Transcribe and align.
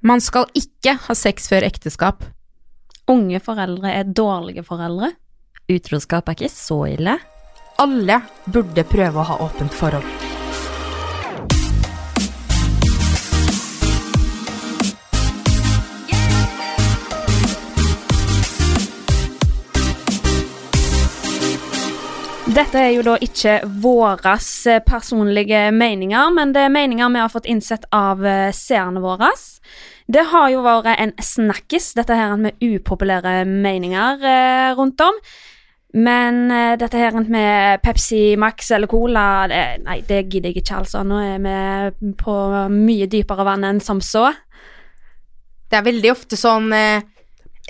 Man 0.00 0.20
skal 0.20 0.44
ikke 0.52 0.98
ha 1.06 1.14
sex 1.16 1.48
før 1.48 1.64
ekteskap. 1.64 2.24
Unge 3.08 3.40
foreldre 3.40 3.94
er 3.96 4.04
dårlige 4.04 4.64
foreldre. 4.66 5.14
Utroskap 5.72 6.28
er 6.28 6.36
ikke 6.36 6.52
så 6.52 6.82
ille. 6.92 7.16
Alle 7.80 8.20
burde 8.44 8.84
prøve 8.88 9.22
å 9.22 9.28
ha 9.30 9.38
åpent 9.46 9.74
forhold. 9.74 10.04
Dette 22.56 22.80
er 22.80 22.94
jo 22.94 23.02
da 23.04 23.18
ikke 23.20 23.58
våre 23.82 24.36
personlige 24.86 25.66
meninger, 25.76 26.30
men 26.32 26.54
det 26.54 26.62
er 26.64 26.72
meninger 26.72 27.10
vi 27.12 27.20
har 27.20 27.32
fått 27.32 27.48
innsett 27.52 27.84
av 27.92 28.24
eh, 28.24 28.52
seerne 28.56 29.02
våre. 29.04 29.28
Det 30.06 30.22
har 30.30 30.50
jo 30.52 30.62
vært 30.62 30.92
en 31.02 31.12
snakkis, 31.18 31.90
dette 31.98 32.14
her 32.14 32.36
med 32.38 32.62
upopulære 32.62 33.40
meninger 33.48 34.22
eh, 34.22 34.70
rundt 34.78 35.02
om. 35.02 35.18
Men 35.96 36.50
eh, 36.52 36.74
dette 36.78 37.00
her 37.00 37.16
med 37.24 37.80
Pepsi 37.82 38.36
Max 38.38 38.70
eller 38.74 38.90
Cola, 38.90 39.46
det, 39.50 39.62
nei, 39.86 40.00
det 40.06 40.26
gidder 40.28 40.52
jeg 40.52 40.62
ikke, 40.62 40.82
altså. 40.82 41.02
Nå 41.06 41.18
er 41.24 41.40
vi 41.42 42.12
på 42.20 42.36
mye 42.72 43.08
dypere 43.10 43.46
vann 43.48 43.66
enn 43.66 43.82
som 43.82 44.02
så. 44.04 44.28
Det 45.66 45.80
er 45.80 45.86
veldig 45.88 46.12
ofte 46.12 46.38
sånn 46.38 46.70
eh, 46.76 47.02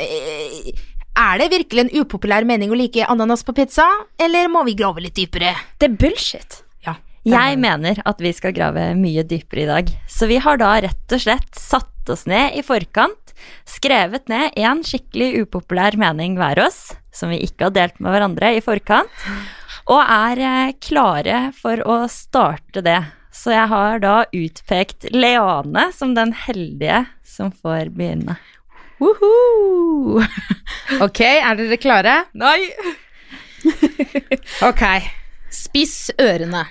eh, 0.03 0.71
Er 1.17 1.41
det 1.41 1.49
virkelig 1.55 1.87
en 1.87 1.95
upopulær 2.03 2.45
mening 2.45 2.75
å 2.75 2.77
like 2.77 3.07
ananas 3.09 3.47
på 3.47 3.55
pizza, 3.57 3.87
eller 4.21 4.51
må 4.53 4.67
vi 4.67 4.77
grave 4.77 5.07
litt 5.07 5.17
dypere? 5.17 5.55
Det 5.81 5.89
er 5.89 5.99
bullshit. 6.03 6.61
Ja. 6.85 6.99
Jeg 7.25 7.57
mener 7.63 8.03
at 8.05 8.21
vi 8.21 8.35
skal 8.37 8.53
grave 8.57 8.91
mye 8.99 9.25
dypere 9.25 9.65
i 9.65 9.71
dag. 9.71 9.99
Så 10.11 10.29
vi 10.29 10.43
har 10.43 10.61
da 10.61 10.75
rett 10.85 11.15
og 11.17 11.23
slett 11.23 11.55
satt 11.57 11.96
oss 12.13 12.27
ned 12.29 12.57
i 12.59 12.63
forkant, 12.67 13.35
skrevet 13.69 14.29
ned 14.33 14.57
én 14.59 14.83
skikkelig 14.87 15.45
upopulær 15.45 15.97
mening 16.01 16.37
hver 16.39 16.61
oss, 16.67 16.95
som 17.15 17.33
vi 17.33 17.41
ikke 17.45 17.69
har 17.69 17.77
delt 17.77 18.01
med 18.01 18.15
hverandre 18.15 18.55
i 18.57 18.63
forkant, 18.65 19.13
og 19.87 20.03
er 20.03 20.43
eh, 20.43 20.75
klare 20.83 21.41
for 21.57 21.83
å 21.87 22.03
starte 22.11 22.83
det. 22.85 23.01
Så 23.37 23.53
jeg 23.53 23.69
har 23.69 24.01
da 24.01 24.15
utpekt 24.33 25.11
Leane 25.13 25.91
som 25.93 26.15
den 26.17 26.33
heldige 26.47 27.05
som 27.27 27.53
får 27.53 27.93
begynne. 27.97 28.39
Woohoo! 29.03 30.23
Ok, 31.05 31.21
er 31.21 31.59
dere 31.59 31.77
klare? 31.83 32.17
Nei! 32.39 32.71
Ok. 34.69 34.83
Spiss 35.53 36.13
ørene. 36.21 36.63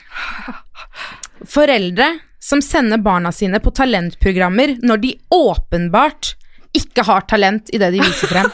Foreldre 1.49 2.07
som 2.45 2.61
sender 2.61 3.01
barna 3.01 3.31
sine 3.33 3.57
på 3.63 3.71
talentprogrammer 3.73 4.75
når 4.85 4.97
de 5.01 5.15
åpenbart 5.33 6.35
ikke 6.75 7.03
har 7.07 7.21
talent 7.29 7.69
i 7.73 7.77
det 7.81 7.91
de 7.95 7.99
viser 8.03 8.27
frem. 8.29 8.45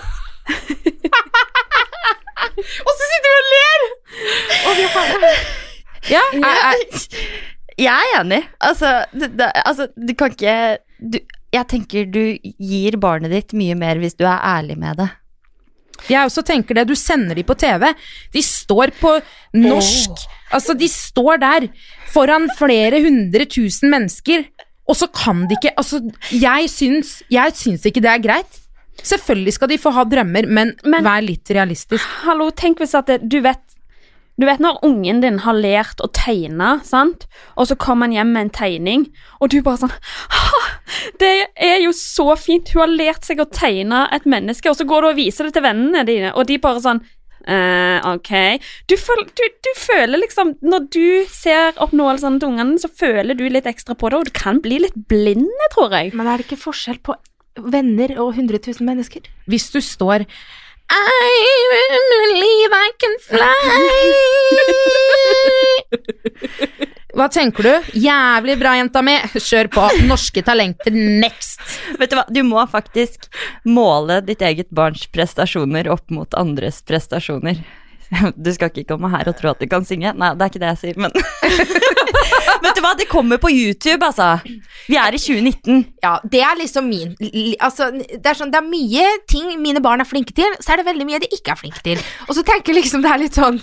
og 2.87 2.93
så 2.97 3.03
sitter 3.11 3.27
vi 3.27 3.35
og 3.39 3.45
ler! 3.55 3.81
Ja, 6.09 6.17
jeg, 6.33 6.41
jeg, 6.41 6.81
Jeg 7.77 7.93
er 7.93 8.17
enig. 8.23 8.41
Altså, 8.57 9.05
det, 9.13 9.37
det, 9.37 9.53
altså 9.61 9.85
du 9.93 10.17
kan 10.17 10.33
ikke 10.33 10.81
du, 10.97 11.21
Jeg 11.53 11.61
tenker 11.69 12.09
du 12.09 12.41
gir 12.41 12.97
barnet 12.97 13.29
ditt 13.29 13.53
mye 13.53 13.77
mer 13.77 14.01
hvis 14.01 14.17
du 14.17 14.25
er 14.25 14.41
ærlig 14.41 14.81
med 14.81 14.97
det. 14.97 15.05
Jeg 16.09 16.25
også 16.25 16.41
tenker 16.47 16.73
det. 16.79 16.87
Du 16.89 16.95
sender 16.97 17.37
de 17.37 17.45
på 17.45 17.53
TV. 17.53 17.93
De 18.33 18.41
står 18.41 18.89
på 18.97 19.13
norsk 19.61 20.25
Altså, 20.53 20.73
de 20.77 20.87
står 20.91 21.39
der 21.41 21.67
foran 22.11 22.49
flere 22.57 22.99
hundre 23.05 23.45
tusen 23.49 23.91
mennesker, 23.93 24.45
og 24.89 24.97
så 24.99 25.07
kan 25.15 25.45
de 25.47 25.55
ikke 25.55 25.71
Altså, 25.77 26.01
jeg 26.35 26.69
syns, 26.69 27.21
jeg 27.31 27.53
syns 27.55 27.85
ikke 27.87 28.01
det 28.03 28.11
er 28.11 28.23
greit. 28.23 28.57
Selvfølgelig 29.01 29.53
skal 29.55 29.69
de 29.71 29.77
få 29.81 29.93
ha 29.95 30.03
drømmer, 30.05 30.45
men, 30.47 30.73
Men- 30.85 31.03
vær 31.07 31.23
litt 31.23 31.49
realistisk. 31.55 32.03
Hallo, 32.25 32.49
tenk 32.51 32.79
hvis 32.83 32.93
at 32.97 33.07
det, 33.07 33.21
du 33.29 33.39
vet 33.41 33.61
Du 34.39 34.45
vet 34.47 34.59
når 34.63 34.79
ungen 34.87 35.19
din 35.21 35.37
har 35.43 35.53
lært 35.53 35.99
å 36.01 36.07
tegne, 36.15 36.79
sant? 36.87 37.27
Og 37.59 37.67
så 37.67 37.75
kommer 37.77 38.07
han 38.07 38.13
hjem 38.15 38.31
med 38.33 38.41
en 38.41 38.49
tegning, 38.49 39.03
og 39.41 39.51
du 39.51 39.61
bare 39.61 39.77
sånn 39.77 39.91
«Ha, 40.31 40.61
Det 41.19 41.47
er 41.59 41.81
jo 41.83 41.91
så 41.93 42.33
fint! 42.39 42.71
Hun 42.73 42.81
har 42.81 42.87
lært 42.95 43.27
seg 43.27 43.39
å 43.43 43.45
tegne 43.51 44.07
et 44.15 44.25
menneske, 44.25 44.71
og 44.71 44.77
så 44.79 44.87
går 44.87 45.01
du 45.01 45.07
og 45.11 45.19
viser 45.19 45.45
det 45.45 45.53
til 45.53 45.65
vennene 45.67 46.05
dine, 46.07 46.31
og 46.33 46.47
de 46.47 46.57
bare 46.63 46.81
sånn 46.81 47.03
eh, 47.47 47.99
ok. 48.11 48.31
Du, 48.89 48.95
føl, 48.99 49.23
du, 49.37 49.43
du 49.65 49.71
føler 49.77 50.21
liksom 50.21 50.55
Når 50.61 50.87
du 50.93 51.25
ser 51.31 51.77
oppnåelsene 51.81 52.39
til 52.41 52.49
ungene, 52.51 52.79
så 52.81 52.89
føler 52.89 53.37
du 53.37 53.45
litt 53.49 53.69
ekstra 53.69 53.95
på 53.97 54.09
det, 54.11 54.17
og 54.19 54.25
du 54.29 54.33
kan 54.37 54.61
bli 54.63 54.77
litt 54.85 54.97
blind, 55.11 55.49
tror 55.75 55.93
jeg. 55.97 56.13
Men 56.17 56.27
er 56.27 56.35
det 56.37 56.45
ikke 56.47 56.65
forskjell 56.67 56.99
på 57.05 57.17
venner 57.71 58.09
og 58.21 58.35
100 58.37 58.59
000 58.67 58.85
mennesker? 58.87 59.21
Hvis 59.51 59.69
du 59.73 59.81
står 59.83 60.25
I 60.91 61.31
believe 62.13 62.73
I 62.75 62.89
can 62.99 63.15
fly. 63.27 63.55
Hva 67.17 67.27
tenker 67.31 67.65
du? 67.67 67.91
Jævlig 67.99 68.55
bra, 68.61 68.75
jenta 68.79 69.01
mi. 69.03 69.17
Kjør 69.35 69.69
på. 69.73 69.87
Norske 70.07 70.43
talenter 70.47 70.95
next. 70.95 71.59
Vet 71.99 72.13
du 72.13 72.17
hva, 72.19 72.25
du 72.31 72.41
må 72.47 72.63
faktisk 72.71 73.27
måle 73.67 74.21
ditt 74.25 74.43
eget 74.45 74.71
barns 74.71 75.07
prestasjoner 75.11 75.91
opp 75.91 76.07
mot 76.13 76.39
andres 76.39 76.81
prestasjoner. 76.87 77.59
Du 78.35 78.49
skal 78.51 78.71
ikke 78.71 78.89
komme 78.89 79.07
her 79.13 79.29
og 79.31 79.37
tro 79.39 79.53
at 79.53 79.61
du 79.61 79.67
kan 79.71 79.85
synge. 79.87 80.11
Nei, 80.19 80.33
det 80.35 80.43
er 80.43 80.51
ikke 80.51 80.61
det 80.63 80.71
jeg 80.73 80.79
sier, 80.81 80.97
men 80.99 81.13
Vet 82.61 82.75
du 82.77 82.81
hva, 82.83 82.91
det 82.99 83.07
kommer 83.09 83.39
på 83.41 83.49
YouTube, 83.51 84.03
altså. 84.05 84.33
Vi 84.89 84.97
er 84.99 85.15
i 85.15 85.21
2019. 85.21 85.85
Ja, 86.03 86.17
det 86.23 86.41
er 86.45 86.59
liksom 86.59 86.89
min 86.91 87.15
Altså, 87.63 87.87
det 87.95 88.27
er 88.27 88.37
sånn, 88.37 88.51
det 88.53 88.59
er 88.59 88.67
mye 88.67 89.07
ting 89.31 89.55
mine 89.63 89.81
barn 89.83 90.03
er 90.03 90.09
flinke 90.09 90.35
til, 90.37 90.59
så 90.59 90.75
er 90.75 90.81
det 90.81 90.89
veldig 90.91 91.07
mye 91.07 91.21
de 91.23 91.31
ikke 91.31 91.55
er 91.55 91.61
flinke 91.63 91.83
til. 91.87 92.03
Og 92.27 92.35
så 92.37 92.43
tenker 92.47 92.73
jeg 92.73 92.81
liksom 92.83 93.03
det 93.05 93.11
er 93.13 93.23
litt 93.23 93.39
sånn 93.39 93.59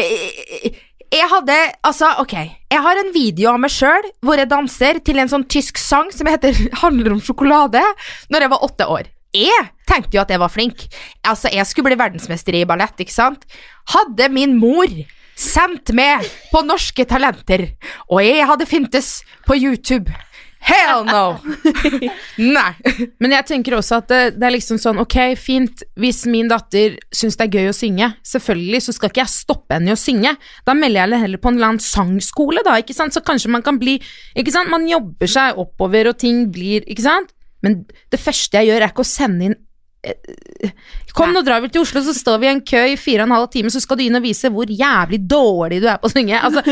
eh, 0.00 0.72
Jeg 1.14 1.30
hadde 1.30 1.56
Altså, 1.86 2.08
ok. 2.18 2.34
Jeg 2.74 2.82
har 2.82 2.98
en 2.98 3.12
video 3.14 3.52
av 3.52 3.60
meg 3.62 3.70
sjøl 3.70 4.06
hvor 4.24 4.40
jeg 4.40 4.50
danser 4.50 4.98
til 5.06 5.20
en 5.22 5.30
sånn 5.30 5.46
tysk 5.46 5.78
sang 5.78 6.10
som 6.14 6.26
heter 6.26 6.56
'Handler 6.82 7.14
om 7.14 7.22
sjokolade', 7.22 7.82
når 8.30 8.46
jeg 8.46 8.50
var 8.50 8.64
åtte 8.66 8.88
år. 8.90 9.10
Jeg 9.34 9.70
tenkte 9.86 10.16
jo 10.16 10.22
at 10.22 10.30
jeg 10.30 10.42
var 10.42 10.50
flink. 10.50 10.86
Altså, 11.26 11.50
jeg 11.54 11.66
skulle 11.66 11.90
bli 11.90 11.98
verdensmester 11.98 12.54
i 12.54 12.64
ballett, 12.66 12.98
ikke 12.98 13.14
sant? 13.14 13.46
Hadde 13.90 14.28
min 14.30 14.56
mor 14.58 14.90
sendt 15.38 15.90
meg 15.94 16.26
på 16.52 16.62
Norske 16.62 17.06
Talenter, 17.10 17.66
og 18.06 18.22
jeg 18.22 18.46
hadde 18.46 18.70
fintes 18.70 19.24
på 19.46 19.58
YouTube. 19.58 20.10
Hell 20.64 21.04
no! 21.04 21.24
Nei. 22.56 22.70
Men 23.20 23.34
jeg 23.36 23.46
tenker 23.50 23.76
også 23.76 23.98
at 24.00 24.08
det, 24.08 24.20
det 24.38 24.46
er 24.48 24.54
liksom 24.54 24.78
sånn, 24.80 25.00
ok, 25.02 25.18
fint, 25.36 25.84
hvis 26.00 26.22
min 26.30 26.48
datter 26.48 26.96
syns 27.14 27.36
det 27.40 27.46
er 27.46 27.58
gøy 27.58 27.68
å 27.70 27.76
synge, 27.76 28.08
selvfølgelig 28.24 28.80
så 28.86 28.94
skal 28.96 29.12
ikke 29.12 29.22
jeg 29.22 29.34
stoppe 29.34 29.76
henne 29.76 29.92
i 29.92 29.96
å 29.96 30.00
synge. 30.00 30.32
Da 30.64 30.76
melder 30.78 31.02
jeg 31.02 31.06
henne 31.08 31.22
heller 31.26 31.42
på 31.42 31.52
en 31.52 31.60
eller 31.60 31.74
annen 31.74 31.84
sangskole, 31.84 32.64
da, 32.64 32.78
ikke 32.80 32.96
sant, 32.96 33.16
så 33.16 33.22
kanskje 33.24 33.52
man 33.52 33.64
kan 33.66 33.80
bli, 33.80 33.98
ikke 34.40 34.54
sant, 34.54 34.72
man 34.72 34.88
jobber 34.88 35.30
seg 35.30 35.60
oppover 35.60 36.08
og 36.10 36.18
ting 36.24 36.46
blir, 36.54 36.86
ikke 36.88 37.04
sant? 37.04 37.36
Men 37.64 37.82
det 38.12 38.20
første 38.20 38.60
jeg 38.60 38.72
gjør 38.72 38.84
er 38.84 38.92
ikke 38.92 39.04
å 39.04 39.08
sende 39.08 39.50
inn 39.50 39.60
Kom, 41.14 41.30
nå 41.34 41.42
drar 41.46 41.60
vi 41.62 41.68
til 41.70 41.84
Oslo, 41.84 42.00
så 42.02 42.14
står 42.16 42.40
vi 42.42 42.46
i 42.48 42.50
en 42.50 42.60
kø 42.66 42.80
i 42.90 42.96
fire 42.98 43.22
og 43.22 43.28
en 43.30 43.34
halv 43.36 43.48
time, 43.52 43.70
så 43.70 43.80
skal 43.82 43.98
du 44.00 44.02
inn 44.06 44.18
og 44.18 44.24
vise 44.24 44.50
hvor 44.50 44.66
jævlig 44.70 45.20
dårlig 45.30 45.78
du 45.84 45.86
er 45.90 46.00
på 46.02 46.10
å 46.10 46.12
synge. 46.14 46.40
Altså, 46.40 46.62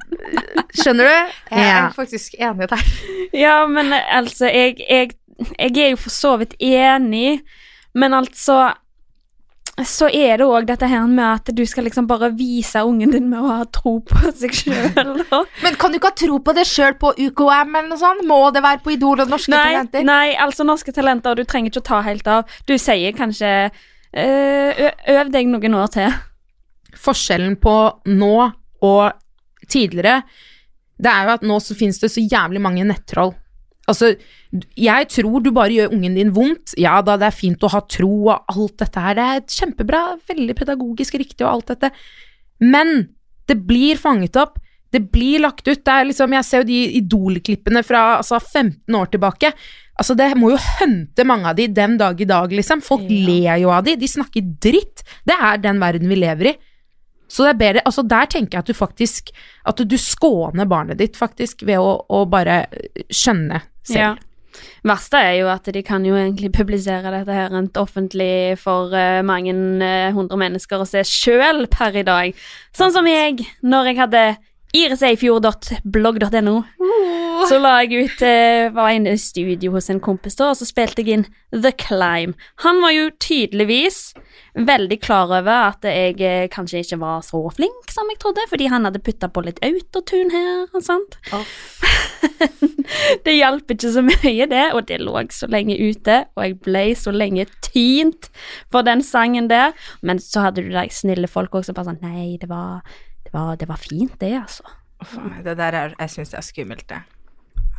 skjønner 0.82 1.08
du? 1.08 1.32
Jeg 1.50 1.64
er 1.64 1.66
Ja. 1.68 1.88
faktisk 1.96 2.34
enig 2.38 2.68
der. 2.70 2.84
Ja, 3.44 3.66
men 3.70 3.92
eh, 3.94 4.16
altså, 4.16 4.46
jeg, 4.50 4.76
jeg, 4.90 5.10
jeg 5.58 5.76
er 5.84 5.90
jo 5.94 5.96
for 6.02 6.10
så 6.10 6.36
vidt 6.40 6.54
enig, 6.60 7.40
men 7.94 8.14
altså 8.14 8.72
Så 9.86 10.08
er 10.12 10.40
det 10.40 10.46
òg 10.46 10.66
dette 10.68 10.88
her 10.90 11.06
med 11.08 11.24
at 11.24 11.50
du 11.56 11.62
skal 11.68 11.86
liksom 11.86 12.06
bare 12.10 12.30
vise 12.36 12.82
ungen 12.84 13.12
din 13.14 13.28
med 13.30 13.40
å 13.40 13.52
ha 13.60 13.64
tro 13.72 13.96
på 14.06 14.32
seg 14.40 14.52
sjøl. 14.56 15.22
Men 15.64 15.78
kan 15.80 15.92
du 15.92 15.98
ikke 15.98 16.10
ha 16.10 16.16
tro 16.18 16.38
på 16.44 16.54
det 16.56 16.66
sjøl 16.68 16.96
på 17.00 17.12
UKM 17.16 17.70
eller 17.74 17.88
noe 17.92 18.00
sånt? 18.00 18.24
Må 18.28 18.40
det 18.54 18.62
være 18.64 18.82
på 18.84 18.94
Idol 18.96 19.22
og 19.24 19.32
Norske 19.32 19.54
Nei, 19.54 19.62
Talenter? 19.70 20.04
nei, 20.08 20.26
altså 20.40 20.66
norske 20.68 20.94
talenter, 20.96 21.38
du 21.38 21.44
trenger 21.48 21.72
ikke 21.72 21.82
å 21.84 21.88
ta 21.90 22.00
helt 22.06 22.28
av. 22.30 22.58
Du 22.68 22.74
sier 22.80 23.16
kanskje 23.16 23.52
øh, 23.70 24.84
Øv 25.16 25.32
deg 25.32 25.50
noen 25.50 25.78
år 25.80 25.92
til. 25.94 26.18
Forskjellen 27.00 27.56
på 27.62 27.76
nå 28.10 28.34
og 28.82 29.68
tidligere, 29.70 30.22
det 31.00 31.10
er 31.12 31.28
jo 31.28 31.34
at 31.36 31.44
nå 31.46 31.56
så 31.62 31.76
finnes 31.78 32.00
det 32.02 32.10
så 32.12 32.22
jævlig 32.24 32.60
mange 32.64 32.84
nettroll. 32.88 33.32
Altså, 33.88 34.14
jeg 34.74 35.06
tror 35.14 35.42
du 35.44 35.52
bare 35.54 35.70
gjør 35.76 35.92
ungen 35.94 36.16
din 36.18 36.32
vondt. 36.34 36.74
Ja 36.80 36.96
da, 37.06 37.16
det 37.20 37.28
er 37.28 37.36
fint 37.36 37.62
å 37.62 37.70
ha 37.70 37.80
tro 37.86 38.10
og 38.32 38.50
alt 38.50 38.76
dette 38.82 39.04
her. 39.04 39.14
Det 39.18 39.26
er 39.36 39.44
kjempebra, 39.60 40.00
veldig 40.30 40.56
pedagogisk 40.58 41.14
riktig 41.20 41.44
og 41.46 41.52
alt 41.52 41.70
dette. 41.74 41.92
Men 42.60 43.08
det 43.46 43.60
blir 43.66 44.00
fanget 44.00 44.36
opp. 44.40 44.58
Det 44.90 45.04
blir 45.12 45.38
lagt 45.44 45.68
ut. 45.68 45.84
Det 45.86 45.92
er 45.94 46.08
liksom, 46.08 46.32
jeg 46.34 46.46
ser 46.48 46.64
jo 46.64 46.70
de 46.72 46.80
Idol-klippene 46.98 47.84
fra 47.86 48.16
altså, 48.18 48.40
15 48.42 48.96
år 48.98 49.12
tilbake. 49.12 49.52
Altså, 50.00 50.16
det 50.18 50.32
må 50.40 50.50
jo 50.50 50.58
hunte 50.80 51.26
mange 51.28 51.46
av 51.52 51.54
de 51.58 51.68
den 51.70 51.94
dag 52.00 52.18
i 52.20 52.26
dag, 52.26 52.50
liksom. 52.50 52.82
Folk 52.82 53.06
Ja. 53.06 53.20
ler 53.28 53.56
jo 53.62 53.70
av 53.70 53.84
de. 53.86 53.94
De 54.00 54.08
snakker 54.10 54.42
dritt. 54.58 55.04
Det 55.28 55.36
er 55.38 55.58
den 55.62 55.78
verden 55.78 56.08
vi 56.10 56.18
lever 56.18 56.50
i. 56.50 56.56
Så 57.30 57.44
det 57.46 57.52
er 57.52 57.58
bedre, 57.60 57.82
altså 57.86 58.02
der 58.02 58.26
tenker 58.26 58.56
jeg 58.58 58.64
at 58.64 58.66
du 58.66 58.74
faktisk 58.74 59.28
At 59.64 59.76
du 59.86 59.94
skåner 59.96 60.66
barnet 60.66 60.98
ditt 60.98 61.14
faktisk 61.14 61.62
ved 61.62 61.78
å, 61.78 61.92
å 62.10 62.24
bare 62.26 62.64
skjønne 63.06 63.60
selv. 63.86 64.00
Ja. 64.00 64.16
Verste 64.86 65.20
er 65.20 65.34
jo 65.40 65.48
at 65.52 65.68
de 65.72 65.82
kan 65.86 66.04
jo 66.06 66.16
egentlig 66.18 66.52
publisere 66.56 67.12
dette 67.14 67.36
her 67.36 67.50
rent 67.52 67.78
offentlig 67.80 68.58
for 68.60 68.94
uh, 68.94 69.20
mange 69.26 69.54
eh, 69.84 70.10
hundre 70.16 70.38
mennesker 70.40 70.82
å 70.82 70.88
se 70.88 71.04
sjøl 71.06 71.66
per 71.72 71.98
i 72.00 72.06
dag. 72.06 72.36
Sånn 72.76 72.94
som 72.94 73.08
jeg, 73.08 73.42
når 73.62 73.92
jeg 73.92 74.00
hadde 74.04 74.24
iriseifjord.blogg.no. 74.76 76.56
Så 77.50 77.58
la 77.62 77.76
jeg 77.82 78.06
ut 78.06 78.22
eh, 78.26 78.68
Var 78.74 78.96
inne 78.96 79.14
i 79.14 79.20
studio 79.20 79.74
hos 79.76 79.90
en 79.92 80.00
kompis, 80.02 80.36
da, 80.38 80.50
og 80.52 80.58
så 80.58 80.68
spilte 80.68 81.04
jeg 81.04 81.18
inn 81.18 81.26
The 81.54 81.72
Climb. 81.78 82.36
Han 82.64 82.80
var 82.82 82.94
jo 82.94 83.08
tydeligvis 83.22 84.00
veldig 84.54 84.98
klar 85.02 85.30
over 85.30 85.70
at 85.70 85.86
jeg 85.86 86.18
eh, 86.26 86.48
kanskje 86.52 86.82
ikke 86.84 87.00
var 87.02 87.22
så 87.26 87.40
flink 87.54 87.92
som 87.94 88.08
jeg 88.10 88.20
trodde, 88.22 88.46
fordi 88.50 88.68
han 88.72 88.86
hadde 88.86 89.02
putta 89.04 89.30
på 89.30 89.44
litt 89.46 89.60
autotune 89.66 90.32
her 90.34 90.64
og 90.74 90.84
sånt. 90.84 91.18
det 93.26 93.36
hjalp 93.36 93.70
ikke 93.74 93.92
så 93.94 94.02
mye, 94.06 94.48
det, 94.50 94.64
og 94.74 94.86
det 94.88 95.00
lå 95.02 95.14
så 95.34 95.48
lenge 95.50 95.76
ute, 95.78 96.24
og 96.36 96.44
jeg 96.46 96.58
ble 96.64 96.84
så 96.98 97.14
lenge 97.14 97.46
tynt 97.66 98.30
for 98.72 98.86
den 98.86 99.04
sangen 99.06 99.50
der. 99.50 99.76
Men 100.02 100.22
så 100.22 100.48
hadde 100.48 100.66
du 100.66 100.74
de 100.74 100.86
snille 100.94 101.30
folk 101.30 101.54
også, 101.60 101.76
bare 101.76 101.92
sånn 101.92 102.00
Nei, 102.00 102.38
det 102.40 102.48
var, 102.50 102.80
det 103.26 103.34
var, 103.34 103.56
det 103.60 103.68
var 103.70 103.80
fint, 103.80 104.16
det, 104.22 104.34
altså. 104.40 104.66
Oh, 105.00 105.40
det 105.44 105.56
der 105.56 105.72
er 105.72 105.94
Jeg 105.96 106.12
syns 106.12 106.32
det 106.34 106.38
er 106.40 106.44
skummelt, 106.44 106.88
det. 106.88 107.00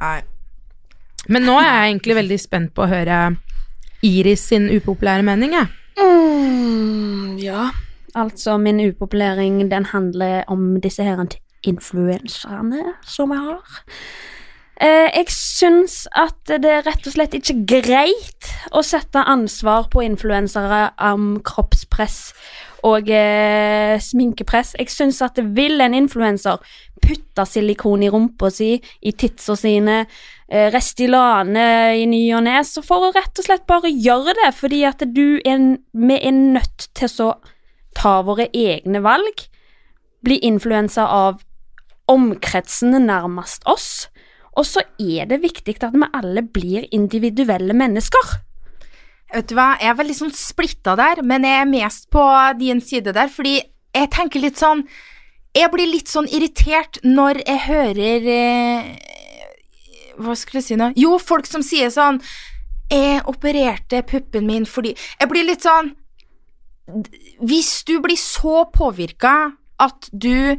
Nei. 0.01 0.21
Men 1.29 1.45
nå 1.45 1.59
er 1.61 1.69
jeg 1.69 1.91
egentlig 1.91 2.17
veldig 2.17 2.39
spent 2.41 2.73
på 2.73 2.85
å 2.85 2.89
høre 2.89 3.21
Iris 4.05 4.47
sin 4.49 4.65
upopulære 4.73 5.25
mening, 5.25 5.53
jeg. 5.53 5.69
Mm, 6.01 7.37
ja. 7.41 7.69
Altså, 8.17 8.57
min 8.57 8.81
upopulering, 8.89 9.61
den 9.71 9.85
handler 9.85 10.43
om 10.51 10.81
disse 10.81 11.05
her 11.05 11.21
influenserne 11.63 12.95
som 13.05 13.31
jeg 13.31 13.45
har. 13.45 13.81
Eh, 14.81 15.09
jeg 15.13 15.29
syns 15.29 16.07
at 16.17 16.49
det 16.49 16.65
er 16.65 16.85
rett 16.87 17.05
og 17.05 17.13
slett 17.13 17.37
ikke 17.37 17.59
greit 17.69 18.49
å 18.73 18.81
sette 18.81 19.21
ansvar 19.29 19.91
på 19.93 20.01
influensere 20.01 20.87
om 21.11 21.35
kroppspress 21.45 22.31
og 22.87 23.09
eh, 23.13 23.97
sminkepress. 24.01 24.75
Jeg 24.79 24.91
syns 24.93 25.21
at 25.25 25.39
vil 25.55 25.81
en 25.83 25.95
influenser 25.97 26.61
putte 27.01 27.45
silikon 27.49 28.03
i 28.05 28.09
rumpa 28.11 28.51
si, 28.53 28.75
i 28.77 29.13
titsa 29.17 29.55
sine, 29.59 30.03
eh, 30.49 30.69
Restylane 30.73 31.67
i 31.99 32.05
ny 32.09 32.21
og 32.37 32.45
ne, 32.47 32.59
så 32.67 32.83
får 32.85 33.07
hun 33.07 33.15
rett 33.17 33.41
og 33.41 33.47
slett 33.47 33.67
bare 33.69 33.91
gjøre 33.93 34.35
det, 34.41 34.51
fordi 34.57 34.83
at 34.89 35.05
du 35.15 35.39
er, 35.45 35.65
vi 35.93 36.19
er 36.19 36.37
nødt 36.37 36.89
til 36.97 37.25
å 37.25 37.31
ta 37.97 38.19
våre 38.25 38.47
egne 38.53 39.01
valg, 39.03 39.47
bli 40.21 40.37
influensa 40.45 41.07
av 41.09 41.41
omkretsene 42.11 43.01
nærmest 43.01 43.65
oss, 43.69 44.07
og 44.57 44.67
så 44.67 44.83
er 44.99 45.29
det 45.29 45.41
viktig 45.45 45.77
at 45.79 45.93
vi 45.95 46.07
alle 46.17 46.43
blir 46.43 46.87
individuelle 46.91 47.75
mennesker. 47.77 48.41
Vet 49.31 49.47
du 49.47 49.55
hva, 49.55 49.73
jeg 49.79 49.87
er 49.87 49.99
veldig 49.99 50.15
sånn 50.17 50.33
splitta 50.35 50.97
der, 50.99 51.21
men 51.23 51.45
jeg 51.47 51.61
er 51.61 51.69
mest 51.69 52.09
på 52.11 52.23
din 52.59 52.81
side 52.83 53.13
der, 53.15 53.31
fordi 53.31 53.61
jeg 53.95 54.11
tenker 54.11 54.43
litt 54.43 54.59
sånn 54.59 54.85
Jeg 55.55 55.71
blir 55.73 55.89
litt 55.89 56.11
sånn 56.11 56.29
irritert 56.31 57.01
når 57.03 57.41
jeg 57.43 57.63
hører 57.65 58.27
eh, 58.35 58.91
Hva 60.19 60.35
skulle 60.39 60.61
jeg 60.61 60.69
si 60.69 60.79
nå? 60.79 60.91
Jo, 60.99 61.17
folk 61.19 61.49
som 61.49 61.63
sier 61.65 61.91
sånn 61.91 62.21
Jeg 62.91 63.23
opererte 63.31 64.03
puppen 64.07 64.47
min 64.47 64.67
fordi 64.67 64.93
Jeg 64.95 65.31
blir 65.31 65.47
litt 65.47 65.67
sånn 65.67 65.93
Hvis 67.43 67.73
du 67.87 67.97
blir 68.03 68.19
så 68.19 68.65
påvirka 68.71 69.53
at 69.81 70.11
du 70.11 70.55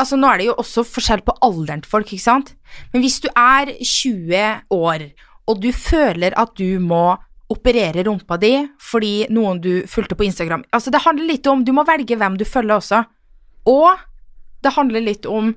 Altså, 0.00 0.16
nå 0.16 0.30
er 0.30 0.40
det 0.40 0.44
jo 0.46 0.54
også 0.62 0.80
forskjell 0.88 1.20
på 1.26 1.34
alderen 1.44 1.82
til 1.84 1.90
folk, 1.92 2.08
ikke 2.08 2.24
sant? 2.24 2.54
Men 2.88 3.02
hvis 3.04 3.18
du 3.20 3.26
er 3.36 3.68
20 3.76 4.70
år, 4.72 5.02
og 5.44 5.58
du 5.60 5.68
føler 5.76 6.32
at 6.40 6.54
du 6.56 6.80
må 6.80 7.18
operere 7.50 8.04
rumpa 8.06 8.38
di 8.40 8.52
fordi 8.80 9.26
noen 9.34 9.60
du 9.62 9.72
fulgte 9.90 10.14
på 10.14 10.26
Instagram 10.28 10.62
Altså, 10.70 10.92
det 10.94 11.02
handler 11.02 11.26
litt 11.32 11.46
om 11.50 11.64
Du 11.66 11.72
må 11.74 11.84
velge 11.88 12.16
hvem 12.16 12.36
du 12.38 12.44
følger 12.46 12.76
også. 12.76 13.02
Og 13.70 13.98
det 14.62 14.74
handler 14.76 15.04
litt 15.04 15.26
om 15.26 15.54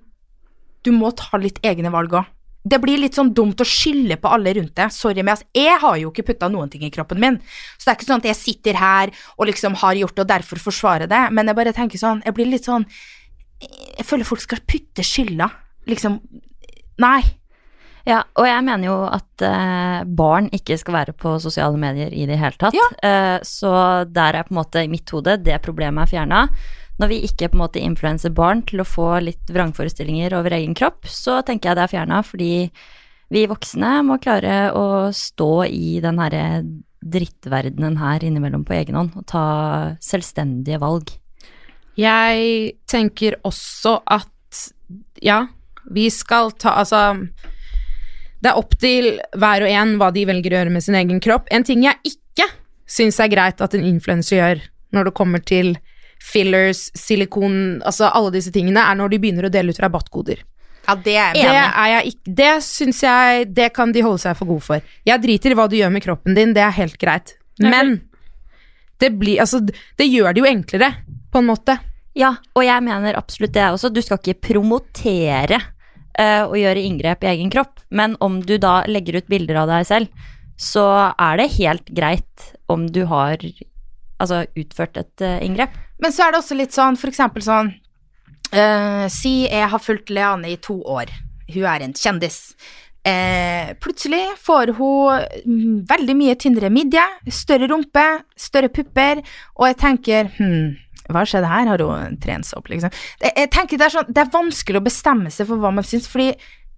Du 0.84 0.92
må 0.96 1.12
ta 1.16 1.38
litt 1.38 1.62
egne 1.64 1.92
valg 1.94 2.18
òg. 2.20 2.32
Det 2.64 2.80
blir 2.80 3.00
litt 3.00 3.18
sånn 3.18 3.34
dumt 3.36 3.60
å 3.60 3.68
skylde 3.68 4.16
på 4.24 4.30
alle 4.32 4.54
rundt 4.56 4.72
deg. 4.80 4.92
Sorry, 4.96 5.20
men 5.20 5.34
altså, 5.34 5.48
jeg 5.56 5.76
har 5.82 5.98
jo 6.00 6.12
ikke 6.14 6.24
putta 6.30 6.48
noen 6.52 6.70
ting 6.72 6.86
i 6.88 6.92
kroppen 6.96 7.20
min. 7.20 7.38
Så 7.76 7.84
det 7.84 7.92
er 7.92 7.98
ikke 7.98 8.08
sånn 8.08 8.24
at 8.24 8.28
jeg 8.30 8.40
sitter 8.40 8.80
her 8.80 9.12
og 9.36 9.50
liksom 9.50 9.76
har 9.82 10.00
gjort 10.00 10.16
det 10.16 10.24
og 10.24 10.30
derfor 10.32 10.62
forsvarer 10.64 11.12
det, 11.12 11.24
men 11.36 11.52
jeg 11.52 11.60
bare 11.60 11.76
tenker 11.76 12.00
sånn 12.00 12.24
Jeg 12.24 12.36
blir 12.38 12.48
litt 12.48 12.70
sånn 12.70 12.86
Jeg 13.60 14.08
føler 14.08 14.28
folk 14.28 14.44
skal 14.44 14.64
putte 14.64 15.04
skylda. 15.08 15.50
Liksom 15.92 16.20
Nei. 17.04 17.22
Ja, 18.04 18.20
og 18.36 18.48
jeg 18.48 18.64
mener 18.68 18.90
jo 18.90 18.96
at 19.08 19.44
eh, 19.48 20.00
barn 20.20 20.50
ikke 20.56 20.76
skal 20.80 20.98
være 20.98 21.14
på 21.16 21.38
sosiale 21.40 21.80
medier 21.80 22.12
i 22.12 22.26
det 22.28 22.36
hele 22.40 22.60
tatt. 22.60 22.76
Ja. 22.76 22.88
Eh, 23.00 23.38
så 23.48 23.72
der 24.12 24.36
er 24.36 24.48
på 24.48 24.52
en 24.52 24.60
måte 24.60 24.84
i 24.84 24.92
mitt 24.92 25.08
hode 25.16 25.38
det 25.40 25.62
problemet 25.64 26.04
er 26.04 26.12
fjerna. 26.12 26.42
Når 27.00 27.10
vi 27.10 27.22
ikke 27.26 27.48
på 27.50 27.58
en 27.58 27.64
måte 27.64 27.82
influenser 27.82 28.34
barn 28.36 28.66
til 28.68 28.84
å 28.84 28.88
få 28.88 29.08
litt 29.24 29.50
vrangforestillinger 29.50 30.36
over 30.38 30.54
egen 30.60 30.76
kropp, 30.78 31.08
så 31.10 31.40
tenker 31.48 31.72
jeg 31.72 31.80
det 31.80 31.86
er 31.86 31.94
fjerna, 31.96 32.20
fordi 32.28 32.54
vi 33.34 33.46
voksne 33.50 33.96
må 34.06 34.20
klare 34.22 34.58
å 34.78 35.10
stå 35.16 35.52
i 35.66 35.96
den 36.04 36.20
herre 36.22 36.44
drittverdenen 37.04 37.98
her 38.00 38.24
innimellom 38.24 38.68
på 38.68 38.76
egen 38.78 39.00
hånd 39.00 39.16
og 39.20 39.26
ta 39.32 39.46
selvstendige 40.04 40.80
valg. 40.84 41.16
Jeg 42.00 42.76
tenker 42.90 43.40
også 43.48 43.98
at 44.12 44.30
ja, 45.24 45.46
vi 45.94 46.08
skal 46.14 46.54
ta 46.58 46.76
Altså 46.82 47.00
Det 48.44 48.52
er 48.52 48.60
opp 48.60 48.76
til 48.80 49.10
hver 49.40 49.64
og 49.64 49.72
en 49.72 49.96
hva 50.02 50.12
de 50.12 50.26
velger 50.28 50.54
å 50.54 50.60
gjøre 50.60 50.74
med 50.74 50.84
sin 50.84 50.98
egen 51.00 51.22
kropp. 51.24 51.48
En 51.54 51.64
ting 51.64 51.86
jeg 51.86 51.96
ikke 52.04 52.50
syns 52.90 53.20
er 53.24 53.32
greit 53.32 53.62
at 53.64 53.76
en 53.78 53.86
influenser 53.88 54.40
gjør 54.40 54.64
når 54.94 55.10
det 55.10 55.14
kommer 55.18 55.44
til 55.44 55.76
fillers, 56.24 56.88
silikon, 56.96 57.82
altså 57.84 58.10
alle 58.12 58.34
disse 58.36 58.52
tingene, 58.56 58.84
er 58.84 59.00
når 59.00 59.14
de 59.14 59.20
begynner 59.24 59.48
å 59.48 59.52
dele 59.54 59.74
ut 59.74 59.80
rabattkoder. 59.82 60.44
Ja, 60.84 60.96
det 61.00 61.16
er 61.16 61.38
Det 61.38 61.48
er 61.48 61.90
jeg 61.94 62.10
ikke 62.12 62.32
Det 62.36 62.48
syns 62.66 62.98
jeg 63.06 63.46
Det 63.56 63.70
kan 63.72 63.94
de 63.96 64.02
holde 64.04 64.20
seg 64.20 64.36
for 64.36 64.50
gode 64.50 64.66
for. 64.66 64.82
Jeg 65.08 65.24
driter 65.24 65.54
i 65.54 65.56
hva 65.56 65.70
du 65.72 65.78
gjør 65.78 65.94
med 65.96 66.04
kroppen 66.04 66.36
din, 66.36 66.52
det 66.52 66.66
er 66.66 66.76
helt 66.76 66.98
greit. 67.00 67.38
Men 67.64 68.02
det 69.00 69.14
blir 69.20 69.40
Altså, 69.40 69.62
det 69.64 70.10
gjør 70.10 70.36
det 70.36 70.44
jo 70.44 70.50
enklere, 70.50 70.92
på 71.32 71.40
en 71.40 71.48
måte. 71.48 71.78
Ja, 72.20 72.36
og 72.54 72.66
jeg 72.66 72.84
mener 72.86 73.16
absolutt 73.18 73.56
det 73.56 73.64
også. 73.64 73.90
Du 73.90 74.02
skal 74.04 74.20
ikke 74.20 74.52
promotere 74.52 75.62
eh, 76.20 76.44
å 76.46 76.58
gjøre 76.58 76.84
inngrep 76.84 77.24
i 77.24 77.32
egen 77.34 77.52
kropp, 77.54 77.82
men 77.90 78.18
om 78.24 78.42
du 78.46 78.58
da 78.62 78.82
legger 78.90 79.22
ut 79.22 79.30
bilder 79.32 79.64
av 79.64 79.72
deg 79.72 79.88
selv, 79.90 80.26
så 80.60 80.86
er 81.12 81.40
det 81.40 81.54
helt 81.58 81.88
greit 81.90 82.52
om 82.72 82.86
du 82.88 83.04
har 83.10 83.42
altså, 84.22 84.44
utført 84.56 85.00
et 85.02 85.26
uh, 85.26 85.40
inngrep. 85.44 85.74
Men 86.04 86.14
så 86.14 86.28
er 86.28 86.34
det 86.34 86.44
også 86.44 86.58
litt 86.58 86.76
sånn, 86.76 87.00
for 87.00 87.10
eksempel 87.10 87.44
sånn 87.44 87.74
uh, 88.54 89.10
Si 89.12 89.44
jeg 89.48 89.70
har 89.74 89.82
fulgt 89.82 90.14
Leane 90.14 90.54
i 90.54 90.60
to 90.62 90.78
år. 90.86 91.12
Hun 91.50 91.66
er 91.68 91.86
en 91.86 91.96
kjendis. 91.98 92.54
Eh, 93.04 93.74
plutselig 93.84 94.30
får 94.40 94.70
hun 94.78 95.82
veldig 95.90 96.14
mye 96.16 96.38
tynnere 96.40 96.70
midje, 96.72 97.04
større 97.36 97.68
rumpe, 97.68 98.06
større 98.40 98.70
pupper, 98.72 99.20
og 99.60 99.66
jeg 99.68 99.78
tenker 99.82 100.30
hm, 100.38 100.70
hva 101.12 101.26
skjedde 101.28 101.52
her? 101.52 101.70
Har 101.74 101.84
hun 101.84 102.20
trent 102.24 102.48
seg 102.48 102.60
opp, 102.60 102.72
liksom? 102.72 102.94
Jeg 103.24 103.52
tenker 103.54 103.80
det 103.80 103.88
er, 103.90 103.96
sånn, 103.98 104.12
det 104.12 104.24
er 104.24 104.34
vanskelig 104.34 104.80
å 104.80 104.86
bestemme 104.86 105.32
seg 105.34 105.50
for 105.50 105.62
hva 105.64 105.74
man 105.76 105.88
syns, 105.88 106.10
fordi 106.12 106.34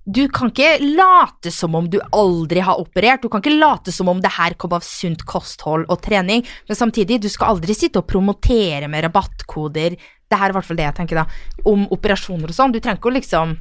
du 0.05 0.27
kan 0.29 0.51
ikke 0.51 0.86
late 0.94 1.50
som 1.50 1.74
om 1.75 1.88
du 1.89 1.98
aldri 2.13 2.62
har 2.62 2.77
operert, 2.77 3.24
du 3.24 3.29
kan 3.29 3.41
ikke 3.41 3.55
late 3.58 3.94
som 3.94 4.10
om 4.12 4.20
det 4.22 4.36
her 4.36 4.53
kom 4.62 4.75
av 4.77 4.86
sunt 4.86 5.24
kosthold 5.25 5.88
og 5.89 6.01
trening, 6.05 6.46
men 6.70 6.77
samtidig, 6.77 7.17
du 7.24 7.29
skal 7.34 7.55
aldri 7.55 7.74
sitte 7.74 8.03
og 8.03 8.10
promotere 8.10 8.86
med 8.91 9.08
rabattkoder, 9.08 9.96
det 9.98 10.38
her 10.38 10.51
er 10.51 10.53
i 10.53 10.58
hvert 10.60 10.67
fall 10.67 10.77
det 10.77 10.86
jeg 10.86 10.98
tenker 11.00 11.22
da, 11.24 11.25
om 11.65 11.88
operasjoner 11.94 12.53
og 12.53 12.58
sånn, 12.58 12.75
du 12.75 12.79
trenger 12.79 13.01
ikke 13.01 13.13
å 13.13 13.17
liksom 13.17 13.55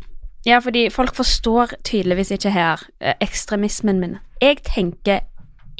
Ja, 0.44 0.58
fordi 0.60 0.90
folk 0.92 1.16
forstår 1.16 1.78
tydeligvis 1.88 2.34
ikke 2.36 2.52
her 2.52 2.82
eh, 3.00 3.16
ekstremismen 3.24 4.02
min. 4.02 4.18
Jeg 4.44 4.58
tenker 4.66 5.22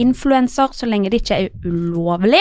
influenser, 0.01 0.73
så 0.73 0.89
lenge 0.89 1.13
det 1.13 1.21
ikke 1.21 1.43
er 1.43 1.67
ulovlig, 1.69 2.41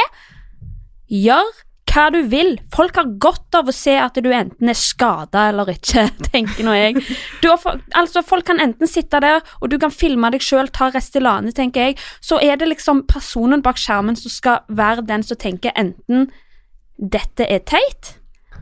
gjør 1.11 1.51
hva 1.93 2.07
du 2.13 2.19
vil. 2.29 2.55
Folk 2.73 2.97
har 2.97 3.11
godt 3.21 3.57
av 3.57 3.69
å 3.69 3.75
se 3.75 3.93
at 4.01 4.17
du 4.17 4.29
enten 4.33 4.71
er 4.71 4.77
skada 4.77 5.47
eller 5.51 5.69
ikke, 5.75 6.07
tenker 6.31 6.65
nå 6.65 6.73
jeg. 6.77 7.03
Har, 7.43 7.81
altså, 7.99 8.23
folk 8.25 8.47
kan 8.49 8.61
enten 8.63 8.89
sitte 8.89 9.21
der, 9.23 9.43
og 9.61 9.69
du 9.69 9.77
kan 9.81 9.93
filme 9.93 10.31
deg 10.33 10.43
sjøl, 10.43 10.71
ta 10.73 10.89
Restylane, 10.93 11.53
tenker 11.55 11.89
jeg. 11.89 11.99
Så 12.23 12.41
er 12.41 12.57
det 12.59 12.71
liksom 12.71 13.05
personen 13.11 13.63
bak 13.65 13.81
skjermen 13.81 14.17
som 14.19 14.33
skal 14.33 14.63
være 14.73 15.05
den 15.09 15.25
som 15.25 15.39
tenker 15.39 15.75
enten 15.77 16.29
dette 16.97 17.45
er 17.49 17.63
teit, 17.65 18.13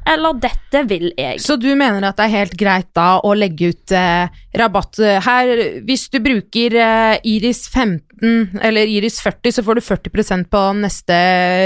eller 0.09 0.33
dette 0.41 0.81
vil 0.89 1.11
jeg. 1.17 1.39
Så 1.43 1.55
du 1.61 1.67
mener 1.77 2.03
at 2.07 2.17
det 2.17 2.25
er 2.25 2.33
helt 2.39 2.55
greit 2.57 2.87
da 2.97 3.19
å 3.23 3.33
legge 3.37 3.69
ut 3.73 3.91
eh, 3.95 4.27
rabatt 4.57 4.99
eh, 4.99 5.19
her 5.25 5.51
Hvis 5.85 6.07
du 6.09 6.19
bruker 6.23 6.75
eh, 6.75 7.17
Iris 7.23 7.67
15 7.69 8.59
eller 8.61 8.89
Iris 8.89 9.19
40, 9.21 9.51
så 9.57 9.63
får 9.65 9.79
du 9.79 9.81
40% 9.81 10.49
på 10.51 10.63
neste 10.81 11.19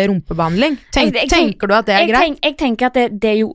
rumpebehandling. 0.09 0.77
Tenk, 0.95 1.13
Jeg- 1.15 1.25
jeg 1.25 1.29
tenker 1.29 1.67
du 1.67 1.73
at 1.75 1.85
det 1.85 1.95
er 1.95 1.99
jeg, 2.05 2.09
greit? 2.13 2.39
jeg 2.43 2.57
tenker 2.57 2.85
at 2.91 2.93
det, 2.93 3.07
det 3.21 3.29
er 3.35 3.39
jo 3.45 3.53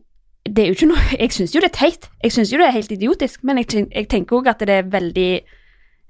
det 0.51 0.63
er 0.65 0.69
jo 0.71 0.75
ikke 0.75 0.89
noe 0.89 1.03
Jeg 1.21 1.33
syns 1.37 1.53
jo 1.55 1.61
det 1.61 1.71
er 1.71 1.79
teit. 1.79 2.09
Jeg 2.25 2.33
syns 2.33 2.51
jo 2.53 2.59
det 2.59 2.67
er 2.71 2.77
helt 2.79 2.93
idiotisk, 2.93 3.43
men 3.45 3.59
jeg, 3.61 3.87
jeg 3.93 4.09
tenker 4.09 4.37
òg 4.41 4.49
at 4.49 4.59
det 4.65 4.77
er 4.81 4.89
veldig 4.91 5.31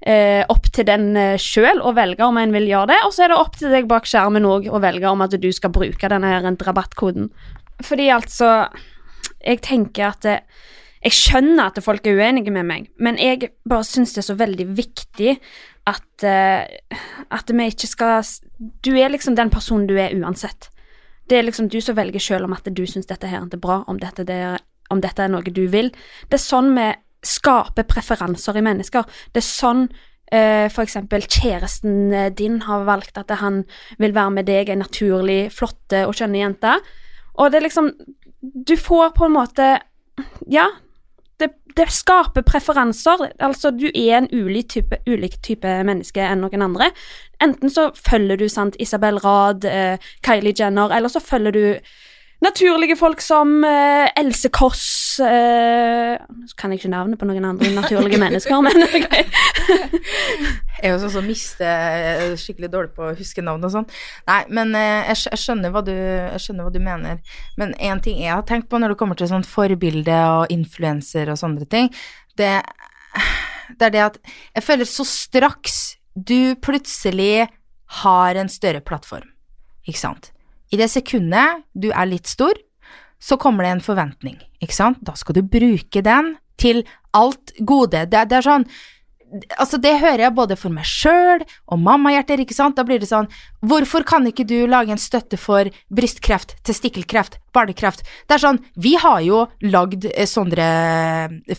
eh, 0.07 0.43
opp 0.49 0.69
til 0.73 0.87
den 0.87 1.11
eh, 1.19 1.35
sjøl 1.41 1.81
å 1.83 1.91
velge 1.97 2.25
om 2.25 2.39
en 2.41 2.53
vil 2.55 2.69
gjøre 2.71 2.87
det, 2.93 2.99
og 3.05 3.13
så 3.13 3.25
er 3.25 3.33
det 3.33 3.37
opp 3.41 3.57
til 3.59 3.69
deg 3.73 3.87
bak 3.91 4.07
skjermen 4.09 4.47
òg 4.47 4.69
å 4.71 4.79
velge 4.81 5.11
om 5.11 5.21
at 5.25 5.35
du 5.37 5.49
skal 5.53 5.73
bruke 5.75 6.09
denne 6.11 6.31
her 6.31 6.47
rabattkoden. 6.47 7.29
Fordi 7.83 8.09
altså 8.13 8.67
Jeg 9.41 9.61
tenker 9.65 10.11
at 10.11 10.23
det, 10.23 10.39
Jeg 11.03 11.17
skjønner 11.17 11.71
at 11.71 11.83
folk 11.83 12.05
er 12.07 12.19
uenige 12.19 12.51
med 12.53 12.63
meg, 12.63 12.89
men 12.99 13.17
jeg 13.17 13.49
bare 13.69 13.83
syns 13.83 14.13
det 14.13 14.21
er 14.21 14.27
så 14.29 14.37
veldig 14.37 14.67
viktig 14.77 15.39
at, 15.89 16.23
eh, 16.23 16.67
at 17.31 17.49
vi 17.49 17.65
ikke 17.65 17.87
skal 17.87 18.23
Du 18.85 18.93
er 18.93 19.09
liksom 19.09 19.35
den 19.35 19.49
personen 19.49 19.87
du 19.87 19.95
er 19.97 20.13
uansett. 20.13 20.69
Det 21.27 21.39
er 21.39 21.43
liksom 21.47 21.69
du 21.69 21.79
som 21.81 21.95
velger 21.95 22.19
sjøl 22.19 22.45
om 22.45 22.53
at 22.53 22.67
du 22.69 22.85
syns 22.85 23.07
dette 23.09 23.27
her 23.27 23.41
er 23.41 23.57
bra, 23.57 23.83
om 23.87 23.97
dette, 23.97 24.23
det 24.23 24.35
er, 24.35 24.59
om 24.91 25.01
dette 25.01 25.23
er 25.23 25.31
noe 25.31 25.41
du 25.41 25.67
vil. 25.67 25.89
Det 26.29 26.37
er 26.37 26.43
sånn 26.43 26.75
vi 26.75 26.91
skaper 27.25 27.85
preferanser 27.89 28.57
i 28.57 28.65
mennesker. 28.65 29.05
Det 29.33 29.41
er 29.43 29.49
sånn 29.49 29.89
Uh, 30.31 30.69
for 30.71 30.85
eksempel 30.85 31.25
kjæresten 31.27 32.13
eh, 32.15 32.29
din 32.31 32.61
har 32.63 32.85
valgt 32.87 33.17
at 33.19 33.33
han 33.41 33.65
vil 33.99 34.13
være 34.15 34.31
med 34.31 34.45
deg, 34.47 34.69
en 34.71 34.79
naturlig, 34.79 35.49
flotte 35.51 36.05
og 36.07 36.13
skjønne 36.15 36.39
jente. 36.39 36.77
Og 37.39 37.51
det 37.51 37.59
er 37.59 37.67
liksom 37.67 37.91
Du 38.67 38.75
får 38.77 39.13
på 39.17 39.27
en 39.27 39.35
måte 39.35 39.67
Ja, 40.49 40.67
det, 41.41 41.49
det 41.75 41.87
skaper 41.89 42.43
preferanser. 42.45 43.31
Altså, 43.39 43.71
du 43.71 43.87
er 43.87 44.17
en 44.17 44.27
ulik 44.29 44.69
type, 44.69 44.99
ulik 45.07 45.39
type 45.41 45.71
menneske 45.87 46.21
enn 46.21 46.43
noen 46.43 46.61
andre. 46.61 46.91
Enten 47.41 47.71
så 47.73 47.87
følger 47.97 48.37
du 48.37 48.45
sant, 48.51 48.77
Isabel 48.77 49.17
Rad, 49.23 49.65
eh, 49.65 50.11
Kylie 50.21 50.53
Jenner, 50.53 50.93
eller 50.93 51.09
så 51.09 51.23
følger 51.23 51.55
du 51.55 51.63
naturlige 52.41 52.95
folk 52.97 53.21
som 53.21 53.63
eh, 53.67 54.09
Else 54.19 54.49
Kåss 54.53 55.19
eh, 55.25 56.17
Så 56.49 56.57
kan 56.57 56.73
jeg 56.73 56.81
ikke 56.81 56.91
navnet 56.93 57.19
på 57.21 57.27
noen 57.29 57.45
andre 57.51 57.69
naturlige 57.75 58.19
mennesker, 58.23 58.63
men 58.65 58.85
ok. 58.87 59.15
Jeg 60.81 60.89
er 60.89 60.95
jo 60.95 60.99
sånn 61.03 61.13
som 61.13 61.27
mister 61.29 61.69
er 61.69 62.35
skikkelig 62.41 62.71
dårlig 62.73 62.93
på 62.97 63.05
å 63.11 63.15
huske 63.17 63.43
navn 63.45 63.67
og 63.67 63.73
sånn. 63.75 63.87
Nei, 64.29 64.41
men 64.49 64.73
eh, 64.77 65.11
jeg, 65.11 65.27
jeg, 65.29 65.43
skjønner 65.43 65.75
hva 65.75 65.85
du, 65.85 65.93
jeg 65.93 66.43
skjønner 66.45 66.67
hva 66.67 66.73
du 66.73 66.81
mener. 66.83 67.21
Men 67.61 67.75
en 67.77 68.03
ting 68.03 68.21
jeg 68.23 68.33
har 68.33 68.45
tenkt 68.49 68.71
på 68.71 68.81
når 68.81 68.95
det 68.95 68.99
kommer 69.03 69.19
til 69.19 69.29
sånn 69.31 69.47
forbilde 69.47 70.19
og 70.33 70.53
influenser 70.53 71.29
og 71.31 71.39
sånne 71.41 71.69
ting, 71.69 71.91
det, 72.41 72.53
det 73.77 73.89
er 73.91 73.95
det 73.95 74.05
at 74.09 74.21
jeg 74.25 74.65
føler 74.65 74.89
så 74.89 75.05
straks 75.07 75.81
du 76.15 76.55
plutselig 76.59 77.47
har 78.01 78.37
en 78.39 78.49
større 78.51 78.81
plattform, 78.83 79.29
ikke 79.87 80.01
sant. 80.01 80.31
I 80.71 80.79
det 80.79 80.87
sekundet 80.91 81.65
du 81.73 81.91
er 81.91 82.07
litt 82.09 82.29
stor, 82.31 82.55
så 83.21 83.37
kommer 83.37 83.67
det 83.67 83.75
en 83.75 83.83
forventning, 83.85 84.39
ikke 84.63 84.75
sant. 84.75 85.03
Da 85.05 85.13
skal 85.19 85.37
du 85.37 85.43
bruke 85.45 86.01
den 86.01 86.35
til 86.61 86.83
alt 87.17 87.53
gode. 87.59 88.07
Det, 88.09 88.25
det 88.31 88.41
er 88.41 88.49
sånn 88.49 88.67
Altså, 89.31 89.77
det 89.79 89.93
hører 90.01 90.25
jeg 90.25 90.35
både 90.35 90.57
for 90.59 90.75
meg 90.75 90.83
sjøl 90.83 91.45
og 91.71 91.79
mammahjerter, 91.79 92.41
ikke 92.43 92.55
sant. 92.57 92.75
Da 92.75 92.83
blir 92.83 92.99
det 92.99 93.07
sånn 93.07 93.29
Hvorfor 93.63 94.03
kan 94.03 94.25
ikke 94.27 94.43
du 94.43 94.65
lage 94.67 94.91
en 94.91 94.99
støtte 94.99 95.39
for 95.39 95.69
brystkreft, 95.87 96.57
testikkelkreft, 96.67 97.37
barnekreft? 97.55 98.03
Det 98.27 98.35
er 98.35 98.43
sånn 98.43 98.59
Vi 98.75 98.97
har 98.99 99.21
jo 99.23 99.45
lagd 99.63 100.09
eh, 100.11 100.27
sånne 100.27 100.67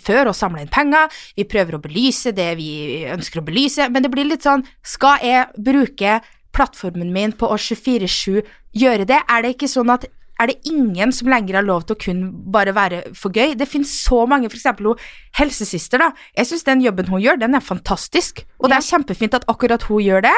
før 0.05 0.35
og 0.35 0.37
samla 0.37 0.67
inn 0.67 0.75
penger. 0.75 1.09
Vi 1.39 1.49
prøver 1.49 1.79
å 1.79 1.83
belyse 1.89 2.35
det 2.37 2.51
vi 2.61 2.71
ønsker 3.09 3.41
å 3.41 3.47
belyse, 3.49 3.89
men 3.89 4.05
det 4.05 4.13
blir 4.13 4.29
litt 4.29 4.45
sånn 4.45 4.67
Skal 4.85 5.25
jeg 5.25 5.49
bruke 5.57 6.21
plattformen 6.53 7.13
min 7.15 7.33
på 7.37 7.49
år 7.51 7.61
24-7 7.61 8.43
gjøre 8.77 9.07
det? 9.09 9.23
Er 9.29 9.45
det 9.45 9.57
ikke 9.57 9.71
sånn 9.71 9.93
at 9.93 10.09
er 10.41 10.49
det 10.51 10.67
ingen 10.67 11.13
som 11.15 11.29
lenger 11.31 11.59
har 11.59 11.67
lov 11.67 11.85
til 11.87 11.95
å 11.95 12.01
kun 12.03 12.23
bare 12.55 12.75
være 12.75 13.03
for 13.19 13.35
gøy? 13.35 13.55
Det 13.59 13.69
finnes 13.71 13.93
så 14.03 14.25
mange, 14.27 14.49
eksempel 14.51 14.93
hun 14.93 15.05
helsesøster, 15.39 16.03
da. 16.03 16.11
Jeg 16.39 16.51
syns 16.51 16.67
den 16.67 16.83
jobben 16.83 17.11
hun 17.13 17.23
gjør, 17.23 17.39
den 17.43 17.55
er 17.55 17.65
fantastisk, 17.65 18.43
og 18.59 18.73
det 18.73 18.79
er 18.79 18.89
kjempefint 18.89 19.37
at 19.39 19.47
akkurat 19.53 19.85
hun 19.91 20.03
gjør 20.03 20.27
det. 20.27 20.35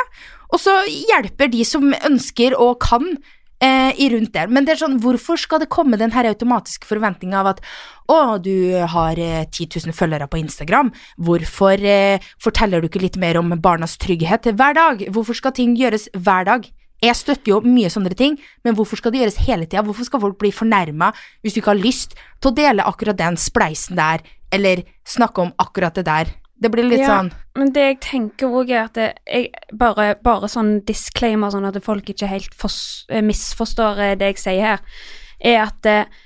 Og 0.53 0.61
så 0.61 0.75
hjelper 0.91 1.51
de 1.53 1.65
som 1.69 1.95
ønsker 2.05 2.59
og 2.59 2.77
kan 2.85 3.17
eh, 3.65 3.91
i 4.01 4.11
rundt 4.13 4.35
der. 4.37 4.51
Men 4.53 4.67
det 4.67 4.75
er 4.75 4.83
sånn, 4.83 5.01
hvorfor 5.03 5.41
skal 5.41 5.63
det 5.63 5.71
komme 5.73 5.99
den 6.01 6.13
her 6.15 6.29
automatiske 6.29 6.89
forventninga 6.89 7.41
av 7.41 7.53
at 7.55 7.65
å, 8.11 8.37
du 8.43 8.77
har 8.93 9.19
eh, 9.21 9.45
10 9.49 9.81
000 9.89 9.97
følgere 9.97 10.29
på 10.31 10.41
Instagram, 10.43 10.93
hvorfor 11.17 11.81
eh, 11.81 12.23
forteller 12.43 12.83
du 12.83 12.91
ikke 12.91 13.05
litt 13.05 13.21
mer 13.21 13.41
om 13.41 13.55
barnas 13.65 13.97
trygghet 14.03 14.51
hver 14.53 14.77
dag? 14.77 15.05
Hvorfor 15.15 15.41
skal 15.41 15.57
ting 15.57 15.77
gjøres 15.81 16.11
hver 16.15 16.49
dag? 16.51 16.69
Jeg 17.05 17.19
støtter 17.19 17.51
jo 17.51 17.59
mye 17.67 17.91
sånne 17.93 18.15
ting, 18.17 18.39
men 18.65 18.77
hvorfor 18.79 19.01
skal 19.01 19.13
det 19.13 19.25
gjøres 19.25 19.43
hele 19.45 19.67
tida? 19.67 19.83
Hvorfor 19.85 20.07
skal 20.09 20.23
folk 20.23 20.39
bli 20.41 20.53
fornærma 20.55 21.11
hvis 21.43 21.57
du 21.57 21.61
ikke 21.61 21.75
har 21.75 21.83
lyst 21.83 22.15
til 22.41 22.53
å 22.53 22.57
dele 22.57 22.87
akkurat 22.87 23.19
den 23.19 23.37
spleisen 23.41 23.99
der, 23.99 24.25
eller 24.55 24.87
snakke 25.09 25.43
om 25.43 25.53
akkurat 25.61 25.99
det 25.99 26.07
der? 26.09 26.33
Det 26.55 26.71
blir 26.71 26.87
litt 26.87 27.03
Ja, 27.03 27.19
sånn 27.19 27.33
Men 27.59 27.73
det 27.75 27.87
jeg 27.87 27.99
tenker 28.05 28.53
òg, 28.55 28.71
er 28.71 28.87
at 28.89 28.99
jeg, 28.99 29.51
bare, 29.75 30.15
bare 30.23 30.51
sånn 30.51 30.79
disclaimer, 30.87 31.53
sånn 31.55 31.67
at 31.69 31.79
folk 31.85 32.09
ikke 32.11 32.31
helt 32.31 32.55
eh, 33.11 33.25
misforstår 33.25 34.01
eh, 34.03 34.15
det 34.19 34.35
jeg 34.35 34.43
sier 34.43 34.69
her, 34.69 35.03
er 35.45 35.61
at 35.67 35.91
eh, 35.91 36.23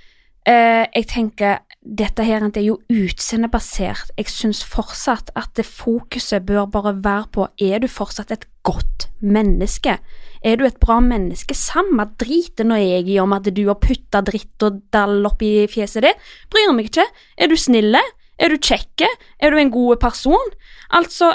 eh, 0.49 0.85
jeg 0.94 1.08
tenker 1.12 1.58
dette 1.88 2.25
her 2.26 2.42
det 2.50 2.61
er 2.61 2.66
jo 2.66 2.78
utseendebasert. 2.92 4.12
Jeg 4.18 4.28
syns 4.32 4.61
fortsatt 4.66 5.30
at 5.38 5.54
det 5.56 5.64
fokuset 5.64 6.44
bør 6.49 6.66
bare 6.68 6.94
være 7.04 7.28
på 7.32 7.47
er 7.64 7.80
du 7.80 7.88
fortsatt 7.88 8.32
et 8.35 8.44
godt 8.66 9.08
menneske. 9.25 9.97
Er 10.44 10.58
du 10.58 10.66
et 10.66 10.78
bra 10.82 10.99
menneske? 11.00 11.56
Samme 11.56 12.04
driten 12.20 12.68
nå 12.73 12.78
jeg 12.82 13.08
i 13.08 13.18
om 13.23 13.32
at 13.37 13.49
du 13.49 13.62
har 13.70 13.78
putta 13.80 14.20
dritt 14.26 14.66
og 14.66 14.82
dall 14.92 15.25
oppi 15.28 15.52
fjeset 15.70 16.04
ditt. 16.04 16.28
Bryr 16.52 16.75
meg 16.76 16.90
ikke. 16.90 17.06
Er 17.38 17.50
du 17.50 17.56
snille? 17.56 18.02
Er 18.38 18.52
du 18.52 18.59
kjekke? 18.62 19.09
Er 19.38 19.50
du 19.50 19.59
en 19.59 19.73
god 19.75 19.99
person? 20.02 20.52
Altså, 20.95 21.35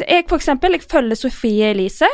jeg 0.00 0.24
for 0.28 0.40
eksempel, 0.40 0.76
jeg 0.76 0.86
følger 0.90 1.18
Sofie 1.18 1.70
Elise, 1.74 2.08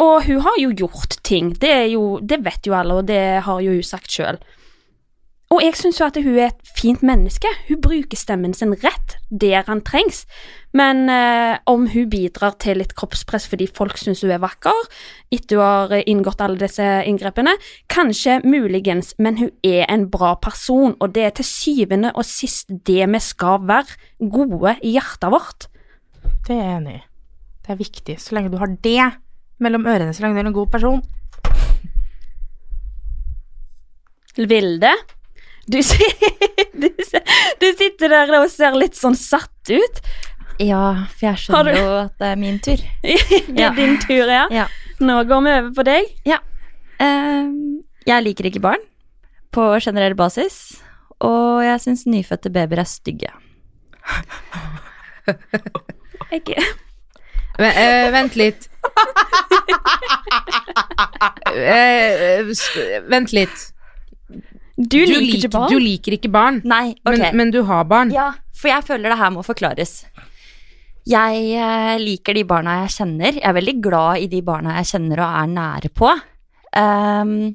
og 0.00 0.24
hun 0.26 0.40
har 0.42 0.56
jo 0.58 0.72
gjort 0.74 1.18
ting. 1.22 1.52
Det, 1.60 1.74
jo, 1.92 2.18
det 2.18 2.40
vet 2.44 2.66
jo 2.66 2.74
alle, 2.74 2.94
og 2.98 3.08
det 3.08 3.20
har 3.46 3.60
jo 3.62 3.76
hun 3.76 3.86
sagt 3.86 4.10
sjøl. 4.10 4.40
Og 5.54 5.60
jeg 5.62 5.76
syns 5.78 6.00
jo 6.00 6.06
at 6.08 6.16
hun 6.18 6.34
er 6.34 6.48
et 6.48 6.70
fint 6.74 7.02
menneske. 7.06 7.46
Hun 7.68 7.78
bruker 7.84 8.18
stemmen 8.18 8.54
sin 8.56 8.72
rett 8.82 9.14
der 9.30 9.62
han 9.68 9.84
trengs. 9.86 10.24
Men 10.74 11.06
eh, 11.12 11.60
om 11.70 11.84
hun 11.92 12.08
bidrar 12.10 12.56
til 12.58 12.80
litt 12.80 12.96
kroppspress 12.98 13.46
fordi 13.52 13.68
folk 13.70 14.00
syns 14.00 14.24
hun 14.26 14.32
er 14.34 14.42
vakker 14.42 14.80
etter 15.34 15.60
hun 15.60 15.92
har 15.92 16.02
inngått 16.10 16.42
alle 16.42 16.58
disse 16.58 16.82
inngrepene, 17.06 17.54
kanskje 17.86 18.40
muligens, 18.42 19.12
men 19.22 19.38
hun 19.38 19.52
er 19.62 19.86
en 19.86 20.08
bra 20.10 20.34
person, 20.42 20.96
og 20.98 21.14
det 21.14 21.28
er 21.28 21.34
til 21.38 21.46
syvende 21.46 22.10
og 22.14 22.26
sist 22.26 22.74
det 22.86 23.06
vi 23.14 23.22
skal 23.22 23.62
være. 23.62 23.98
Gode 24.34 24.74
i 24.82 24.96
hjertet 24.96 25.30
vårt. 25.30 25.68
Det 26.48 26.54
er 26.56 26.62
jeg 26.64 26.78
enig 26.80 26.98
i. 26.98 27.02
Det 27.64 27.72
er 27.72 27.80
viktig. 27.80 28.18
Så 28.20 28.34
lenge 28.34 28.50
du 28.50 28.58
har 28.58 28.74
det 28.82 29.10
mellom 29.62 29.86
ørene, 29.86 30.14
så 30.14 30.24
lenge 30.24 30.40
du 30.40 30.42
er 30.42 30.50
en 30.50 30.58
god 30.58 30.72
person. 30.74 31.04
Vilde, 34.34 34.90
du, 35.70 35.78
du, 36.82 36.88
du 37.60 37.66
sitter 37.78 38.08
der 38.12 38.32
og 38.40 38.48
ser 38.52 38.72
litt 38.78 38.96
sånn 38.98 39.16
satt 39.18 39.70
ut. 39.72 40.00
Ja, 40.62 41.06
for 41.16 41.26
jeg 41.30 41.36
skjønner 41.42 41.74
jo 41.80 41.88
at 42.04 42.14
det 42.20 42.28
er 42.30 42.36
min 42.38 42.58
tur. 42.62 42.78
Det 43.02 43.14
er 43.48 43.58
Ja. 43.58 43.70
din 43.74 43.96
tur, 44.02 44.26
ja. 44.30 44.44
Ja. 44.54 44.66
Nå 45.02 45.16
går 45.26 45.40
vi 45.42 45.50
over 45.58 45.72
på 45.74 45.82
deg. 45.88 46.02
Ehm, 47.02 47.80
jeg 48.06 48.22
liker 48.22 48.46
ikke 48.46 48.62
barn 48.62 48.82
på 49.54 49.64
generell 49.82 50.14
basis, 50.18 50.76
og 51.24 51.64
jeg 51.66 51.80
syns 51.82 52.04
nyfødte 52.06 52.50
babyer 52.54 52.78
er 52.84 52.88
stygge. 52.90 53.30
Ikke 56.34 56.58
Men, 57.58 57.70
uh, 57.78 58.12
vent 58.12 58.34
litt. 58.36 58.66
Uh, 61.48 62.52
vent 63.10 63.32
litt. 63.32 63.73
Du, 64.76 64.98
liker 65.06 65.38
ikke 65.38 65.52
barn? 65.54 65.70
Du 65.70 65.78
liker 65.78 66.16
ikke 66.16 66.30
barn, 66.34 66.60
Nei, 66.66 66.96
okay. 67.06 67.30
men, 67.30 67.36
men 67.42 67.54
du 67.54 67.62
har 67.68 67.84
barn. 67.90 68.10
Ja, 68.14 68.32
for 68.54 68.72
jeg 68.72 68.86
føler 68.86 69.12
det 69.12 69.20
her 69.20 69.34
må 69.34 69.44
forklares. 69.46 70.00
Jeg 71.04 71.48
eh, 71.60 71.96
liker 72.00 72.36
de 72.36 72.46
barna 72.48 72.78
jeg 72.84 72.94
kjenner. 72.96 73.36
Jeg 73.36 73.44
er 73.44 73.56
veldig 73.58 73.74
glad 73.84 74.24
i 74.24 74.28
de 74.32 74.40
barna 74.44 74.78
jeg 74.80 74.94
kjenner 74.94 75.20
og 75.20 75.40
er 75.42 75.50
nære 75.52 75.90
på. 75.92 76.12
Um, 76.74 77.52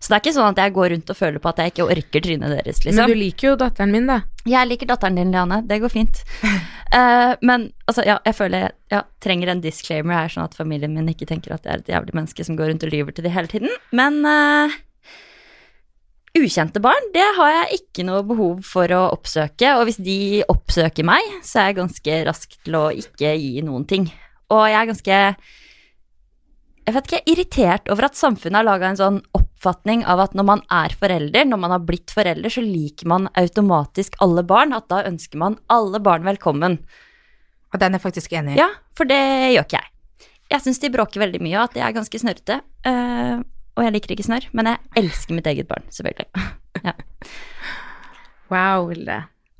så 0.00 0.08
det 0.08 0.16
er 0.16 0.22
ikke 0.22 0.32
sånn 0.32 0.54
at 0.54 0.60
jeg 0.62 0.72
går 0.72 0.92
rundt 0.94 1.10
og 1.12 1.18
føler 1.18 1.42
på 1.42 1.50
at 1.50 1.58
jeg 1.60 1.72
ikke 1.74 1.86
orker 1.92 2.22
trynet 2.24 2.54
deres, 2.54 2.78
Men 2.80 2.94
liksom. 2.94 3.10
du 3.10 3.18
liker 3.20 3.48
jo 3.50 3.56
datteren 3.60 3.90
min, 3.92 4.06
da. 4.08 4.20
Jeg 4.48 4.70
liker 4.70 4.88
datteren 4.88 5.18
din, 5.18 5.32
Liane. 5.34 5.58
Det 5.68 5.76
går 5.82 5.92
fint. 5.92 6.22
uh, 6.46 7.34
men 7.48 7.66
altså, 7.90 8.06
ja, 8.06 8.16
jeg 8.24 8.38
føler 8.38 8.64
jeg 8.64 8.72
ja, 8.94 9.02
trenger 9.20 9.52
en 9.52 9.60
disclaimer 9.66 10.22
her, 10.22 10.32
sånn 10.32 10.46
at 10.46 10.56
familien 10.56 10.94
min 10.94 11.10
ikke 11.12 11.28
tenker 11.28 11.52
at 11.58 11.66
jeg 11.66 11.74
er 11.74 11.84
et 11.84 11.92
jævlig 11.92 12.16
menneske 12.16 12.46
som 12.46 12.56
går 12.56 12.72
rundt 12.72 12.86
og 12.86 12.94
lyver 12.94 13.12
til 13.18 13.26
de 13.28 13.34
hele 13.34 13.50
tiden. 13.50 13.76
Men 13.92 14.22
eh, 14.24 14.78
ukjente 16.38 16.82
barn, 16.82 17.08
det 17.14 17.26
har 17.36 17.50
jeg 17.54 17.80
ikke 17.80 18.04
noe 18.06 18.22
behov 18.26 18.60
for 18.66 18.90
å 18.94 19.06
oppsøke. 19.14 19.72
Og 19.78 19.88
hvis 19.88 20.00
de 20.02 20.18
oppsøker 20.50 21.06
meg, 21.06 21.26
så 21.46 21.62
er 21.62 21.70
jeg 21.70 21.80
ganske 21.80 22.20
rask 22.28 22.54
til 22.64 22.78
å 22.78 22.84
ikke 22.94 23.34
gi 23.34 23.64
noen 23.66 23.86
ting. 23.90 24.06
Og 24.50 24.64
jeg 24.70 24.78
er 24.78 24.90
ganske 24.90 25.18
jeg 26.90 26.96
vet 26.96 27.06
ikke, 27.06 27.30
irritert 27.30 27.90
over 27.92 28.08
at 28.08 28.18
samfunnet 28.18 28.58
har 28.58 28.66
laga 28.66 28.88
en 28.88 28.98
sånn 28.98 29.18
oppfatning 29.36 30.00
av 30.08 30.24
at 30.24 30.32
når 30.34 30.46
man 30.48 30.62
er 30.74 30.94
forelder, 30.98 31.46
når 31.46 31.60
man 31.62 31.74
har 31.76 31.84
blitt 31.86 32.10
forelder, 32.14 32.50
så 32.50 32.64
liker 32.64 33.10
man 33.10 33.28
automatisk 33.38 34.16
alle 34.24 34.42
barn. 34.48 34.74
At 34.74 34.88
da 34.90 35.04
ønsker 35.06 35.38
man 35.38 35.58
alle 35.70 36.00
barn 36.02 36.26
velkommen. 36.26 36.80
Og 37.70 37.78
den 37.82 37.94
er 37.94 38.02
faktisk 38.02 38.34
enig 38.34 38.56
i. 38.56 38.58
Ja, 38.58 38.70
for 38.98 39.06
det 39.06 39.20
gjør 39.54 39.68
ikke 39.68 39.78
jeg. 39.78 39.92
Jeg 40.50 40.64
syns 40.64 40.82
de 40.82 40.90
bråker 40.90 41.22
veldig 41.22 41.38
mye, 41.44 41.54
og 41.60 41.68
at 41.68 41.76
de 41.76 41.84
er 41.86 41.94
ganske 41.94 42.22
snørrete. 42.24 42.58
Eh, 42.90 43.42
og 43.76 43.84
jeg 43.86 43.94
liker 43.94 44.14
ikke 44.14 44.26
snørr, 44.26 44.46
men 44.56 44.70
jeg 44.70 44.78
elsker 45.00 45.36
mitt 45.36 45.46
eget 45.50 45.68
barn, 45.70 45.86
selvfølgelig. 45.94 46.28
Ja. 46.80 46.92
Wow, 48.48 48.86
Hilde. 48.88 49.16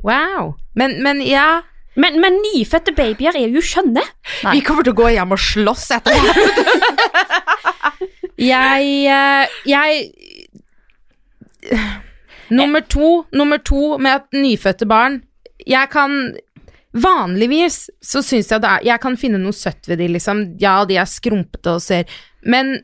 Wow. 0.06 0.54
Men, 0.78 1.02
men 1.04 1.18
ja 1.26 1.60
Men, 1.98 2.20
men 2.22 2.38
nyfødte 2.40 2.94
babyer 2.96 3.36
er 3.36 3.50
jo 3.52 3.60
skjønne. 3.60 4.00
Nei. 4.46 4.54
Vi 4.54 4.62
kommer 4.64 4.86
til 4.86 4.94
å 4.94 5.00
gå 5.02 5.08
hjem 5.12 5.34
og 5.34 5.40
slåss 5.42 5.88
etter 5.98 6.14
det. 6.16 6.32
Jeg 8.50 8.86
eh, 9.10 9.58
Jeg 9.68 10.12
Nummer 12.50 12.80
to, 12.80 13.24
nummer 13.36 13.58
to 13.58 13.98
med 13.98 14.22
at 14.22 14.32
nyfødte 14.32 14.86
barn. 14.88 15.20
Jeg 15.66 15.90
kan 15.92 16.36
Vanligvis 16.90 17.84
så 18.02 18.18
syns 18.24 18.48
jeg 18.50 18.62
det 18.64 18.70
er 18.70 18.86
Jeg 18.88 19.02
kan 19.02 19.18
finne 19.20 19.38
noe 19.38 19.54
søtt 19.54 19.86
ved 19.86 20.00
de, 20.00 20.08
liksom. 20.16 20.56
Ja, 20.62 20.80
de 20.88 20.96
er 20.98 21.06
skrumpete 21.10 21.76
og 21.76 21.84
ser 21.84 22.08
Men 22.42 22.80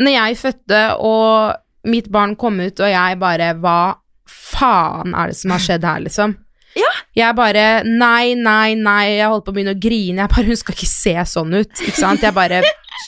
når 0.00 0.14
jeg 0.14 0.38
fødte, 0.40 0.78
og 1.04 1.90
mitt 1.90 2.08
barn 2.14 2.36
kom 2.38 2.60
ut, 2.62 2.80
og 2.80 2.88
jeg 2.88 3.18
bare 3.18 3.50
Hva 3.58 3.98
faen 4.28 5.16
er 5.18 5.32
det 5.32 5.36
som 5.36 5.52
har 5.54 5.62
skjedd 5.62 5.86
her, 5.88 6.06
liksom? 6.06 6.36
Ja. 6.72 6.88
Jeg 7.12 7.36
bare 7.36 7.82
Nei, 7.84 8.32
nei, 8.32 8.72
nei. 8.80 9.18
Jeg 9.18 9.28
holdt 9.28 9.44
på 9.44 9.52
å 9.52 9.56
begynne 9.58 9.74
å 9.76 9.82
grine. 9.82 10.22
Jeg 10.22 10.32
bare 10.32 10.48
Hun 10.48 10.56
skal 10.56 10.76
ikke 10.78 10.88
se 10.88 11.12
sånn 11.28 11.52
ut, 11.58 11.82
ikke 11.84 11.98
sant? 11.98 12.24
Jeg 12.24 12.32
bare 12.32 12.62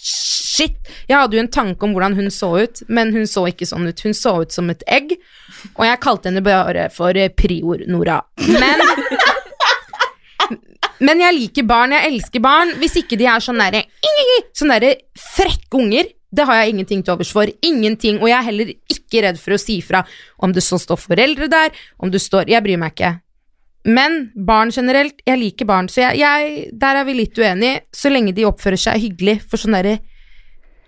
Shit! 0.05 0.76
Jeg 1.09 1.17
hadde 1.17 1.38
jo 1.38 1.43
en 1.43 1.53
tanke 1.53 1.87
om 1.87 1.95
hvordan 1.97 2.14
hun 2.19 2.29
så 2.33 2.50
ut, 2.61 2.83
men 2.93 3.11
hun 3.14 3.25
så 3.26 3.47
ikke 3.49 3.67
sånn 3.67 3.88
ut. 3.88 4.03
Hun 4.05 4.14
så 4.14 4.37
ut 4.45 4.53
som 4.55 4.69
et 4.71 4.85
egg, 4.87 5.17
og 5.75 5.83
jeg 5.88 6.00
kalte 6.05 6.29
henne 6.29 6.45
bare 6.45 6.87
for 6.95 7.17
Prior-Nora. 7.41 8.21
Men 8.53 8.85
Men 11.05 11.23
jeg 11.25 11.37
liker 11.37 11.67
barn, 11.67 11.95
jeg 11.97 12.12
elsker 12.12 12.43
barn. 12.45 12.75
Hvis 12.81 12.97
ikke 13.00 13.19
de 13.21 13.26
er 13.29 13.43
sånn 13.43 13.61
derre 13.61 13.85
Sånn 14.55 14.73
derre 14.73 14.95
frekke 15.19 15.81
unger, 15.81 16.09
det 16.35 16.47
har 16.49 16.61
jeg 16.61 16.75
ingenting 16.75 17.03
til 17.05 17.14
overs 17.14 17.33
for. 17.35 17.50
Ingenting. 17.64 18.21
Og 18.23 18.31
jeg 18.31 18.38
er 18.38 18.49
heller 18.49 18.73
ikke 18.93 19.23
redd 19.26 19.38
for 19.41 19.57
å 19.57 19.61
si 19.61 19.81
fra 19.85 20.03
om 20.43 20.55
det 20.55 20.64
så 20.67 20.79
står 20.81 21.00
foreldre 21.00 21.50
der, 21.53 21.75
om 22.03 22.11
det 22.12 22.23
står 22.23 22.50
Jeg 22.50 22.64
bryr 22.64 22.81
meg 22.81 22.97
ikke. 22.97 23.12
Men 23.85 24.31
barn 24.35 24.73
generelt, 24.73 25.19
jeg 25.29 25.41
liker 25.41 25.69
barn, 25.69 25.91
så 25.93 26.07
jeg, 26.07 26.23
jeg 26.23 26.71
Der 26.81 27.03
er 27.03 27.05
vi 27.05 27.19
litt 27.19 27.37
uenige, 27.37 27.83
så 27.93 28.09
lenge 28.12 28.33
de 28.33 28.47
oppfører 28.49 28.81
seg 28.81 29.03
hyggelig. 29.03 29.43
For 29.49 29.61
sånn 29.61 29.76
derre 29.76 29.99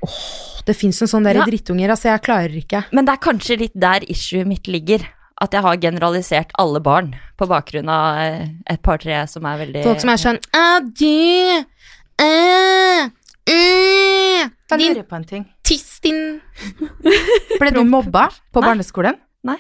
Åh, 0.07 0.23
det 0.69 0.77
fins 0.77 0.99
noen 1.01 1.11
sånn 1.11 1.27
derre 1.27 1.43
Ja. 1.43 1.49
drittunger, 1.49 1.91
altså. 1.93 2.11
Jeg 2.13 2.23
klarer 2.23 2.57
ikke. 2.57 2.85
Men 2.93 3.07
det 3.07 3.15
er 3.15 3.25
kanskje 3.25 3.59
litt 3.59 3.75
der 3.75 4.05
issuet 4.09 4.47
mitt 4.47 4.69
ligger. 4.69 5.05
At 5.41 5.53
jeg 5.53 5.63
har 5.63 5.77
generalisert 5.77 6.51
alle 6.59 6.81
barn 6.81 7.15
på 7.37 7.47
bakgrunn 7.49 7.89
av 7.93 8.19
eh, 8.23 8.49
et 8.73 8.81
par-tre 8.81 9.19
som 9.29 9.45
er 9.45 9.59
veldig 9.67 9.83
Folk 9.85 10.01
som 10.01 10.09
er 10.09 10.17
sånn 10.23 10.39
Adjø, 10.57 11.65
æ, 12.17 12.31
ah, 13.05 13.11
Da 14.69 14.77
Din 14.77 14.95
lurer 14.95 15.07
på 15.07 15.17
en 15.17 15.25
ting. 15.25 15.47
tiss, 15.63 16.01
din 16.03 16.41
Ble 17.61 17.71
du 17.71 17.85
mobba 17.87 18.29
på 18.53 18.61
Nei. 18.61 18.69
barneskolen? 18.69 19.19
Nei. 19.47 19.59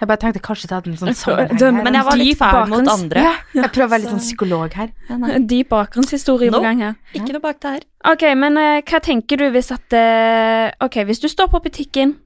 Jeg 0.00 0.08
bare 0.10 0.18
tenkte 0.20 0.40
kanskje 0.42 0.68
det 0.68 0.74
hadde 0.74 0.90
en 0.90 0.96
sånn 0.98 1.14
sammenheng 1.16 1.60
her. 1.62 1.84
Men 1.86 1.94
jeg 1.96 2.04
var 2.08 2.18
litt 2.18 2.38
fæl 2.40 2.66
mot 2.68 2.88
andre. 2.90 3.22
ja, 3.22 3.34
jeg 3.54 3.70
prøver 3.72 3.86
å 3.86 3.92
være 3.92 4.02
litt 4.02 4.10
sånn 4.10 4.24
psykolog 4.24 4.74
her. 4.74 4.90
Ja. 5.08 5.18
En 5.38 5.46
dyp 5.48 5.70
bakgrunnshistorie 5.70 6.50
Nå. 6.50 6.58
på 6.58 6.66
gang 6.66 6.82
her. 6.82 6.96
Ikke 7.14 7.30
noe 7.36 7.44
bak 7.44 7.60
det 7.62 7.72
her. 7.76 7.86
Ok, 8.10 8.24
men 8.36 8.58
uh, 8.58 8.82
hva 8.82 9.00
tenker 9.06 9.40
du 9.40 9.46
hvis 9.54 9.70
at 9.72 9.96
uh, 9.96 10.74
Ok, 10.84 10.98
hvis 11.08 11.22
du 11.22 11.28
står 11.30 11.48
på 11.54 11.62
butikken, 11.64 12.16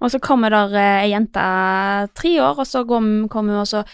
og 0.00 0.10
så 0.10 0.18
kommer 0.18 0.50
der 0.56 0.74
uh, 0.74 1.04
ei 1.04 1.12
jente 1.12 1.44
tre 2.18 2.34
år, 2.40 2.58
og 2.64 2.66
så 2.66 2.82
kommer 2.88 3.28
hun 3.36 3.60
og 3.60 3.68
så 3.68 3.84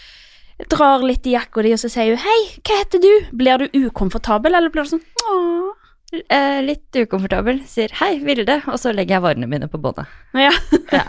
drar 0.71 1.03
litt 1.05 1.27
i 1.27 1.35
jakka 1.35 1.61
di, 1.67 1.75
og 1.75 1.83
så 1.83 1.91
sier 1.91 2.15
hun 2.15 2.23
'Hei, 2.23 2.39
hva 2.63 2.79
heter 2.79 3.01
du?' 3.03 3.29
Blir 3.37 3.57
du 3.57 3.85
ukomfortabel, 3.85 4.55
eller 4.55 4.69
blir 4.71 4.87
du 4.87 4.95
sånn 4.95 5.03
'Åh'? 5.03 5.80
Eh, 6.11 6.59
litt 6.67 6.91
ukomfortabel. 6.99 7.61
Sier 7.65 7.87
'hei, 7.95 8.17
Vilde', 8.19 8.57
og 8.67 8.75
så 8.79 8.91
legger 8.91 9.15
jeg 9.15 9.23
varene 9.23 9.47
mine 9.47 9.67
på 9.71 9.79
båndet. 9.79 10.07
Ja. 10.35 10.51
Ja. 10.91 11.05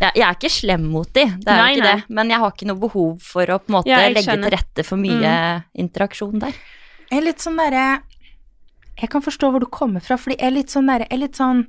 Jeg, 0.00 0.12
jeg 0.14 0.24
er 0.24 0.34
ikke 0.38 0.48
slem 0.50 0.86
mot 0.88 1.10
de, 1.12 1.24
det 1.26 1.48
er 1.52 1.58
Nei, 1.60 1.66
jo 1.74 1.76
ikke 1.82 1.84
nei. 1.84 1.96
det. 1.98 2.04
Men 2.16 2.30
jeg 2.32 2.38
har 2.40 2.52
ikke 2.54 2.66
noe 2.70 2.80
behov 2.80 3.18
for 3.20 3.42
å 3.52 3.58
på 3.60 3.68
en 3.68 3.74
måte 3.76 3.90
Ja, 3.92 3.98
legge 4.08 4.22
skjønner. 4.24 4.48
til 4.48 4.56
rette 4.56 4.84
for 4.88 4.96
mye 4.96 5.32
interaksjon 5.76 6.38
der. 6.40 6.54
Jeg 7.10 7.18
er 7.20 7.24
litt 7.28 7.38
sånn 7.44 7.56
derre 7.60 8.02
Jeg 9.00 9.10
kan 9.10 9.22
forstå 9.22 9.50
hvor 9.52 9.60
du 9.60 9.66
kommer 9.66 10.00
fra, 10.02 10.16
fordi 10.16 10.36
jeg 10.40 10.46
er 10.48 10.50
litt 10.56 10.70
sånn 10.72 10.86
derre 10.88 11.06
Jeg 11.10 11.12
er 11.12 11.22
litt 11.22 11.36
sånn 11.36 11.60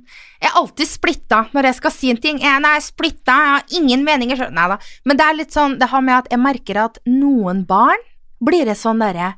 Jeg 0.42 0.50
er 0.50 0.56
alltid 0.58 0.86
splitta 0.88 1.42
når 1.52 1.62
jeg 1.68 1.74
skal 1.74 1.90
si 1.94 2.10
en 2.10 2.16
ting. 2.16 2.38
Jeg 2.40 2.64
er 2.64 2.80
splitta, 2.80 3.36
jeg 3.36 3.52
har 3.54 3.62
ingen 3.82 4.04
meninger 4.04 4.36
sjøl. 4.40 4.50
Nei 4.56 4.68
da. 4.72 4.78
Men 5.04 5.16
det 5.20 5.26
er 5.28 5.34
litt 5.36 5.52
sånn 5.52 5.78
Det 5.78 5.88
har 5.92 6.00
med 6.00 6.14
at 6.16 6.28
jeg 6.32 6.40
merker 6.40 6.76
at 6.86 6.98
noen 7.06 7.66
barn 7.66 8.00
blir 8.42 8.64
det 8.64 8.76
sånn 8.80 8.98
derre 9.04 9.34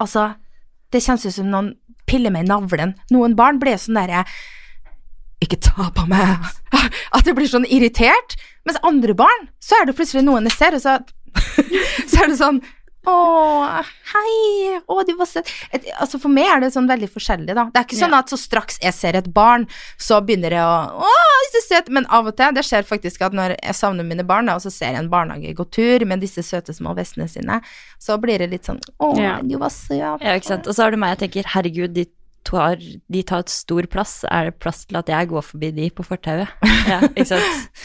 Altså, 0.00 0.34
det 0.90 1.00
kjennes 1.02 1.24
ut 1.26 1.32
som 1.32 1.46
noen 1.50 1.74
piller 2.10 2.32
meg 2.34 2.44
i 2.44 2.50
navlen. 2.50 2.94
Noen 3.14 3.36
barn 3.38 3.60
blir 3.62 3.78
sånn 3.80 3.98
derre 3.98 4.24
Ikke 5.44 5.58
ta 5.60 5.90
på 5.94 6.06
meg 6.10 6.44
At 7.16 7.26
jeg 7.26 7.36
blir 7.36 7.50
sånn 7.50 7.68
irritert. 7.68 8.36
Mens 8.64 8.80
andre 8.86 9.16
barn, 9.16 9.48
så 9.60 9.80
er 9.80 9.88
det 9.88 9.96
plutselig 9.98 10.24
noen 10.24 10.48
jeg 10.48 10.56
ser, 10.56 10.76
og 10.78 10.84
så 10.84 10.98
Så 12.10 12.22
er 12.22 12.30
det 12.30 12.38
sånn 12.38 12.62
å, 13.10 13.14
hei, 14.12 14.78
å, 14.88 14.96
du 15.06 15.12
var 15.18 15.28
søt. 15.28 15.50
Altså 16.00 16.18
For 16.22 16.32
meg 16.32 16.48
er 16.50 16.64
det 16.64 16.70
sånn 16.74 16.88
veldig 16.88 17.08
forskjellig, 17.12 17.54
da. 17.56 17.66
Det 17.72 17.80
er 17.80 17.86
ikke 17.88 17.98
sånn 18.00 18.16
at 18.16 18.32
så 18.32 18.38
straks 18.40 18.78
jeg 18.82 18.94
ser 18.96 19.18
et 19.20 19.28
barn, 19.34 19.66
så 20.00 20.20
begynner 20.24 20.56
jeg 20.56 20.64
å 20.64 21.04
Å, 21.04 21.12
så 21.54 21.62
søt. 21.68 21.90
Men 21.94 22.06
av 22.10 22.26
og 22.30 22.36
til, 22.38 22.54
det 22.56 22.64
skjer 22.66 22.86
faktisk 22.88 23.22
at 23.26 23.36
når 23.36 23.56
jeg 23.60 23.76
savner 23.78 24.06
mine 24.08 24.24
barn, 24.26 24.48
da, 24.50 24.56
og 24.58 24.64
så 24.64 24.72
ser 24.74 24.94
jeg 24.94 25.04
en 25.04 25.10
barnehage 25.12 25.54
gå 25.58 25.66
tur 25.74 26.04
med 26.08 26.22
disse 26.24 26.42
søte 26.46 26.74
små 26.74 26.94
vestene 26.98 27.28
sine, 27.30 27.60
så 28.02 28.16
blir 28.22 28.42
det 28.42 28.50
litt 28.52 28.66
sånn 28.68 28.80
Å, 28.98 29.12
Ja. 29.20 29.38
du 29.42 29.56
var 29.60 29.70
søt. 29.74 29.94
Ja, 29.98 30.16
ikke 30.34 30.50
sant. 30.54 30.66
Og 30.66 30.74
så 30.76 30.82
har 30.86 30.90
du 30.94 30.98
meg, 31.00 31.14
jeg 31.18 31.28
tenker 31.28 31.52
herregud, 31.54 31.94
de 31.94 32.06
tar, 32.44 32.76
de 32.80 33.22
tar 33.24 33.44
et 33.44 33.52
stor 33.52 33.86
plass. 33.90 34.18
Er 34.30 34.50
det 34.50 34.58
plass 34.60 34.82
til 34.84 34.98
at 35.00 35.08
jeg 35.08 35.30
går 35.30 35.44
forbi 35.46 35.70
de 35.76 35.90
på 35.94 36.04
fortauet? 36.06 36.48
Ja, 36.90 37.00
ikke 37.08 37.24
sant. 37.36 37.84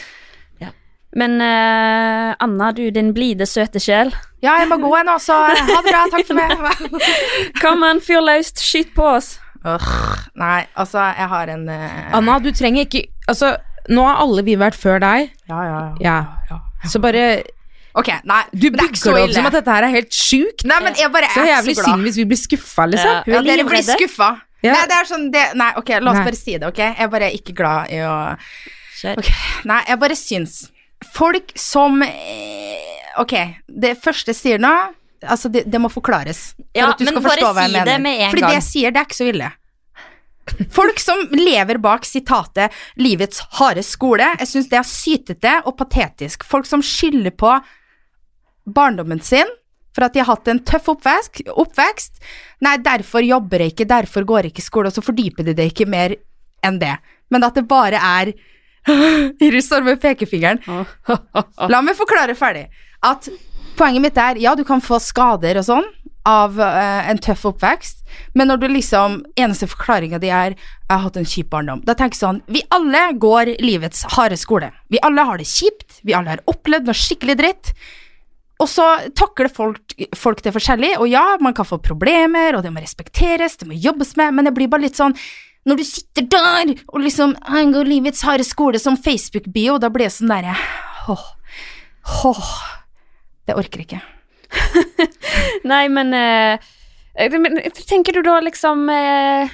Men 1.18 1.40
uh, 1.42 2.36
Anna, 2.38 2.70
du 2.72 2.84
din 2.94 3.10
blide, 3.14 3.46
søte 3.48 3.82
sjel. 3.82 4.12
Ja, 4.44 4.54
jeg 4.60 4.68
må 4.70 4.78
gå 4.80 4.90
nå, 5.06 5.16
så 5.22 5.40
ha 5.42 5.54
det 5.58 5.80
bra. 5.88 6.04
Takk 6.12 6.28
for 6.28 6.38
meg. 6.38 7.08
Kom 7.62 7.82
an, 7.86 8.02
fyr 8.04 8.22
løst, 8.22 8.62
skyt 8.62 8.92
på 8.96 9.08
oss. 9.16 9.34
Ugh, 9.60 9.88
nei, 10.40 10.62
altså, 10.78 11.02
jeg 11.18 11.28
har 11.28 11.50
en 11.52 11.66
uh... 11.68 11.96
Anna, 12.16 12.38
du 12.40 12.48
trenger 12.56 12.86
ikke 12.86 13.02
Altså, 13.28 13.50
nå 13.92 14.06
har 14.06 14.22
alle 14.22 14.44
vi 14.46 14.54
vært 14.56 14.78
før 14.78 15.02
deg. 15.02 15.34
Ja, 15.50 15.58
ja, 15.66 15.80
ja. 16.00 16.14
Ja. 16.48 16.60
Så 16.88 17.02
bare 17.02 17.42
Ok, 17.92 18.08
nei, 18.24 18.40
Du 18.54 18.70
er 18.70 18.78
bygger 18.78 18.94
det 18.94 19.24
opp 19.26 19.34
som 19.34 19.48
at 19.50 19.58
dette 19.58 19.74
her 19.74 19.84
er 19.84 19.92
helt 19.98 20.14
sjukt. 20.14 20.64
Nei, 20.64 20.78
men 20.86 20.96
jeg 20.96 21.12
bare 21.12 21.28
Så 21.34 21.42
er 21.42 21.50
jævlig 21.56 21.76
så 21.76 21.82
glad. 21.82 21.90
synd 21.90 22.08
hvis 22.08 22.18
vi 22.22 22.26
blir 22.30 22.40
skuffa, 22.40 22.86
liksom. 22.94 23.12
Ja. 23.12 23.22
Ja, 23.34 23.42
er 23.42 23.48
dere 23.50 23.68
blir 23.68 23.84
skuffa. 23.84 24.32
Ja. 24.64 24.74
Nei, 24.78 24.82
det 24.88 24.96
er 24.96 25.08
sånn 25.08 25.30
det, 25.34 25.46
Nei, 25.60 25.70
ok, 25.80 25.96
la 25.98 26.12
oss 26.12 26.20
Nei. 26.22 26.26
bare 26.30 26.38
si 26.38 26.56
det, 26.56 26.68
ok? 26.68 26.80
Jeg 26.86 27.10
er 27.20 27.32
ikke 27.34 27.56
glad 27.56 27.92
i 27.92 28.00
å 28.06 28.16
Kjør. 29.00 29.20
Okay. 29.22 29.36
Nei, 29.68 29.80
jeg 29.88 30.00
bare 30.00 30.16
syns 30.18 30.56
Folk 31.14 31.52
som 31.58 32.02
eh, 32.02 33.20
Ok, 33.20 33.32
det 33.66 33.94
første 34.02 34.34
jeg 34.34 34.38
sier 34.38 34.60
nå 34.62 34.72
Altså, 35.20 35.50
det, 35.52 35.66
det 35.68 35.76
må 35.80 35.90
forklares. 35.92 36.54
For 36.56 36.78
Ja, 36.80 36.90
at 36.94 36.98
du 37.00 37.04
men 37.04 37.12
skal 37.12 37.24
forstå 37.26 37.48
hva 37.52 37.64
jeg 37.66 37.70
si 37.70 37.76
det 37.76 37.84
mener. 37.84 37.98
med 38.06 38.20
en 38.24 38.30
Fordi 38.32 38.40
gang. 38.40 38.50
det 38.54 38.56
jeg 38.56 38.64
sier, 38.64 38.90
det 38.94 39.00
er 39.02 39.08
ikke 39.08 39.18
så 39.18 39.26
ille. 39.28 39.50
Folk 40.72 40.98
som 41.02 41.20
lever 41.36 41.78
bak 41.78 42.06
sitatet 42.08 42.72
'livets 42.96 43.42
harde 43.58 43.82
skole', 43.84 44.30
jeg 44.40 44.48
syns 44.48 44.70
det 44.72 44.78
er 44.80 44.88
sytete 44.88 45.52
og 45.68 45.76
patetisk. 45.76 46.42
Folk 46.48 46.64
som 46.66 46.80
skylder 46.80 47.36
på 47.36 47.52
barndommen 48.66 49.20
sin 49.20 49.46
for 49.94 50.06
at 50.06 50.14
de 50.14 50.22
har 50.22 50.30
hatt 50.30 50.48
en 50.48 50.60
tøff 50.64 50.88
oppvekst, 50.92 51.42
oppvekst. 51.52 52.20
Nei, 52.64 52.76
derfor 52.78 53.20
jobber 53.26 53.58
jeg 53.64 53.74
ikke, 53.74 53.88
derfor 53.90 54.24
går 54.24 54.46
jeg 54.46 54.52
ikke 54.54 54.62
i 54.64 54.68
skole, 54.70 54.86
og 54.88 54.94
så 54.96 55.02
fordyper 55.04 55.44
de 55.50 55.54
det 55.58 55.66
ikke 55.72 55.88
mer 55.90 56.14
enn 56.64 56.78
det. 56.80 56.96
Men 57.30 57.44
at 57.44 57.54
det 57.58 57.66
bare 57.68 57.98
er 58.00 58.32
Iris 59.46 59.70
står 59.70 59.86
med 59.86 60.00
pekefingeren. 60.02 60.60
La 61.70 61.80
meg 61.84 61.98
forklare 61.98 62.36
ferdig. 62.38 62.66
At 63.06 63.30
poenget 63.78 64.04
mitt 64.04 64.20
er, 64.20 64.40
ja, 64.42 64.54
du 64.56 64.64
kan 64.68 64.82
få 64.84 65.00
skader 65.02 65.60
og 65.60 65.66
sånn 65.68 65.88
av 66.28 66.58
uh, 66.60 67.08
en 67.08 67.18
tøff 67.22 67.46
oppvekst, 67.48 68.02
men 68.36 68.50
når 68.50 68.60
du 68.60 68.66
liksom 68.68 69.22
Eneste 69.40 69.68
forklaringa 69.70 70.18
di 70.20 70.28
er 70.28 70.52
'jeg 70.52 70.90
har 70.90 70.98
hatt 71.06 71.16
en 71.16 71.24
kjip 71.24 71.48
barndom', 71.48 71.84
da 71.84 71.94
tenker 71.94 72.16
jeg 72.18 72.20
sånn 72.20 72.42
Vi 72.46 72.62
alle 72.70 73.14
går 73.16 73.56
livets 73.60 74.04
harde 74.16 74.36
skole. 74.36 74.70
Vi 74.90 74.98
alle 75.02 75.24
har 75.24 75.38
det 75.38 75.46
kjipt, 75.46 76.00
vi 76.04 76.12
alle 76.12 76.30
har 76.30 76.44
opplevd 76.46 76.84
noe 76.84 76.94
skikkelig 76.94 77.36
dritt. 77.36 77.72
Og 78.60 78.68
så 78.68 78.84
takler 79.16 79.48
folk, 79.48 79.80
folk 80.14 80.42
det 80.42 80.52
forskjellig, 80.52 80.98
og 80.98 81.08
ja, 81.08 81.38
man 81.40 81.54
kan 81.54 81.64
få 81.64 81.78
problemer, 81.80 82.54
og 82.54 82.62
det 82.62 82.72
må 82.72 82.80
respekteres, 82.80 83.56
det 83.56 83.66
må 83.66 83.72
jobbes 83.72 84.16
med, 84.16 84.34
men 84.34 84.44
det 84.44 84.52
blir 84.52 84.68
bare 84.68 84.84
litt 84.84 84.96
sånn 85.00 85.16
når 85.68 85.80
du 85.80 85.84
sitter 85.84 86.26
der 86.32 86.72
og 86.88 87.02
liksom 87.04 87.34
angår 87.42 87.82
går 87.82 87.90
livets 87.90 88.22
harde 88.24 88.46
skole 88.48 88.80
som 88.80 88.96
Facebook-bio, 88.96 89.78
da 89.78 89.90
blir 89.92 90.08
jeg 90.08 90.16
sånn 90.16 90.32
derre 90.32 90.56
Åh, 91.10 91.26
åh, 92.30 92.50
det 93.48 93.56
orker 93.58 93.82
jeg 93.82 93.88
ikke. 93.88 94.00
Nei, 95.70 95.84
men, 95.92 96.14
eh, 96.14 96.70
eh, 97.14 97.36
Tenker 97.86 98.16
du 98.16 98.22
da 98.26 98.38
liksom 98.44 98.88
eh, 98.92 99.52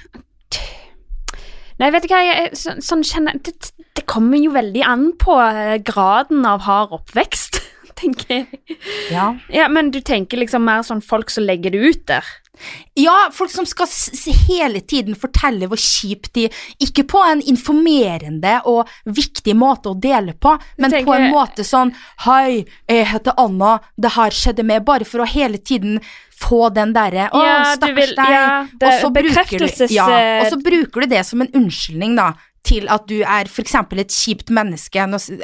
Nei, 1.77 1.91
vet 1.93 2.07
du 2.07 2.13
hva, 2.13 2.23
jeg, 2.25 2.53
så, 2.57 2.77
sånn 2.81 3.03
kjenner 3.05 3.37
det, 3.45 3.53
det 3.97 4.05
kommer 4.09 4.41
jo 4.41 4.55
veldig 4.55 4.85
an 4.87 5.11
på 5.21 5.37
eh, 5.43 5.77
graden 5.85 6.47
av 6.49 6.65
hard 6.65 6.95
oppvekst, 6.97 7.56
tenker 7.97 8.35
jeg. 8.43 8.79
Ja. 9.11 9.31
Ja, 9.53 9.69
men 9.73 9.91
du 9.91 10.01
tenker 10.05 10.37
liksom 10.41 10.65
mer 10.69 10.83
sånn 10.87 11.03
folk 11.05 11.31
som 11.33 11.45
legger 11.49 11.73
det 11.75 11.81
ut 11.93 12.03
der. 12.11 12.25
Ja, 12.97 13.29
folk 13.37 13.51
som 13.53 13.67
skal 13.69 13.87
hele 14.47 14.81
tiden 14.81 15.13
fortelle 15.21 15.67
hvor 15.69 15.77
kjipt 15.77 16.31
de 16.33 16.47
Ikke 16.81 17.03
på 17.05 17.21
en 17.21 17.43
informerende 17.45 18.55
og 18.65 18.89
viktig 19.05 19.53
måte 19.61 19.91
å 19.93 19.99
dele 20.01 20.33
på, 20.33 20.55
men 20.81 20.91
tenker- 20.91 21.05
på 21.05 21.17
en 21.19 21.27
måte 21.35 21.67
sånn 21.69 21.93
Hei, 22.25 22.65
jeg 22.89 23.05
heter 23.13 23.37
Anna, 23.37 23.75
det 24.01 24.15
her 24.17 24.31
skjedde 24.33 24.65
med 24.65 24.87
Bare 24.89 25.05
for 25.05 25.21
å 25.21 25.29
hele 25.29 25.59
tiden 25.61 26.01
få 26.33 26.73
den 26.73 26.95
derre 26.97 27.29
Å, 27.29 27.45
Ja, 27.45 27.59
stakkars 27.77 28.15
deg. 28.17 28.33
ja, 28.39 28.49
og, 28.73 28.89
så 29.05 29.13
bruker 29.13 29.29
du, 29.29 29.35
bekreftelses- 29.67 29.93
ja, 29.93 30.09
og 30.41 30.49
så 30.55 30.63
bruker 30.65 31.01
du 31.05 31.07
det 31.13 31.27
som 31.27 31.45
en 31.45 31.53
unnskyldning, 31.53 32.17
da, 32.17 32.31
til 32.65 32.89
at 32.89 33.05
du 33.07 33.21
er 33.21 33.45
eksempel 33.45 34.01
et 34.01 34.09
kjipt 34.17 34.49
menneske. 34.49 34.97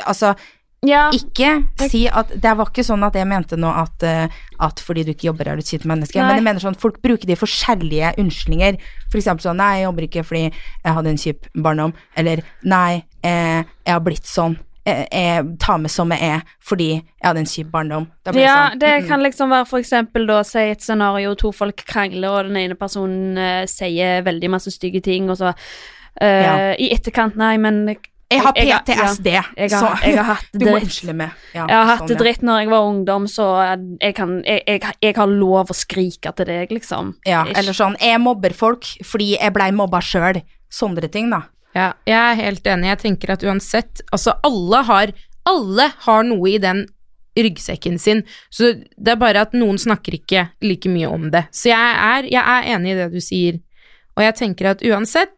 Altså, 0.06 0.34
Ja, 0.83 1.05
ikke 1.14 1.61
si 1.87 2.09
at 2.11 2.33
Det 2.42 2.53
var 2.59 2.66
ikke 2.73 2.83
sånn 2.83 3.05
at 3.07 3.14
jeg 3.14 3.29
mente 3.31 3.55
nå 3.61 3.71
at, 3.71 4.03
eh, 4.03 4.40
at 4.66 4.81
fordi 4.83 5.05
du 5.07 5.12
ikke 5.12 5.29
jobber 5.29 5.53
er 5.53 5.61
du 5.61 5.62
et 5.62 5.71
kjipt 5.71 5.87
menneske, 5.87 6.18
Nei. 6.18 6.27
men 6.27 6.40
jeg 6.40 6.47
mener 6.49 6.64
sånn 6.64 6.79
folk 6.79 6.99
bruker 7.05 7.29
de 7.31 7.38
forskjellige 7.38 8.16
unnskyldninger. 8.18 8.81
For 9.12 9.21
eksempel 9.21 9.47
sånn 9.47 9.62
Nei, 9.62 9.71
jeg 9.79 9.87
jobber 9.87 10.09
ikke 10.09 10.27
fordi 10.27 10.42
jeg 10.49 10.97
hadde 10.99 11.14
en 11.14 11.23
kjip 11.23 11.49
barndom. 11.55 11.95
Eller 12.18 12.42
Nei, 12.66 13.05
eh, 13.23 13.62
jeg 13.62 13.95
har 13.95 14.03
blitt 14.03 14.27
sånn. 14.27 14.59
Jeg, 14.83 15.07
jeg 15.14 15.47
tar 15.62 15.79
meg 15.79 15.95
som 15.95 16.11
jeg 16.11 16.33
er 16.33 16.42
fordi 16.59 16.90
jeg 16.90 17.27
hadde 17.29 17.45
en 17.45 17.51
kjip 17.55 17.71
barndom. 17.71 18.11
Ja 18.35 18.59
sånn, 18.66 18.83
det 18.83 18.92
mm. 19.05 19.09
kan 19.12 19.23
liksom 19.23 19.55
være 19.55 19.71
for 19.71 19.79
eksempel 19.79 20.27
da 20.27 20.42
si 20.42 20.66
et 20.75 20.83
scenario 20.83 21.37
to 21.38 21.55
folk 21.55 21.87
krangler, 21.87 22.40
og 22.40 22.51
den 22.51 22.59
ene 22.59 22.75
personen 22.75 23.38
uh, 23.38 23.62
sier 23.71 24.27
veldig 24.27 24.51
masse 24.59 24.75
stygge 24.75 25.05
ting, 25.07 25.31
og 25.31 25.38
så 25.38 25.55
Uh, 26.21 26.29
Ja. 26.29 26.57
i 26.77 26.90
etterkant 26.92 27.38
Nei, 27.40 27.55
men 27.57 27.87
jeg, 28.33 28.42
har 28.47 28.53
jeg- 28.57 28.68
jeg- 28.68 28.85
PTSD, 28.87 29.27
jeg 29.33 29.42
har, 29.45 29.68
så 29.68 29.90
jeg 30.07 30.16
har 30.16 30.29
hatt 30.33 30.49
du 30.59 30.64
må 30.66 30.77
unnskylde 30.81 31.14
meg. 31.16 31.31
Ja, 31.55 31.66
Jeg 31.66 31.77
har 31.77 31.87
hatt 31.92 31.99
sånn, 32.03 32.09
det 32.09 32.16
ja. 32.16 32.23
dritt 32.25 32.42
når 32.49 32.61
jeg 32.62 32.71
var 32.73 32.88
ungdom, 32.90 33.27
så 33.31 33.47
jeg, 34.01 34.14
kan, 34.18 34.35
jeg, 34.45 34.62
jeg, 34.66 34.95
jeg 35.03 35.16
har 35.16 35.27
lov 35.33 35.71
å 35.73 35.77
skrike 35.77 36.33
til 36.37 36.47
deg, 36.51 36.71
liksom. 36.75 37.14
Ja, 37.29 37.45
eller 37.55 37.73
sånn 37.77 37.97
Jeg 38.01 38.21
mobber 38.21 38.53
folk 38.57 38.85
fordi 39.05 39.37
jeg 39.38 39.53
blei 39.55 39.71
mobba 39.73 40.01
sjøl. 40.05 40.42
Sånne 40.73 41.11
ting, 41.12 41.29
da. 41.31 41.42
Ja, 41.75 41.92
jeg 42.07 42.16
er 42.16 42.35
helt 42.45 42.66
enig. 42.68 42.88
Jeg 42.90 42.99
tenker 43.01 43.31
at 43.33 43.42
uansett 43.49 44.03
Altså, 44.12 44.35
alle 44.45 44.83
har 44.85 45.12
Alle 45.49 45.87
har 46.05 46.23
noe 46.25 46.51
i 46.51 46.59
den 46.61 46.87
ryggsekken 47.37 47.99
sin, 47.99 48.18
så 48.53 48.75
det 48.77 49.09
er 49.14 49.16
bare 49.16 49.40
at 49.40 49.55
noen 49.57 49.79
snakker 49.81 50.12
ikke 50.18 50.51
like 50.61 50.90
mye 50.92 51.09
om 51.09 51.31
det. 51.33 51.47
Så 51.51 51.71
jeg 51.71 51.95
er, 51.97 52.27
jeg 52.29 52.42
er 52.45 52.66
enig 52.75 52.92
i 52.92 52.97
det 52.99 53.07
du 53.14 53.21
sier, 53.25 53.57
og 54.18 54.21
jeg 54.27 54.35
tenker 54.37 54.68
at 54.75 54.83
uansett 54.85 55.33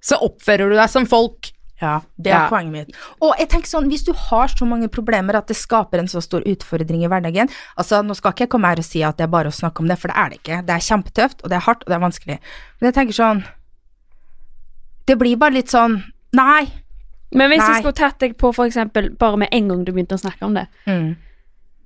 så 0.00 0.14
oppfører 0.22 0.70
du 0.70 0.76
deg 0.78 0.88
som 0.92 1.08
folk. 1.10 1.50
Ja, 1.80 2.00
det 2.20 2.32
er 2.32 2.42
Ja. 2.44 2.48
poenget 2.50 2.72
mitt. 2.72 2.96
Og 3.22 3.34
jeg 3.38 3.48
tenker 3.48 3.66
sånn, 3.68 3.88
hvis 3.88 4.04
du 4.04 4.12
har 4.12 4.48
så 4.48 4.66
mange 4.68 4.88
problemer 4.88 5.34
at 5.34 5.46
det 5.48 5.56
skaper 5.56 5.98
en 5.98 6.06
så 6.08 6.20
stor 6.22 6.42
utfordring 6.42 7.04
i 7.04 7.08
hverdagen 7.08 7.48
Altså, 7.78 8.02
nå 8.04 8.14
skal 8.14 8.32
ikke 8.32 8.40
jeg 8.44 8.48
komme 8.50 8.68
her 8.68 8.76
og 8.78 8.84
si 8.84 9.02
at 9.02 9.16
det 9.16 9.24
er 9.24 9.28
bare 9.32 9.48
å 9.48 9.54
snakke 9.54 9.80
om 9.80 9.88
det, 9.88 9.98
for 9.98 10.08
det 10.08 10.16
er 10.16 10.28
det 10.28 10.38
ikke. 10.42 10.66
Det 10.66 10.74
er 10.76 10.84
kjempetøft, 10.88 11.42
og 11.42 11.48
det 11.48 11.56
er 11.56 11.64
hardt, 11.64 11.82
og 11.82 11.86
det 11.86 11.96
er 11.96 12.04
vanskelig. 12.04 12.38
Men 12.80 12.92
jeg 12.92 12.94
tenker 12.94 13.14
sånn 13.14 13.44
Det 15.06 15.18
blir 15.18 15.36
bare 15.36 15.52
litt 15.56 15.68
sånn 15.72 16.02
Nei. 16.32 16.68
Men 17.32 17.50
hvis 17.50 17.58
Nei. 17.58 17.66
jeg 17.74 17.82
skulle 17.82 17.98
tatt 17.98 18.18
deg 18.20 18.36
på 18.38 18.52
for 18.54 18.66
eksempel 18.66 19.08
bare 19.18 19.36
med 19.38 19.48
en 19.52 19.68
gang 19.68 19.84
du 19.84 19.92
begynte 19.92 20.14
å 20.14 20.20
snakke 20.20 20.42
om 20.46 20.54
det, 20.54 20.66
Mm. 20.86 21.16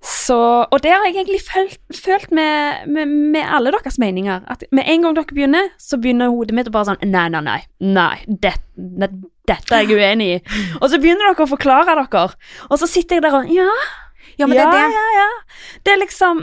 Så 0.05 0.37
Og 0.69 0.83
det 0.85 0.91
har 0.93 1.05
jeg 1.07 1.15
egentlig 1.17 1.41
følt, 1.47 1.79
følt 1.97 2.33
med, 2.37 2.85
med, 2.93 3.09
med 3.33 3.47
alle 3.57 3.73
deres 3.73 3.97
meninger. 3.99 4.43
At 4.53 4.65
med 4.73 4.85
en 4.87 5.03
gang 5.07 5.17
dere 5.17 5.33
begynner, 5.33 5.71
så 5.81 5.97
begynner 6.01 6.33
hodet 6.33 6.57
mitt 6.59 6.69
å 6.69 6.75
bare 6.75 6.91
sånn 6.93 7.01
Nei, 7.09 7.27
nei, 7.33 7.41
nei. 7.47 7.59
nei 7.81 8.19
det, 8.29 8.53
ne, 8.77 9.09
dette 9.49 9.77
er 9.79 9.85
jeg 9.89 9.97
uenig 9.97 10.29
i. 10.35 10.39
Og 10.83 10.89
så 10.93 11.01
begynner 11.01 11.31
dere 11.33 11.47
å 11.47 11.51
forklare 11.51 11.97
dere, 11.97 12.27
og 12.69 12.81
så 12.81 12.89
sitter 12.91 13.17
jeg 13.19 13.25
der 13.27 13.39
og 13.41 13.53
Ja, 13.55 13.69
Ja, 14.41 14.47
men 14.51 14.57
ja, 14.59 14.65
det 14.69 14.79
er 14.83 14.89
det. 14.89 14.95
ja, 14.99 15.09
ja. 15.19 15.29
Det 15.85 15.93
er 15.93 16.01
liksom 16.01 16.41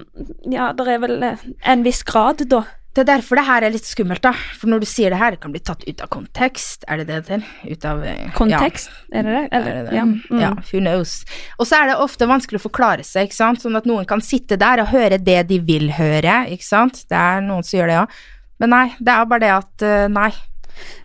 Ja, 0.53 0.71
det 0.77 0.87
er 0.87 1.01
vel 1.03 1.23
eh, 1.27 1.41
en 1.73 1.83
viss 1.85 2.03
grad, 2.07 2.41
da. 2.49 2.63
Det 2.91 3.05
er 3.05 3.07
derfor 3.07 3.39
det 3.39 3.45
her 3.47 3.63
er 3.63 3.71
litt 3.71 3.87
skummelt, 3.87 4.19
da. 4.25 4.33
For 4.59 4.67
når 4.67 4.81
du 4.83 4.87
sier 4.89 5.13
det 5.13 5.19
her, 5.21 5.31
det 5.31 5.39
kan 5.39 5.53
bli 5.53 5.61
tatt 5.63 5.85
ut 5.87 6.01
av 6.03 6.09
kontekst. 6.11 6.83
Er 6.91 6.99
det 6.99 7.05
det 7.07 7.19
det? 7.29 7.39
Ut 7.71 7.85
av 7.87 8.01
Kontekst, 8.35 8.91
ja. 8.91 9.21
Er 9.21 9.27
det 9.27 9.35
det? 9.37 9.43
Er 9.55 9.63
det 9.63 9.85
det? 9.87 9.95
ja. 9.95 10.03
Mm. 10.03 10.41
ja, 10.41 10.49
who 10.73 10.81
knows. 10.83 11.13
Og 11.55 11.69
så 11.69 11.79
er 11.79 11.91
det 11.91 11.95
ofte 12.03 12.27
vanskelig 12.27 12.59
å 12.59 12.65
forklare 12.65 13.05
seg, 13.07 13.29
ikke 13.29 13.39
sant. 13.39 13.63
Sånn 13.63 13.79
at 13.79 13.87
noen 13.87 14.07
kan 14.09 14.23
sitte 14.25 14.59
der 14.59 14.83
og 14.83 14.91
høre 14.91 15.21
det 15.23 15.39
de 15.47 15.61
vil 15.63 15.87
høre, 15.95 16.41
ikke 16.51 16.67
sant. 16.67 17.05
Det 17.07 17.15
er 17.15 17.39
noen 17.45 17.63
som 17.63 17.79
gjør 17.79 17.93
det 17.93 17.99
òg. 18.01 18.21
Men 18.61 18.75
nei, 18.75 18.85
det 18.99 19.15
er 19.15 19.29
bare 19.31 19.45
det 19.45 19.53
at 19.55 19.87
eh, 19.87 20.07
nei. 20.11 20.31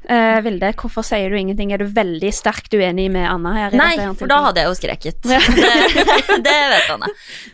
Eh, 0.07 0.39
Vilde, 0.47 0.71
hvorfor 0.79 1.05
sier 1.07 1.33
du 1.33 1.37
ingenting? 1.39 1.73
Er 1.75 1.83
du 1.83 1.89
veldig 1.91 2.31
sterkt 2.35 2.75
uenig 2.77 3.09
med 3.15 3.27
Anna 3.29 3.55
her? 3.57 3.77
Nei, 3.79 3.95
for 4.19 4.31
da 4.31 4.39
hadde 4.45 4.63
jeg 4.63 4.71
jo 4.71 4.77
skreket. 4.79 5.21
Det, 5.27 6.43
det 6.45 6.57
vet 6.71 6.91
Anne. 6.95 7.09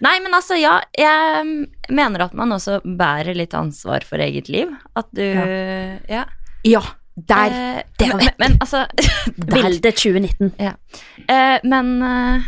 Nei, 0.05 0.17
men 0.25 0.35
altså, 0.37 0.57
ja. 0.61 0.79
Jeg 0.99 1.47
mener 1.93 2.27
at 2.27 2.35
man 2.37 2.53
også 2.55 2.81
bærer 2.85 3.37
litt 3.39 3.55
ansvar 3.57 4.05
for 4.09 4.23
eget 4.23 4.51
liv. 4.53 4.73
At 4.99 5.09
du 5.17 5.25
Ja. 5.25 6.27
Ja, 6.63 6.83
der. 7.17 7.47
Eh, 7.53 7.83
det 7.99 8.09
men, 8.15 8.29
men 8.39 8.59
altså. 8.61 8.85
Vilde 9.55 9.93
2019. 9.93 10.53
Eh, 11.29 11.59
men 11.65 11.91
eh, 12.03 12.47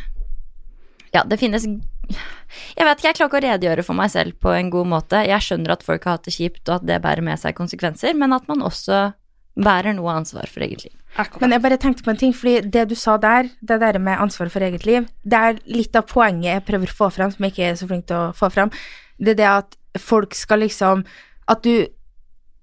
Ja, 1.14 1.24
det 1.26 1.38
finnes 1.40 1.66
Jeg 1.66 2.86
vet 2.86 3.00
ikke, 3.00 3.08
jeg 3.08 3.16
klarer 3.18 3.28
ikke 3.28 3.40
å 3.40 3.44
redegjøre 3.44 3.84
for 3.86 3.98
meg 3.98 4.12
selv 4.12 4.36
på 4.42 4.52
en 4.54 4.70
god 4.72 4.88
måte. 4.90 5.24
Jeg 5.26 5.42
skjønner 5.44 5.74
at 5.74 5.84
folk 5.86 6.04
har 6.06 6.18
hatt 6.18 6.28
det 6.28 6.36
kjipt, 6.36 6.62
og 6.68 6.80
at 6.80 6.88
det 6.88 7.02
bærer 7.04 7.24
med 7.24 7.40
seg 7.40 7.56
konsekvenser, 7.58 8.14
men 8.18 8.34
at 8.36 8.46
man 8.50 8.64
også 8.66 9.06
bærer 9.54 9.94
noe 9.94 10.12
ansvar 10.18 10.50
for 10.50 10.64
eget 10.66 10.84
liv. 10.86 10.94
Men 11.38 11.54
jeg 11.54 11.62
bare 11.62 11.78
tenkte 11.78 12.02
på 12.02 12.10
en 12.10 12.18
ting, 12.18 12.32
fordi 12.34 12.70
det 12.74 12.88
du 12.90 12.96
sa 12.98 13.16
der, 13.22 13.48
det 13.62 13.78
der 13.80 13.98
med 14.02 14.18
ansvar 14.18 14.50
for 14.50 14.64
eget 14.66 14.86
liv, 14.86 15.06
det 15.22 15.40
er 15.40 15.60
litt 15.70 15.94
av 15.94 16.08
poenget 16.10 16.50
jeg 16.50 16.64
prøver 16.66 16.90
å 16.90 16.98
få 16.98 17.10
fram, 17.14 17.30
som 17.30 17.46
jeg 17.46 17.54
ikke 17.54 17.68
er 17.68 17.76
så 17.78 17.88
flink 17.90 18.08
til 18.10 18.18
å 18.18 18.32
få 18.34 18.50
fram. 18.50 18.72
Det 19.18 19.36
er 19.36 19.38
det 19.38 19.50
at 19.50 19.76
folk 20.02 20.34
skal 20.34 20.64
liksom 20.64 21.04
At 21.46 21.62
du 21.62 21.86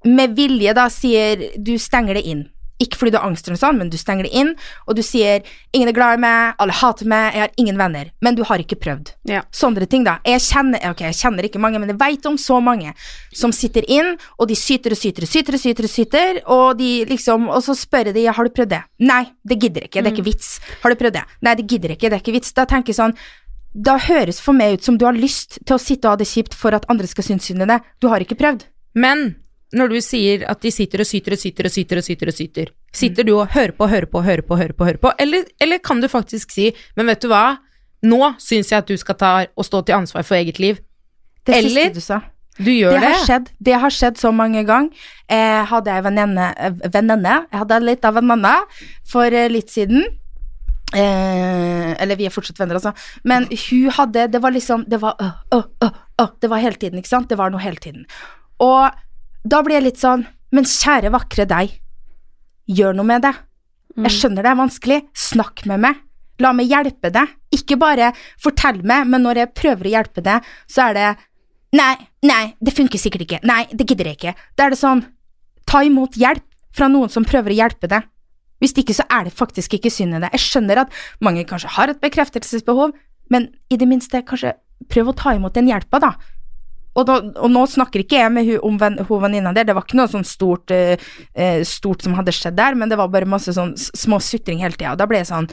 med 0.04 0.34
vilje 0.36 0.74
da 0.74 0.88
sier 0.90 1.44
Du 1.56 1.78
stenger 1.78 2.18
det 2.18 2.24
inn. 2.28 2.50
Ikke 2.82 2.98
fordi 2.98 3.14
du 3.14 3.20
har 3.20 3.28
angst 3.30 3.48
eller 3.48 3.58
noe 3.58 3.62
sånt, 3.62 3.80
men 3.82 3.92
du 3.94 3.98
stenger 4.00 4.28
det 4.28 4.34
inn, 4.34 4.56
og 4.88 4.98
du 4.98 5.04
sier 5.06 5.44
'ingen 5.72 5.90
er 5.90 5.96
glad 5.96 6.18
i 6.18 6.22
meg, 6.22 6.56
alle 6.60 6.74
hater 6.74 7.06
meg, 7.06 7.34
jeg 7.34 7.42
har 7.42 7.52
ingen 7.58 7.78
venner', 7.78 8.12
men 8.22 8.36
du 8.36 8.44
har 8.44 8.58
ikke 8.58 8.80
prøvd. 8.80 9.14
Ja. 9.26 9.44
Sånne 9.52 9.88
ting, 9.88 10.04
da. 10.04 10.20
Jeg 10.26 10.42
kjenner, 10.42 10.80
okay, 10.90 11.12
jeg 11.12 11.20
kjenner 11.22 11.44
ikke 11.46 11.60
mange, 11.60 11.80
men 11.80 11.90
jeg 11.90 12.00
vet 12.00 12.26
om 12.26 12.38
så 12.38 12.62
mange 12.62 12.94
som 13.34 13.52
sitter 13.52 13.86
inn, 13.88 14.18
og 14.40 14.48
de 14.48 14.56
syter 14.56 14.92
og 14.92 14.98
syter 14.98 15.24
og 15.24 15.30
syter 15.30 15.54
og 15.54 15.60
syter, 15.60 15.84
og 15.84 15.90
syter, 15.90 16.42
og 16.48 16.78
de 16.78 17.06
liksom, 17.06 17.50
og 17.50 17.62
så 17.64 17.76
spør 17.78 18.06
jeg 18.06 18.16
de, 18.16 18.26
har 18.26 18.44
du 18.44 18.50
prøvd 18.50 18.70
det? 18.70 18.84
Nei, 19.00 19.26
det 19.46 19.60
gidder 19.60 19.86
ikke, 19.86 20.02
det 20.02 20.12
er 20.12 20.16
ikke 20.16 20.30
vits. 20.32 20.60
Har 20.82 20.90
du 20.90 20.96
prøvd 20.96 21.14
det? 21.14 21.24
Nei, 21.42 21.56
det 21.56 21.68
gidder 21.68 21.96
ikke, 21.96 22.10
det 22.10 22.18
er 22.18 22.24
ikke 22.24 22.38
vits. 22.40 22.54
Da 22.54 22.66
tenker 22.66 22.92
jeg 22.92 23.00
sånn, 23.00 23.16
da 23.74 23.96
høres 23.98 24.42
for 24.44 24.58
meg 24.58 24.80
ut 24.80 24.84
som 24.84 24.98
du 25.00 25.06
har 25.08 25.16
lyst 25.16 25.60
til 25.64 25.78
å 25.78 25.82
sitte 25.82 26.08
og 26.08 26.18
ha 26.18 26.20
det 26.20 26.28
kjipt 26.28 26.56
for 26.58 26.76
at 26.76 26.88
andre 26.92 27.08
skal 27.08 27.24
synes 27.24 27.48
synd 27.48 27.64
i 27.64 27.70
det. 27.70 27.80
Du 28.04 28.10
har 28.12 28.24
ikke 28.24 28.40
prøvd. 28.40 28.68
Men 29.00 29.36
når 29.74 29.88
du 29.94 30.00
sier 30.04 30.44
at 30.52 30.60
de 30.62 30.72
sitter 30.72 31.00
og 31.04 31.08
syter 31.08 31.36
og 31.36 31.40
syter 31.40 31.68
og 31.70 31.72
syter 31.72 31.98
og 32.02 32.04
syter, 32.04 32.28
og 32.32 32.36
syter 32.36 32.72
sitter 32.94 33.24
du 33.28 33.34
og 33.40 33.48
hører 33.54 33.72
på, 33.78 33.88
hører 33.88 34.06
på, 34.12 34.22
hører 34.26 34.42
på, 34.44 34.58
hører 34.60 34.74
på, 34.76 34.86
hører 34.90 34.98
på, 35.00 35.12
eller, 35.20 35.46
eller 35.64 35.78
kan 35.80 36.02
du 36.04 36.08
faktisk 36.12 36.52
si, 36.52 36.72
men 36.98 37.08
vet 37.08 37.22
du 37.24 37.30
hva, 37.32 37.58
nå 38.04 38.34
syns 38.42 38.72
jeg 38.74 38.82
at 38.84 38.88
du 38.92 38.98
skal 38.98 39.16
ta 39.16 39.32
og 39.56 39.66
stå 39.68 39.82
til 39.88 39.96
ansvar 40.02 40.24
for 40.28 40.36
eget 40.36 40.60
liv. 40.60 40.80
Det 41.46 41.56
Eller- 41.56 41.88
siste 41.92 41.94
du 41.94 42.02
sa. 42.02 42.20
Du 42.62 42.68
gjør 42.70 42.92
Det 42.92 43.00
det. 43.02 43.10
har 43.14 43.26
skjedd. 43.26 43.46
Det 43.64 43.74
har 43.80 43.90
skjedd 43.96 44.18
så 44.20 44.30
mange 44.36 44.66
ganger. 44.68 44.92
Jeg 45.32 45.66
hadde 45.70 45.88
ei 45.96 46.02
venninne 46.04 46.48
eh, 46.60 46.74
Venninne. 46.94 47.36
Jeg 47.50 47.60
hadde 47.62 47.78
litt 47.86 48.04
av 48.06 48.18
en 48.20 48.28
venninne 48.28 48.52
for 49.08 49.24
eh, 49.32 49.48
litt 49.50 49.72
siden. 49.72 50.04
Eh, 50.94 51.94
eller 52.04 52.20
vi 52.20 52.26
er 52.28 52.34
fortsatt 52.34 52.60
venner, 52.60 52.76
altså. 52.76 52.92
Men 53.24 53.46
hun 53.48 53.92
hadde 53.96 54.26
Det 54.34 54.42
var 54.44 54.52
liksom 54.52 54.84
Det 54.92 55.00
var 55.02 55.16
øh, 55.22 55.32
øh, 55.56 55.64
øh, 55.86 55.90
øh, 56.20 56.28
Det 56.42 56.50
var 56.52 56.58
hele 56.60 56.76
tiden, 56.76 56.98
ikke 57.00 57.08
sant? 57.14 57.30
Det 57.30 57.38
var 57.40 57.50
noe 57.50 57.62
hele 57.64 57.78
tiden. 57.80 58.06
Og 58.60 58.92
da 59.44 59.62
blir 59.66 59.80
jeg 59.80 59.88
litt 59.90 60.02
sånn 60.02 60.28
Men 60.52 60.68
kjære, 60.68 61.14
vakre 61.14 61.46
deg. 61.48 61.78
Gjør 62.68 62.98
noe 62.98 63.08
med 63.08 63.24
det. 63.24 63.32
Jeg 64.04 64.12
skjønner 64.18 64.44
det 64.44 64.50
er 64.52 64.58
vanskelig. 64.60 64.98
Snakk 65.16 65.64
med 65.70 65.80
meg. 65.86 66.02
La 66.44 66.52
meg 66.56 66.68
hjelpe 66.68 67.08
deg. 67.14 67.32
Ikke 67.56 67.78
bare 67.80 68.10
fortell 68.42 68.82
meg, 68.84 69.08
men 69.08 69.24
når 69.24 69.40
jeg 69.40 69.54
prøver 69.56 69.88
å 69.88 69.94
hjelpe 69.94 70.24
deg, 70.26 70.48
så 70.68 70.90
er 70.90 70.98
det 70.98 71.10
Nei, 71.72 71.94
nei, 72.28 72.50
det 72.60 72.74
funker 72.76 73.00
sikkert 73.00 73.24
ikke. 73.24 73.38
Nei, 73.48 73.62
det 73.72 73.86
gidder 73.88 74.10
jeg 74.10 74.18
ikke. 74.18 74.34
Da 74.60 74.66
er 74.66 74.74
det 74.74 74.80
sånn 74.82 75.06
Ta 75.72 75.86
imot 75.88 76.18
hjelp 76.20 76.44
fra 76.76 76.90
noen 76.92 77.12
som 77.14 77.24
prøver 77.24 77.54
å 77.54 77.60
hjelpe 77.62 77.88
deg. 77.88 78.10
Hvis 78.60 78.76
ikke, 78.76 78.96
så 78.98 79.06
er 79.08 79.30
det 79.30 79.34
faktisk 79.34 79.78
ikke 79.78 79.92
synd 79.94 80.18
i 80.18 80.20
det. 80.20 80.34
Jeg 80.36 80.44
skjønner 80.44 80.84
at 80.84 80.98
mange 81.24 81.46
kanskje 81.48 81.72
har 81.78 81.94
et 81.94 82.02
bekreftelsesbehov, 82.04 82.92
men 83.32 83.48
i 83.72 83.80
det 83.80 83.88
minste 83.88 84.20
kanskje 84.28 84.52
prøv 84.92 85.14
å 85.14 85.16
ta 85.16 85.34
imot 85.38 85.56
den 85.56 85.72
hjelpa, 85.72 86.02
da. 86.04 86.12
Og, 86.92 87.06
da, 87.08 87.18
og 87.40 87.52
nå 87.54 87.64
snakker 87.72 88.04
ikke 88.04 88.20
jeg 88.20 88.32
med 88.36 88.48
hun 88.50 88.60
om 88.68 89.06
hun 89.08 89.24
venninna 89.24 89.54
der, 89.56 89.68
det 89.70 89.76
var 89.78 89.86
ikke 89.86 90.00
noe 90.00 90.12
sånn 90.12 90.28
stort, 90.28 90.74
eh, 90.76 91.00
stort 91.68 92.04
som 92.04 92.18
hadde 92.18 92.34
skjedd 92.36 92.58
der, 92.58 92.76
men 92.76 92.92
det 92.92 93.00
var 93.00 93.12
bare 93.14 93.30
masse 93.30 93.54
sånn 93.56 93.74
små 93.80 94.20
sutring 94.24 94.60
hele 94.64 94.76
tida. 94.76 94.98
Da 95.00 95.08
ble 95.10 95.24
jeg 95.24 95.32
sånn 95.32 95.52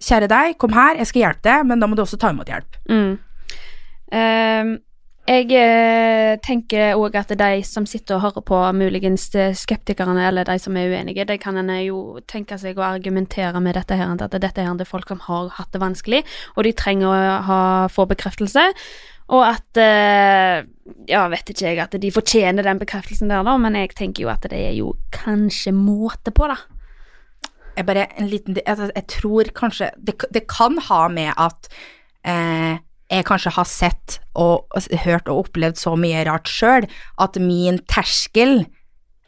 Kjære 0.00 0.30
deg, 0.32 0.54
kom 0.56 0.72
her, 0.72 0.94
jeg 0.96 1.10
skal 1.10 1.20
hjelpe 1.20 1.44
deg, 1.44 1.64
men 1.68 1.82
da 1.82 1.84
må 1.84 1.92
du 1.92 2.00
også 2.00 2.16
ta 2.16 2.30
imot 2.32 2.48
hjelp. 2.48 2.78
Mm. 2.88 3.10
Ehm, 4.16 4.70
Jeg 5.30 5.46
eh, 5.54 6.32
tenker 6.42 6.96
òg 6.98 7.14
at 7.20 7.30
de 7.38 7.60
som 7.62 7.84
sitter 7.86 8.16
og 8.16 8.24
hører 8.24 8.42
på, 8.48 8.56
muligens 8.74 9.28
skeptikerne 9.60 10.24
eller 10.26 10.48
de 10.48 10.56
som 10.58 10.74
er 10.74 10.90
uenige, 10.90 11.26
de 11.28 11.36
kan 11.38 11.60
en 11.60 11.70
jo 11.84 12.18
tenke 12.26 12.58
seg 12.58 12.80
å 12.80 12.88
argumentere 12.88 13.62
med 13.62 13.78
dette 13.78 13.94
her, 13.94 14.10
at 14.10 14.34
dette 14.34 14.64
her 14.66 14.74
er 14.74 14.90
folk 14.90 15.12
som 15.12 15.22
har 15.28 15.52
hatt 15.54 15.70
det 15.70 15.82
vanskelig, 15.84 16.24
og 16.56 16.66
de 16.66 16.74
trenger 16.74 17.12
å 17.12 17.38
ha, 17.46 17.60
få 17.94 18.08
bekreftelse. 18.10 18.66
Og 19.30 19.44
at 19.46 19.78
eh, 19.78 20.66
Ja, 21.06 21.22
vet 21.30 21.52
ikke 21.52 21.68
jeg 21.68 21.78
at 21.78 21.94
de 22.02 22.10
fortjener 22.10 22.66
den 22.66 22.82
bekreftelsen 22.82 23.30
der, 23.30 23.46
da, 23.46 23.54
men 23.62 23.78
jeg 23.78 23.94
tenker 23.94 24.26
jo 24.26 24.34
at 24.34 24.50
det 24.50 24.58
er 24.58 24.74
jo 24.74 24.96
kanskje 25.14 25.70
måte 25.76 26.34
på, 26.34 26.50
da. 26.50 26.58
Jeg 27.76 27.86
bare 27.86 28.08
en 28.18 28.26
liten 28.26 28.58
altså, 28.66 28.90
Jeg 28.96 29.06
tror 29.14 29.50
kanskje 29.54 29.92
Det, 29.96 30.16
det 30.34 30.48
kan 30.50 30.74
ha 30.90 31.04
med 31.08 31.30
at 31.38 31.68
eh, 32.26 32.82
jeg 33.10 33.24
kanskje 33.26 33.50
har 33.56 33.66
sett 33.68 34.18
og, 34.38 34.66
og 34.70 34.98
hørt 35.04 35.28
og 35.28 35.44
opplevd 35.46 35.76
så 35.80 35.96
mye 35.98 36.22
rart 36.28 36.48
sjøl 36.50 36.86
at 37.20 37.36
min 37.42 37.80
terskel 37.90 38.60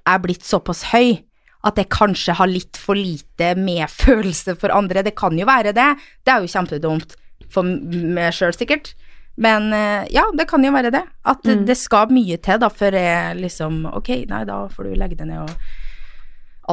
er 0.07 0.19
blitt 0.23 0.45
såpass 0.47 0.85
høy 0.93 1.21
at 1.67 1.77
jeg 1.79 1.91
kanskje 1.95 2.35
har 2.39 2.51
litt 2.51 2.79
for 2.79 2.99
lite 2.99 3.53
medfølelse 3.59 4.57
for 4.59 4.73
andre. 4.75 5.03
Det 5.07 5.13
kan 5.19 5.37
jo 5.39 5.47
være 5.47 5.71
det. 5.77 5.89
Det 6.27 6.33
er 6.35 6.43
jo 6.43 6.51
kjempedumt 6.51 7.15
for 7.53 7.63
meg 7.63 8.33
sjøl, 8.35 8.51
sikkert. 8.57 8.95
Men 9.39 9.71
eh, 9.73 10.09
ja, 10.13 10.25
det 10.37 10.49
kan 10.51 10.65
jo 10.67 10.73
være 10.75 10.91
det. 10.93 11.05
At 11.25 11.43
det, 11.47 11.55
Mm. 11.61 11.67
det 11.71 11.77
skal 11.79 12.11
mye 12.11 12.37
til 12.43 12.59
da 12.59 12.69
før 12.69 12.93
jeg 12.99 13.37
liksom 13.41 13.87
Ok, 13.95 14.11
nei, 14.29 14.43
da 14.45 14.67
får 14.75 14.91
du 14.91 14.95
legge 14.99 15.17
deg 15.21 15.31
ned 15.31 15.45
og 15.47 15.55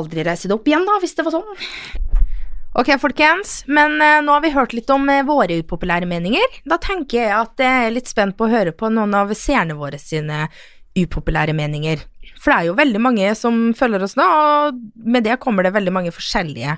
aldri 0.01 0.25
reise 0.25 0.49
deg 0.49 0.57
opp 0.57 0.67
igjen, 0.67 0.85
da, 0.89 0.97
hvis 1.01 1.15
det 1.17 1.25
var 1.25 1.37
sånn. 1.37 1.53
Ok, 2.77 2.91
folkens, 3.01 3.63
men 3.65 4.01
eh, 4.01 4.19
nå 4.21 4.35
har 4.35 4.43
vi 4.43 4.51
hørt 4.53 4.73
litt 4.77 4.89
om 4.93 5.07
eh, 5.09 5.23
våre 5.25 5.57
upopulære 5.63 6.05
meninger. 6.05 6.59
Da 6.69 6.77
tenker 6.77 7.17
jeg 7.17 7.31
at 7.33 7.63
jeg 7.63 7.85
er 7.87 7.95
litt 7.95 8.11
spent 8.11 8.37
på 8.37 8.45
å 8.45 8.51
høre 8.51 8.73
på 8.77 8.91
noen 8.93 9.15
av 9.17 9.33
seerne 9.33 9.73
våre 9.79 9.97
sine 9.97 10.43
upopulære 10.93 11.55
meninger. 11.57 12.03
For 12.37 12.53
det 12.53 12.57
er 12.59 12.67
jo 12.69 12.77
veldig 12.77 13.01
mange 13.01 13.31
som 13.35 13.57
følger 13.77 14.05
oss 14.05 14.13
nå, 14.19 14.23
og 14.23 14.77
med 15.01 15.25
det 15.25 15.39
kommer 15.41 15.65
det 15.65 15.73
veldig 15.73 15.95
mange 15.95 16.13
forskjellige 16.13 16.77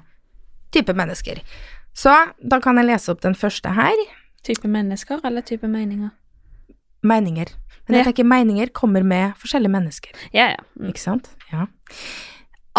typer 0.71 0.95
mennesker. 0.95 1.43
Så 1.91 2.15
da 2.39 2.61
kan 2.63 2.79
jeg 2.79 2.87
lese 2.87 3.11
opp 3.11 3.19
den 3.25 3.35
første 3.35 3.75
her. 3.75 4.05
Type 4.47 4.71
mennesker 4.71 5.19
eller 5.27 5.43
type 5.43 5.67
meninger? 5.67 6.15
Meninger. 7.03 7.51
Men 7.89 7.99
jeg 7.99 8.07
tenker 8.07 8.31
meninger 8.31 8.71
kommer 8.71 9.03
med 9.03 9.35
forskjellige 9.41 9.75
mennesker. 9.75 10.15
Ja, 10.31 10.53
ja. 10.53 10.63
Mm. 10.79 10.87
Ikke 10.93 11.03
sant? 11.03 11.33
Ja. 11.51 11.67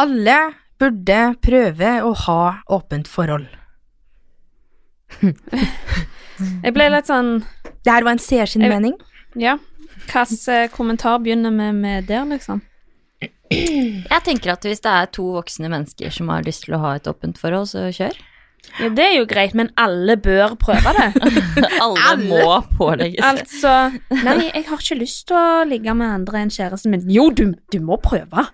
Alle 0.00 0.38
burde 0.82 1.20
prøve 1.44 1.92
å 2.02 2.12
ha 2.26 2.42
åpent 2.74 3.10
forhold. 3.10 3.46
Jeg 6.64 6.72
ble 6.74 6.86
litt 6.88 7.06
sånn 7.10 7.42
Det 7.84 7.92
her 7.92 8.06
var 8.06 8.16
en 8.16 8.22
seer 8.22 8.48
sin 8.48 8.64
mening. 8.64 8.96
Ja. 9.38 9.58
Hvilken 10.08 10.70
kommentar 10.72 11.20
begynner 11.22 11.52
vi 11.54 11.68
med 11.76 12.08
der, 12.08 12.24
liksom? 12.26 12.62
Jeg 14.12 14.20
tenker 14.24 14.54
at 14.54 14.66
hvis 14.66 14.82
det 14.82 14.92
er 14.92 15.10
to 15.14 15.28
voksne 15.36 15.70
mennesker 15.70 16.12
som 16.14 16.30
har 16.32 16.44
lyst 16.46 16.66
til 16.66 16.76
å 16.76 16.82
ha 16.82 16.96
et 16.98 17.08
åpent 17.10 17.38
forhold, 17.38 17.68
så 17.70 17.86
kjør. 17.92 18.16
Ja, 18.78 18.88
det 18.94 19.04
er 19.04 19.16
jo 19.18 19.26
greit, 19.28 19.54
men 19.58 19.72
alle 19.80 20.16
bør 20.22 20.54
prøve 20.60 20.92
det. 20.96 21.08
Alle, 21.82 22.12
må 22.22 22.60
pålegges 22.78 23.18
det. 23.18 23.42
altså 23.42 23.72
Nei, 24.22 24.52
jeg 24.52 24.64
har 24.68 24.84
ikke 24.84 25.00
lyst 25.00 25.26
til 25.28 25.36
å 25.36 25.64
ligge 25.68 25.94
med 25.98 26.14
andre 26.20 26.44
enn 26.44 26.52
kjæresten 26.54 26.94
min. 26.94 27.02
Jo, 27.10 27.26
du, 27.34 27.50
du 27.74 27.80
må 27.84 27.98
prøve. 28.00 28.46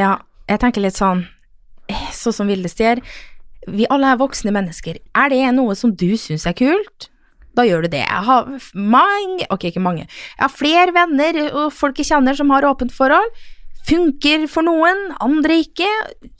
Ja, 0.00 0.16
jeg 0.50 0.60
tenker 0.60 0.84
litt 0.84 0.98
sånn 0.98 1.22
eh, 1.22 1.33
Sånn 2.14 2.36
som 2.36 2.50
Vilde 2.50 2.70
sier. 2.72 3.02
Vi 3.68 3.88
alle 3.92 4.12
er 4.12 4.20
voksne 4.20 4.52
mennesker. 4.54 5.00
Er 5.16 5.32
det 5.32 5.42
noe 5.56 5.74
som 5.78 5.92
du 5.96 6.10
syns 6.20 6.46
er 6.48 6.56
kult? 6.56 7.08
Da 7.54 7.64
gjør 7.66 7.84
du 7.84 7.92
det. 7.92 8.02
Jeg 8.02 8.24
har 8.26 8.48
mange 8.74 9.46
Ok, 9.52 9.68
ikke 9.70 9.82
mange. 9.82 10.08
Jeg 10.08 10.42
har 10.42 10.52
flere 10.52 10.94
venner 10.94 11.38
og 11.52 11.68
folk 11.74 12.00
jeg 12.00 12.10
kjenner 12.10 12.36
som 12.36 12.50
har 12.50 12.66
åpent 12.66 12.94
forhold. 12.94 13.30
Funker 13.84 14.46
for 14.48 14.64
noen, 14.66 15.10
andre 15.22 15.60
ikke. 15.62 15.88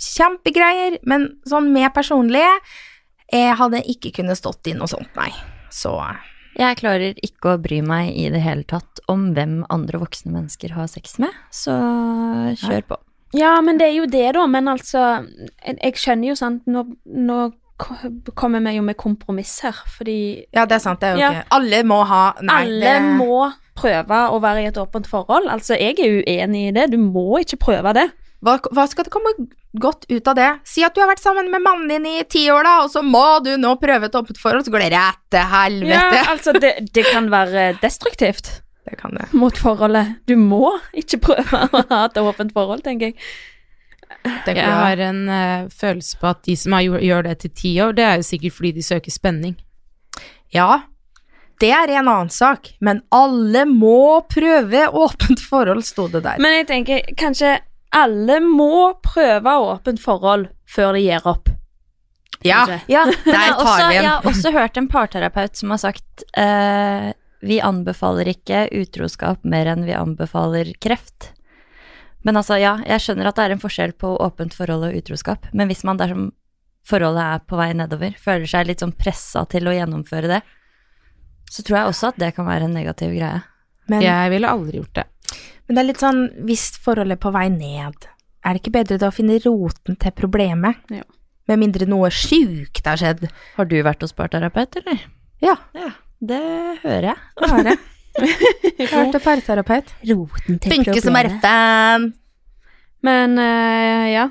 Kjempegreier. 0.00 0.98
Men 1.06 1.34
sånn 1.48 1.70
med 1.74 1.92
personlige 1.94 2.50
Jeg 3.32 3.56
hadde 3.58 3.82
ikke 3.90 4.12
kunnet 4.18 4.38
stått 4.38 4.68
i 4.68 4.74
noe 4.76 4.90
sånt, 4.90 5.10
nei. 5.16 5.30
Så 5.72 5.94
Jeg 6.58 6.78
klarer 6.78 7.16
ikke 7.24 7.54
å 7.54 7.62
bry 7.62 7.80
meg 7.82 8.12
i 8.14 8.28
det 8.30 8.42
hele 8.44 8.62
tatt 8.68 9.00
om 9.10 9.32
hvem 9.34 9.62
andre 9.74 9.98
voksne 9.98 10.30
mennesker 10.34 10.76
har 10.76 10.86
sex 10.90 11.18
med, 11.18 11.34
så 11.50 11.74
kjør 12.60 12.86
på. 12.92 13.00
Ja, 13.34 13.56
men 13.64 13.78
det 13.80 13.88
er 13.90 13.96
jo 13.98 14.06
det, 14.10 14.26
da. 14.36 14.46
Men 14.46 14.70
altså 14.70 15.02
Jeg, 15.66 15.78
jeg 15.80 16.00
skjønner 16.00 16.30
jo, 16.30 16.38
sant 16.38 16.66
Nå, 16.70 16.84
nå 17.04 17.38
kommer 18.38 18.62
vi 18.62 18.76
jo 18.76 18.84
med 18.86 18.96
kompromiss 19.00 19.56
her, 19.66 19.76
fordi 19.96 20.44
Ja, 20.54 20.64
det 20.64 20.78
er 20.78 20.84
sant. 20.84 21.00
Det 21.02 21.08
er 21.10 21.16
jo 21.16 21.22
Ja. 21.24 21.30
ikke 21.40 21.56
Alle 21.58 21.82
må 21.90 22.02
ha 22.06 22.24
Nei, 22.40 22.60
alle 22.62 22.80
det, 22.80 23.16
må 23.18 23.50
prøve 23.74 24.20
å 24.30 24.38
være 24.40 24.62
i 24.62 24.68
et 24.70 24.78
åpent 24.78 25.08
forhold. 25.10 25.48
Altså, 25.50 25.74
jeg 25.74 25.98
er 25.98 26.20
uenig 26.22 26.68
i 26.68 26.74
det. 26.76 26.92
Du 26.92 26.98
må 27.02 27.40
ikke 27.42 27.58
prøve 27.58 27.92
det. 27.96 28.06
Hva, 28.44 28.58
hva 28.70 28.84
skal 28.86 29.06
det 29.06 29.10
komme 29.10 29.32
godt 29.80 30.04
ut 30.12 30.28
av 30.30 30.36
det? 30.38 30.50
Si 30.68 30.84
at 30.86 30.94
du 30.94 31.00
har 31.02 31.08
vært 31.10 31.22
sammen 31.24 31.50
med 31.50 31.64
mannen 31.64 31.88
din 31.90 32.06
i 32.06 32.22
ti 32.30 32.44
år, 32.52 32.62
da, 32.62 32.74
og 32.84 32.92
så 32.92 33.02
må 33.02 33.42
du 33.42 33.56
nå 33.58 33.74
prøve 33.82 34.06
et 34.06 34.14
åpent 34.14 34.38
forhold, 34.38 34.66
så 34.66 34.70
går 34.74 34.84
det 34.84 34.92
rett 34.94 35.22
til 35.34 35.88
Ja, 35.88 36.04
altså, 36.34 36.52
det, 36.52 36.74
det 36.94 37.06
kan 37.10 37.30
være 37.32 37.72
destruktivt 37.82 38.60
Det 38.84 38.98
kan 39.00 39.14
det. 39.16 39.26
mot 39.32 39.56
forholdet. 39.58 40.14
Du 40.28 40.36
må 40.36 40.74
ikke 40.92 41.20
prøve 41.30 41.60
å 41.72 41.82
ha 41.88 42.04
et 42.04 42.18
åpent 42.20 42.52
forhold, 42.52 42.84
tenker 42.84 43.12
jeg. 43.12 43.18
Tenker 44.44 44.60
Jeg 44.60 44.72
har 44.72 45.00
en 45.06 45.22
uh, 45.28 45.68
følelse 45.72 46.18
på 46.20 46.28
at 46.28 46.42
de 46.44 46.56
som 46.56 46.76
har, 46.76 46.84
gjør, 46.84 47.22
det 47.26 47.38
til 47.44 47.52
ti 47.56 47.72
år, 47.80 47.94
det 47.96 48.04
er 48.04 48.18
jo 48.20 48.26
sikkert 48.28 48.56
fordi 48.58 48.72
de 48.76 48.84
søker 48.84 49.14
spenning. 49.14 49.56
Ja, 50.54 50.84
det 51.62 51.70
er 51.72 51.90
en 51.96 52.08
annen 52.08 52.30
sak, 52.32 52.74
men 52.84 53.02
alle 53.14 53.64
må 53.68 54.20
prøve 54.30 54.86
åpent 54.90 55.40
forhold, 55.40 55.84
sto 55.86 56.08
det 56.12 56.24
der. 56.26 56.40
Men 56.42 56.60
jeg 56.60 56.68
tenker 56.70 57.14
kanskje 57.18 57.56
alle 57.94 58.40
må 58.42 58.92
prøve 59.04 59.56
åpent 59.70 60.02
forhold 60.02 60.48
før 60.68 60.96
de 60.96 61.04
gir 61.04 61.26
opp. 61.30 61.50
ja. 62.44 62.64
Ja, 62.90 63.04
Der 63.24 63.54
tar 63.56 63.88
vi 63.88 63.96
en. 63.96 64.02
jeg 64.02 64.08
har 64.10 64.26
også 64.26 64.50
hørt 64.52 64.76
en 64.76 64.88
parterapeut 64.90 65.56
som 65.56 65.70
har 65.70 65.80
sagt 65.80 66.24
eh, 66.36 67.12
vi 67.42 67.60
anbefaler 67.60 68.28
ikke 68.30 68.68
utroskap 68.72 69.44
mer 69.44 69.66
enn 69.72 69.84
vi 69.86 69.92
anbefaler 69.96 70.70
kreft. 70.80 71.32
Men 72.24 72.38
altså, 72.40 72.56
ja, 72.60 72.78
jeg 72.88 73.02
skjønner 73.04 73.28
at 73.28 73.36
det 73.36 73.44
er 73.44 73.54
en 73.56 73.60
forskjell 73.62 73.92
på 74.00 74.14
åpent 74.24 74.54
forhold 74.56 74.86
og 74.88 74.96
utroskap, 74.96 75.46
men 75.52 75.68
hvis 75.68 75.84
man 75.84 76.00
dersom 76.00 76.30
forholdet 76.88 77.24
er 77.24 77.42
på 77.48 77.56
vei 77.56 77.70
nedover, 77.76 78.14
føler 78.20 78.48
seg 78.48 78.68
litt 78.68 78.80
sånn 78.84 78.94
pressa 78.96 79.44
til 79.48 79.68
å 79.68 79.74
gjennomføre 79.76 80.30
det, 80.30 80.40
så 81.50 81.62
tror 81.64 81.78
jeg 81.78 81.90
også 81.90 82.08
at 82.12 82.20
det 82.20 82.30
kan 82.36 82.48
være 82.48 82.68
en 82.68 82.76
negativ 82.76 83.12
greie. 83.12 83.42
men, 83.88 84.02
Jeg 84.02 84.30
ville 84.32 84.48
aldri 84.48 84.80
gjort 84.80 84.94
det. 84.94 85.04
men 85.66 85.76
det 85.76 85.82
er 85.82 85.88
litt 85.90 86.00
sånn, 86.00 86.22
hvis 86.48 86.70
forholdet 86.84 87.18
er 87.18 87.22
på 87.24 87.32
vei 87.32 87.48
ned, 87.52 88.08
er 88.44 88.52
det 88.52 88.60
ikke 88.62 88.76
bedre 88.78 88.98
da 89.00 89.08
å 89.08 89.16
finne 89.16 89.38
roten 89.44 89.96
til 89.96 90.12
problemet? 90.12 90.76
Ja. 90.92 91.04
Med 91.48 91.60
mindre 91.60 91.86
noe 91.88 92.08
sjukt 92.08 92.84
har 92.88 92.96
skjedd. 92.96 93.28
Har 93.56 93.68
du 93.68 93.76
vært 93.84 94.00
hos 94.04 94.12
parterapeut, 94.16 94.76
eller? 94.80 95.04
Ja, 95.44 95.56
Ja, 95.76 95.90
det 96.20 96.42
hører 96.82 97.10
jeg. 97.10 97.16
det 97.40 97.48
har 97.54 97.64
jeg. 97.72 97.78
Har 98.14 98.88
Funke 98.88 99.18
parterapeut. 99.20 99.90
Roten 100.10 100.60
Funker 100.62 101.00
som 101.02 101.16
R5. 101.18 102.12
Men 103.04 103.38
uh, 103.38 104.06
ja. 104.12 104.28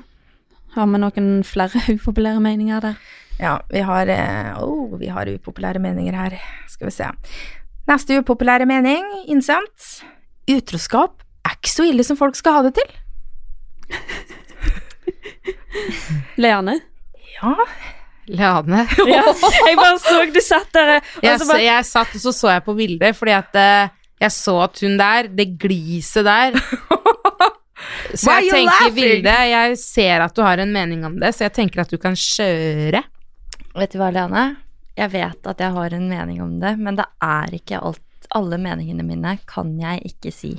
Har 0.74 0.86
vi 0.90 0.98
noen 0.98 1.28
flere 1.46 1.82
upopulære 1.94 2.40
meninger 2.42 2.80
der? 2.82 2.94
Ja, 3.38 3.58
vi 3.70 3.78
har, 3.82 4.06
eh, 4.06 4.62
oh, 4.62 4.98
vi 4.98 5.06
har 5.10 5.26
upopulære 5.26 5.78
meninger 5.82 6.14
her. 6.14 6.36
Skal 6.70 6.86
vi 6.88 6.92
se. 6.94 7.04
Neste 7.90 8.18
upopulære 8.22 8.66
mening, 8.66 9.04
innsendt. 9.28 10.04
Utroskap 10.50 11.22
er 11.44 11.50
ikke 11.56 11.70
så 11.72 11.86
ille 11.90 12.04
som 12.06 12.16
folk 12.18 12.36
skal 12.38 12.52
ha 12.58 12.62
det 12.66 12.74
til. 12.78 12.88
Leane? 16.42 16.78
Ja, 17.34 17.54
Leane. 18.28 18.84
Ja, 19.10 19.22
jeg 19.68 19.76
bare 19.76 19.98
så 20.00 20.22
du 20.32 20.40
satt 20.44 20.70
der. 20.74 20.96
Og 20.98 21.26
Jeg, 21.26 21.40
bare, 21.44 21.60
jeg 21.64 21.86
satt 21.88 22.14
og 22.16 22.24
så 22.24 22.32
så 22.32 22.52
jeg 22.54 22.64
på 22.64 22.74
bildet, 22.78 23.16
fordi 23.18 23.34
at 23.36 23.58
eh, 23.60 23.92
jeg 24.24 24.32
så 24.32 24.56
at 24.64 24.80
hun 24.84 24.96
der, 25.00 25.28
det 25.28 25.48
gliset 25.60 26.24
der 26.24 26.54
Så 28.14 28.30
jeg 28.38 28.48
tenker. 28.52 28.92
Vilde, 28.94 29.32
jeg 29.50 29.78
ser 29.80 30.22
at 30.24 30.34
du 30.36 30.40
har 30.46 30.60
en 30.62 30.70
mening 30.72 31.02
om 31.04 31.18
det, 31.20 31.34
så 31.34 31.44
jeg 31.48 31.54
tenker 31.56 31.82
at 31.82 31.90
du 31.92 31.98
kan 32.00 32.14
kjøre. 32.16 33.02
Vet 33.74 33.92
du 33.92 33.98
hva, 34.00 34.08
Leane? 34.14 34.44
Jeg 34.96 35.10
vet 35.10 35.48
at 35.50 35.60
jeg 35.60 35.74
har 35.74 35.96
en 35.96 36.06
mening 36.08 36.38
om 36.44 36.52
det, 36.62 36.76
men 36.78 36.96
det 36.96 37.06
er 37.22 37.56
ikke 37.58 37.82
alt 37.82 38.00
Alle 38.34 38.56
meningene 38.58 39.04
mine 39.06 39.34
kan 39.46 39.74
jeg 39.78 40.00
ikke 40.08 40.30
si. 40.32 40.54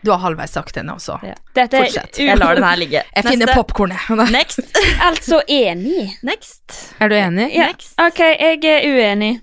Du 0.00 0.10
har 0.10 0.18
halvveis 0.18 0.52
sagt 0.52 0.74
det 0.74 0.84
nå 0.86 0.94
også. 0.96 1.18
Ja. 1.22 1.34
dette 1.54 1.82
fortsett. 1.82 2.18
Jeg 2.18 2.38
lar 2.40 2.56
den 2.56 2.64
her 2.64 2.78
ligge. 2.80 3.02
Jeg 3.16 3.26
finner 3.26 3.52
popkornet. 3.54 4.08
Next. 4.38 4.60
altså 5.08 5.42
enig. 5.48 6.16
Next. 6.22 6.94
Er 6.98 7.12
du 7.12 7.16
enig? 7.18 7.50
Ja. 7.54 7.68
Next. 7.68 7.94
Ok, 8.00 8.20
jeg 8.20 8.64
er 8.64 8.88
uenig. 8.88 9.34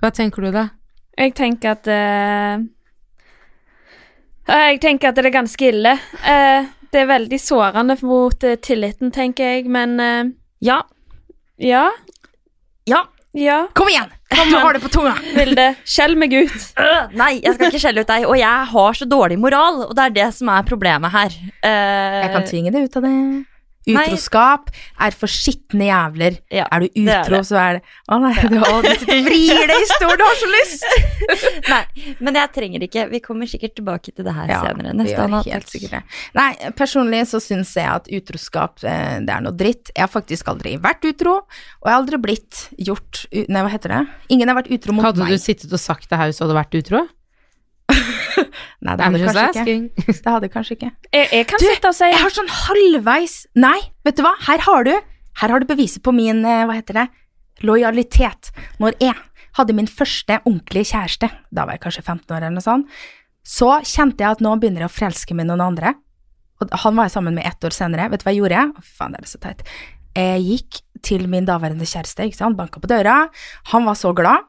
Hva 0.00 0.10
tenker 0.14 0.46
du 0.46 0.50
da? 0.54 0.68
Jeg 1.18 1.34
tenker 1.34 1.74
at 1.74 1.88
uh, 1.90 2.62
Jeg 4.48 4.80
tenker 4.80 5.10
at 5.10 5.18
det 5.18 5.26
er 5.26 5.34
ganske 5.34 5.70
ille. 5.72 5.94
Uh, 6.22 6.68
det 6.88 7.02
er 7.02 7.10
veldig 7.10 7.40
sårende 7.42 7.98
mot 8.00 8.44
uh, 8.46 8.54
tilliten, 8.62 9.12
tenker 9.12 9.58
jeg, 9.58 9.66
men 9.68 9.98
Ja. 10.64 10.82
ja. 11.58 11.88
Ja. 12.88 13.04
Ja. 13.32 13.66
Kom 13.74 13.90
igjen! 13.92 14.17
Du 14.28 14.56
har 14.60 14.76
det 14.76 14.80
på 14.84 14.90
tunga! 14.92 15.14
Vilde, 15.34 15.64
skjell 15.88 16.14
meg 16.20 16.34
ut. 16.36 16.56
Nei, 17.16 17.38
jeg 17.40 17.54
skal 17.56 17.70
ikke 17.70 17.80
skjelle 17.82 18.02
ut 18.04 18.10
deg. 18.10 18.26
Og 18.28 18.36
jeg 18.38 18.66
har 18.72 18.98
så 18.98 19.06
dårlig 19.08 19.38
moral, 19.40 19.82
og 19.88 19.94
det 19.96 20.04
er 20.04 20.16
det 20.18 20.26
som 20.36 20.50
er 20.52 20.66
problemet 20.68 21.14
her. 21.14 21.36
Uh, 21.64 22.18
Jeg 22.22 22.32
kan 22.34 22.44
tvinge 22.50 22.74
deg 22.74 22.88
ut 22.88 22.98
av 23.00 23.06
det. 23.08 23.14
Utroskap 23.94 24.70
er 25.06 25.16
for 25.16 25.30
skitne 25.32 25.88
jævler. 25.88 26.38
Ja, 26.52 26.66
er 26.72 26.84
du 26.84 26.88
det 26.88 27.04
er 27.08 27.22
utro, 27.24 27.38
det. 27.38 27.48
så 27.48 27.58
er 27.62 27.78
det 27.78 27.82
Å 28.08 28.18
nei, 28.22 28.32
du, 28.50 28.56
å, 28.60 28.80
du 28.84 29.12
vrir 29.26 29.62
deg 29.70 29.74
i 29.76 29.88
stolen, 29.94 30.20
du 30.20 30.24
har 30.26 30.38
så 30.40 30.50
lyst! 30.52 30.86
Nei, 31.72 32.14
men 32.24 32.38
jeg 32.40 32.52
trenger 32.54 32.84
ikke. 32.86 33.06
Vi 33.12 33.20
kommer 33.24 33.50
sikkert 33.50 33.76
tilbake 33.78 34.12
til 34.14 34.26
det 34.26 34.34
her 34.36 34.50
senere. 34.52 34.92
vi 34.92 34.98
Neste 35.02 35.16
gjør 35.16 35.52
helt 35.52 35.72
sikkert 35.72 35.96
det. 35.98 36.02
Nei, 36.38 36.48
personlig 36.78 37.24
så 37.32 37.42
syns 37.42 37.74
jeg 37.76 37.88
at 37.88 38.08
utroskap, 38.18 38.82
eh, 38.86 39.18
det 39.24 39.34
er 39.34 39.44
noe 39.44 39.56
dritt. 39.56 39.92
Jeg 39.94 40.04
har 40.04 40.12
faktisk 40.12 40.50
aldri 40.52 40.76
vært 40.82 41.04
utro, 41.08 41.40
og 41.44 41.84
jeg 41.88 41.92
har 41.94 42.00
aldri 42.00 42.22
blitt 42.22 42.64
gjort 42.78 43.24
Nei, 43.28 43.60
hva 43.64 43.70
heter 43.70 43.92
det? 43.92 44.00
Ingen 44.34 44.50
har 44.50 44.56
vært 44.58 44.70
utro 44.74 44.94
mot 44.94 45.02
meg. 45.02 45.10
Hadde 45.12 45.26
meg. 45.26 45.36
du 45.36 45.42
sittet 45.42 45.72
og 45.72 45.80
sagt 45.82 46.08
det 46.10 46.18
her 46.20 46.30
hvis 46.30 46.40
du 46.40 46.44
hadde 46.46 46.56
vært 46.58 46.76
utro? 46.80 47.04
Nei, 48.84 48.94
det 48.98 49.04
hadde 49.06 49.20
kanskje 49.26 49.62
ikke. 49.64 50.04
Det 50.24 50.32
hadde 50.34 50.50
kanskje 50.52 50.76
ikke. 50.78 50.90
Jeg, 51.12 51.28
jeg 51.32 51.46
kan 51.50 51.62
Du, 51.62 51.66
sitte 51.68 51.90
og 51.92 51.96
si 51.98 52.08
Jeg 52.10 52.20
har 52.22 52.34
sånn 52.34 52.50
halvveis 52.52 53.36
Nei, 53.58 53.76
vet 54.06 54.18
du 54.18 54.24
hva? 54.26 54.34
Her 54.48 54.62
har 54.66 54.86
du 54.88 54.92
Her 54.94 55.54
har 55.54 55.62
du 55.62 55.68
beviset 55.70 56.02
på 56.02 56.14
min, 56.14 56.40
eh, 56.46 56.64
hva 56.66 56.74
heter 56.78 56.96
det, 57.02 57.06
lojalitet. 57.62 58.50
Når 58.82 58.96
jeg 59.02 59.14
hadde 59.58 59.74
min 59.74 59.88
første 59.90 60.40
ordentlige 60.44 60.92
kjæreste, 60.92 61.30
da 61.54 61.64
var 61.66 61.76
jeg 61.76 61.84
kanskje 61.86 62.02
15 62.04 62.34
år 62.34 62.42
eller 62.42 62.56
noe 62.56 62.64
sånt, 62.64 62.98
så 63.46 63.78
kjente 63.86 64.22
jeg 64.22 64.36
at 64.36 64.42
nå 64.44 64.52
begynner 64.60 64.84
jeg 64.84 64.90
å 64.90 64.94
forelske 64.96 65.34
meg 65.38 65.46
i 65.46 65.50
noen 65.52 65.62
andre. 65.64 65.94
Og 66.58 66.74
han 66.82 66.98
var 66.98 67.06
jeg 67.08 67.14
sammen 67.14 67.38
med 67.38 67.46
ett 67.46 67.64
år 67.64 67.74
senere. 67.74 68.08
Vet 68.12 68.22
du 68.22 68.26
hva 68.26 68.34
jeg 68.34 68.42
gjorde? 68.42 68.64
Fy 68.82 68.94
faen, 68.98 69.14
det 69.14 69.22
er 69.22 69.30
så 69.30 69.40
teit. 69.42 69.62
Jeg 70.18 70.42
gikk 70.42 70.80
til 71.06 71.26
min 71.30 71.46
daværende 71.46 71.86
kjæreste, 71.86 72.26
ikke 72.26 72.40
sant, 72.40 72.58
banka 72.58 72.82
på 72.82 72.90
døra. 72.90 73.16
Han 73.72 73.86
var 73.86 73.98
så 73.98 74.10
glad. 74.16 74.46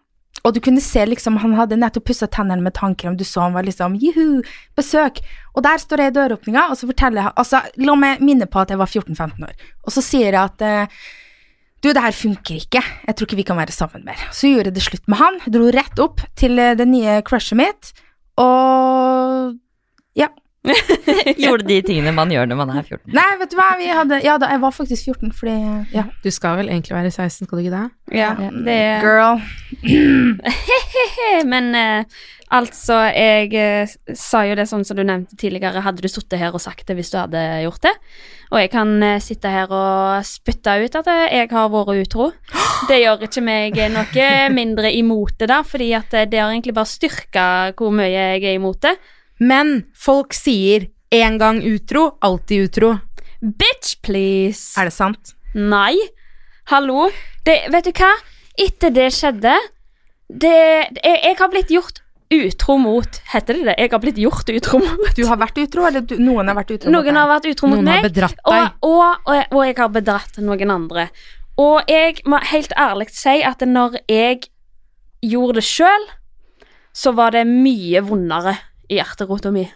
Og 0.48 0.56
du 0.56 0.62
kunne 0.64 0.82
se 0.84 1.04
liksom, 1.06 1.38
han 1.44 1.56
hadde 1.58 1.80
nettopp 1.80 2.08
pussa 2.10 2.30
tennene 2.32 2.64
med 2.64 2.76
tannkrem, 2.78 3.18
du 3.20 3.26
så 3.28 3.48
han 3.48 3.56
var 3.58 3.68
liksom 3.68 3.98
juhu, 4.00 4.42
besøk. 4.80 5.20
Og 5.56 5.66
der 5.66 5.82
står 5.82 6.06
jeg 6.06 6.14
i 6.14 6.18
døråpninga, 6.20 6.68
og 6.72 6.80
så 6.80 6.88
forteller 6.90 7.26
jeg 7.26 7.38
Altså, 7.40 7.64
la 7.84 7.96
meg 8.00 8.22
minne 8.24 8.48
på 8.48 8.62
at 8.62 8.72
jeg 8.72 8.80
var 8.80 8.92
14-15 8.92 9.50
år. 9.50 9.66
Og 9.84 9.96
så 9.96 10.06
sier 10.06 10.32
jeg 10.32 10.40
at 10.40 10.96
du, 11.80 11.94
det 11.94 12.02
her 12.04 12.16
funker 12.16 12.60
ikke, 12.60 12.82
jeg 13.08 13.16
tror 13.16 13.28
ikke 13.28 13.40
vi 13.40 13.48
kan 13.48 13.60
være 13.60 13.72
sammen 13.72 14.04
mer. 14.08 14.20
Så 14.36 14.52
gjorde 14.52 14.68
jeg 14.72 14.76
det 14.76 14.84
slutt 14.84 15.06
med 15.08 15.20
han, 15.22 15.40
dro 15.48 15.70
rett 15.72 16.02
opp 16.04 16.24
til 16.40 16.60
eh, 16.60 16.76
det 16.76 16.88
nye 16.90 17.20
crushet 17.28 17.56
mitt, 17.60 17.94
og 18.40 19.56
ja. 20.20 20.28
Gjorde 21.44 21.68
de 21.68 21.80
tingene 21.86 22.14
man 22.16 22.32
gjør 22.34 22.50
når 22.50 22.60
man 22.62 22.74
er 22.74 22.82
14. 22.84 23.04
Nei, 23.16 23.28
vet 23.42 23.52
du 23.52 23.58
hva, 23.60 23.70
vi 23.80 23.92
hadde 23.94 24.20
Ja 24.26 24.38
da, 24.42 24.50
jeg 24.54 24.64
var 24.64 24.76
faktisk 24.76 25.12
14, 25.12 25.34
fordi 25.38 25.56
Ja. 25.96 26.08
Du 26.24 26.30
skal 26.34 26.60
vel 26.62 26.72
egentlig 26.72 26.98
være 26.98 27.12
16, 27.12 27.48
skal 27.48 27.58
du 27.58 27.64
ikke 27.66 27.78
det? 27.78 27.86
ja, 28.18 28.34
det 28.66 28.76
er 28.76 29.04
Girl. 29.06 29.42
Men 31.54 31.76
eh, 31.78 32.20
altså, 32.50 32.98
jeg 33.14 33.54
eh, 33.54 33.94
sa 34.18 34.44
jo 34.48 34.58
det 34.58 34.66
sånn 34.70 34.86
som 34.88 34.98
du 34.98 35.04
nevnte 35.06 35.38
tidligere, 35.40 35.84
hadde 35.86 36.02
du 36.02 36.10
sittet 36.10 36.42
her 36.42 36.56
og 36.56 36.64
sagt 36.64 36.88
det 36.90 36.98
hvis 36.98 37.14
du 37.14 37.20
hadde 37.22 37.44
gjort 37.66 37.86
det? 37.86 37.96
Og 38.50 38.58
jeg 38.64 38.72
kan 38.74 38.96
eh, 39.06 39.20
sitte 39.22 39.52
her 39.54 39.70
og 39.70 40.26
spytte 40.26 40.74
ut 40.82 40.98
at 40.98 41.10
eh, 41.12 41.26
jeg 41.38 41.52
har 41.54 41.70
vært 41.74 42.02
utro. 42.02 42.32
Det 42.90 42.98
gjør 42.98 43.28
ikke 43.28 43.44
meg 43.46 43.78
noe 43.94 44.28
mindre 44.56 44.90
imot 44.96 45.36
det, 45.38 45.52
da, 45.52 45.62
fordi 45.66 45.92
at 45.98 46.16
eh, 46.18 46.28
det 46.30 46.42
har 46.42 46.50
egentlig 46.50 46.74
bare 46.78 46.90
styrka 46.90 47.46
hvor 47.78 47.94
mye 47.94 48.10
jeg 48.10 48.42
er 48.42 48.58
imot 48.58 48.82
det. 48.88 48.96
Men 49.40 49.86
folk 49.96 50.36
sier 50.36 50.90
en 51.16 51.40
gang 51.42 51.62
utro, 51.66 52.18
alltid 52.22 52.68
utro. 52.70 52.94
Bitch, 53.40 53.96
please! 54.04 54.76
Er 54.80 54.90
det 54.90 54.94
sant? 54.94 55.34
Nei. 55.56 55.96
Hallo. 56.70 57.08
Det, 57.48 57.56
vet 57.72 57.88
du 57.88 57.94
hva? 57.96 58.12
Etter 58.60 58.92
det 58.94 59.08
skjedde 59.16 59.56
det, 60.30 60.52
jeg, 61.02 61.16
jeg 61.24 61.38
har 61.40 61.50
blitt 61.50 61.72
gjort 61.74 62.04
utro 62.30 62.76
mot 62.78 63.16
Heter 63.32 63.58
det 63.58 63.64
det? 63.72 63.76
Jeg 63.82 63.90
har 63.90 64.02
blitt 64.04 64.20
gjort 64.22 64.52
utro 64.54 64.82
mot. 64.84 65.08
Du 65.18 65.24
har 65.26 65.40
vært 65.42 65.58
utro, 65.58 65.88
eller 65.88 66.04
du, 66.06 66.20
noen 66.22 66.52
har 66.52 66.60
vært 66.60 66.76
utro 66.76 66.92
mot 66.92 66.94
deg? 66.94 67.00
Noen 67.00 67.18
har 67.18 67.32
vært 67.32 67.50
utro 67.50 67.72
mot 67.72 67.80
Noen 67.80 67.90
har 67.90 68.06
bedratt 68.06 68.38
bedratt 68.38 68.46
og, 68.46 68.54
deg. 68.54 68.78
og, 68.86 69.32
og, 69.34 69.58
og 69.58 69.66
jeg 69.66 69.78
har 69.80 69.92
bedratt 69.96 70.40
noen 70.44 70.76
andre. 70.76 71.08
Og 71.60 71.90
jeg 71.90 72.22
må 72.30 72.40
helt 72.52 72.76
ærlig 72.78 73.10
si 73.16 73.40
at 73.48 73.66
når 73.66 73.98
jeg 74.12 74.46
gjorde 75.26 75.58
det 75.58 75.66
sjøl, 75.68 76.06
så 76.94 77.16
var 77.18 77.34
det 77.34 77.48
mye 77.50 78.04
vondere 78.06 78.54
i 78.90 79.00
hjerterota 79.00 79.54
mi 79.54 79.68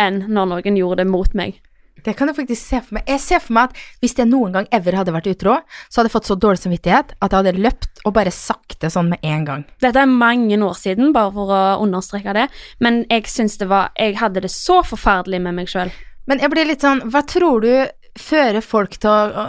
enn 0.00 0.24
når 0.26 0.50
noen 0.50 0.80
gjorde 0.80 1.04
det 1.04 1.10
mot 1.10 1.36
meg. 1.38 1.60
Det 2.04 2.12
kan 2.18 2.28
jeg 2.28 2.36
faktisk 2.36 2.60
se 2.60 2.80
for 2.84 2.98
meg. 2.98 3.06
Jeg 3.08 3.20
ser 3.22 3.40
for 3.40 3.56
meg 3.56 3.70
at 3.70 3.82
hvis 4.02 4.16
jeg 4.18 4.28
noen 4.28 4.52
gang 4.56 4.66
ever 4.74 4.96
hadde 4.98 5.14
vært 5.14 5.28
utro, 5.30 5.54
så 5.88 6.00
hadde 6.00 6.10
jeg 6.10 6.16
fått 6.16 6.28
så 6.28 6.36
dårlig 6.36 6.60
samvittighet 6.60 7.14
at 7.14 7.28
jeg 7.30 7.38
hadde 7.38 7.64
løpt 7.64 8.02
og 8.04 8.16
bare 8.18 8.34
sagt 8.34 8.76
det 8.82 8.90
sånn 8.92 9.12
med 9.14 9.24
en 9.24 9.46
gang. 9.48 9.64
Dette 9.80 10.02
er 10.02 10.10
mange 10.10 10.58
år 10.58 10.76
siden, 10.76 11.14
bare 11.16 11.32
for 11.32 11.54
å 11.54 11.62
understreke 11.84 12.34
det, 12.36 12.48
men 12.84 13.04
jeg 13.08 13.30
syns 13.30 13.56
det 13.60 13.70
var 13.70 13.92
Jeg 13.96 14.18
hadde 14.20 14.42
det 14.44 14.52
så 14.52 14.82
forferdelig 14.84 15.40
med 15.46 15.56
meg 15.60 15.70
sjøl. 15.70 15.92
Men 16.28 16.40
jeg 16.42 16.52
blir 16.52 16.68
litt 16.68 16.84
sånn, 16.84 17.04
hva 17.12 17.22
tror 17.28 17.64
du 17.64 17.72
fører 18.18 18.62
folk 18.62 18.98
til 19.02 19.10
å 19.10 19.46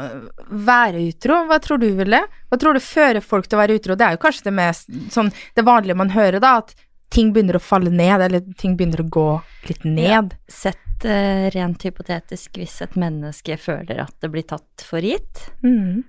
være 0.65 1.03
utro? 1.09 1.43
Hva 1.49 1.59
tror 1.61 1.81
du, 1.81 1.89
Ville? 1.97 2.23
Hva 2.49 2.59
tror 2.61 2.77
du 2.77 2.83
fører 2.83 3.21
folk 3.21 3.49
til 3.49 3.59
å 3.59 3.61
være 3.61 3.77
utro? 3.77 3.97
Det 3.97 4.07
er 4.07 4.15
jo 4.15 4.23
kanskje 4.23 4.47
det 4.47 4.55
mest 4.57 4.89
sånn 5.13 5.31
det 5.55 5.65
vanlige 5.67 5.97
man 5.99 6.13
hører, 6.15 6.39
da, 6.43 6.57
at 6.63 6.73
ting 7.13 7.31
begynner 7.35 7.55
å 7.59 7.63
falle 7.63 7.91
ned, 7.93 8.21
eller 8.25 8.41
ting 8.59 8.75
begynner 8.77 9.01
å 9.03 9.09
gå 9.09 9.27
litt 9.69 9.83
ned. 9.87 10.33
Sett 10.51 11.05
uh, 11.05 11.45
rent 11.53 11.83
hypotetisk, 11.85 12.57
hvis 12.59 12.81
et 12.85 12.95
menneske 12.99 13.57
føler 13.61 14.01
at 14.03 14.15
det 14.23 14.31
blir 14.33 14.43
tatt 14.47 14.83
for 14.87 14.99
gitt, 15.05 15.45
Mm. 15.63 16.03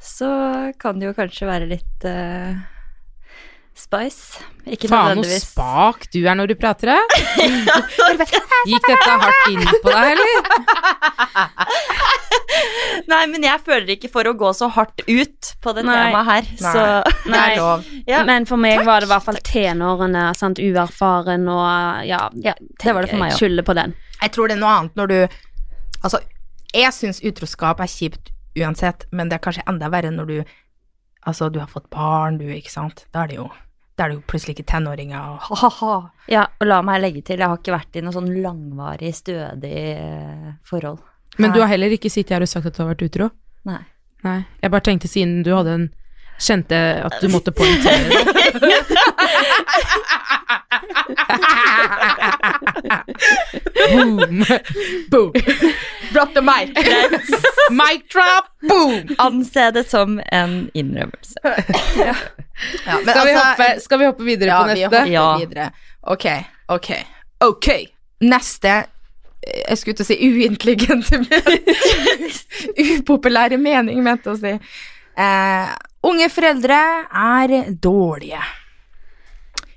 så 0.00 0.72
kan 0.78 0.98
det 1.00 1.06
jo 1.10 1.14
kanskje 1.16 1.46
være 1.48 1.66
litt 1.70 2.06
uh, 2.08 2.54
spice. 3.76 4.40
Ikke 4.66 4.88
Faen, 4.88 5.18
noe 5.20 5.38
spak 5.42 6.06
du 6.14 6.22
er 6.24 6.34
når 6.38 6.52
du 6.52 6.56
prater, 6.60 6.86
det? 6.94 7.00
Gikk 8.70 8.86
dette 8.88 9.18
hardt 9.20 9.50
inn 9.52 9.66
på 9.82 9.92
deg, 9.92 10.14
eller? 10.14 10.32
Nei, 13.12 13.20
men 13.30 13.44
jeg 13.46 13.60
føler 13.66 13.92
ikke 13.96 14.10
for 14.12 14.28
å 14.30 14.34
gå 14.38 14.50
så 14.56 14.68
hardt 14.74 15.02
ut 15.06 15.50
på 15.62 15.74
det 15.76 15.84
Nei. 15.86 15.96
temaet 15.96 16.26
her, 16.30 16.48
Nei. 16.64 16.72
så 16.72 16.84
Det 17.26 17.40
er 17.42 17.56
lov. 17.60 17.84
ja. 18.08 18.22
Men 18.28 18.46
for 18.48 18.60
meg 18.62 18.84
var 18.86 19.00
det 19.04 19.08
i 19.08 19.12
hvert 19.12 19.26
fall 19.26 19.40
tenårene, 19.46 20.24
sant, 20.38 20.58
uerfaren 20.62 21.48
og 21.52 22.06
ja, 22.08 22.22
Ja, 22.42 22.54
det 22.82 22.94
var 22.96 23.06
det 23.06 23.10
for 23.12 23.20
meg 23.22 23.30
jeg 23.32 23.36
også. 23.36 23.44
skylder 23.44 23.66
på 23.68 23.76
den. 23.78 23.94
Jeg 24.22 24.32
tror 24.36 24.48
det 24.48 24.56
er 24.56 24.62
noe 24.64 24.76
annet 24.80 24.96
når 25.02 25.12
du 25.12 25.18
Altså, 26.04 26.20
jeg 26.76 26.92
syns 26.92 27.22
utroskap 27.24 27.80
er 27.80 27.88
kjipt 27.90 28.32
uansett, 28.56 29.06
men 29.12 29.28
det 29.28 29.38
er 29.38 29.44
kanskje 29.44 29.64
enda 29.68 29.88
verre 29.92 30.10
når 30.14 30.26
du 30.32 30.36
Altså, 31.26 31.48
du 31.50 31.58
har 31.58 31.66
fått 31.66 31.88
barn, 31.90 32.36
du, 32.38 32.44
ikke 32.54 32.70
sant. 32.70 33.06
Da 33.12 33.24
er 33.24 33.32
det 33.32 33.36
jo 33.40 33.48
Da 33.98 34.04
er 34.04 34.12
det 34.12 34.18
jo 34.18 34.24
plutselig 34.28 34.54
ikke 34.58 34.66
tenåringer 34.70 35.32
og 35.32 35.38
ha-ha-ha. 35.48 35.94
Ja, 36.30 36.42
og 36.60 36.66
la 36.68 36.82
meg 36.84 37.00
legge 37.00 37.22
til, 37.24 37.40
jeg 37.40 37.48
har 37.48 37.56
ikke 37.58 37.72
vært 37.74 37.96
i 37.96 38.02
noe 38.04 38.12
sånn 38.14 38.28
langvarig, 38.44 39.14
stødig 39.16 39.72
eh, 39.96 40.50
forhold. 40.68 41.00
Men 41.38 41.52
du 41.52 41.60
har 41.60 41.68
heller 41.68 41.92
ikke 41.92 42.10
sittet 42.10 42.34
her 42.36 42.40
og 42.42 42.48
sagt 42.48 42.66
at 42.66 42.76
du 42.76 42.82
har 42.82 42.94
vært 42.94 43.02
utro? 43.08 43.30
Nei. 43.68 43.80
Nei. 44.24 44.38
Jeg 44.62 44.70
bare 44.72 44.80
tenkte 44.86 45.08
siden 45.08 45.42
du 45.46 45.52
hadde 45.56 45.74
en 45.80 45.88
Kjente 46.36 46.76
at 47.00 47.14
du 47.22 47.30
måtte 47.32 47.48
poengtere 47.48 47.96
det. 48.12 48.18
Boom. 53.92 54.44
Boom. 55.10 55.32
Drop 56.12 56.34
the 56.34 56.42
mic! 56.42 56.70
Mic 57.70 58.08
drop, 58.12 58.44
boom! 58.68 59.14
Anse 59.18 59.70
det 59.70 59.84
som 59.90 60.20
en 60.32 60.70
innrømmelse. 60.74 61.34
Ja, 61.96 62.14
men 62.86 63.08
Skal 63.08 63.26
vi, 63.26 63.32
altså- 63.32 63.46
hoppe, 63.46 63.80
skal 63.80 63.98
vi 63.98 64.04
hoppe 64.06 64.24
videre 64.24 64.48
ja, 64.48 64.60
på 64.62 64.68
vi 64.68 64.74
neste? 64.74 64.96
hopper 64.96 65.12
Ja. 65.12 65.38
videre. 65.38 65.70
Ok, 66.02 66.26
ok, 66.68 66.90
ok. 67.44 67.68
Neste 68.20 68.84
Jeg 69.46 69.78
skulle 69.78 69.96
til 69.98 70.04
å 70.04 70.08
si 70.08 70.16
uintelligente 70.26 71.20
Upopulære 72.98 73.58
mening, 73.60 74.00
mente 74.04 74.32
jeg 74.32 74.36
å 74.36 74.40
si. 74.40 74.54
Eh, 75.16 75.74
unge 76.06 76.28
foreldre 76.32 76.78
er 77.08 77.54
dårlige. 77.82 78.42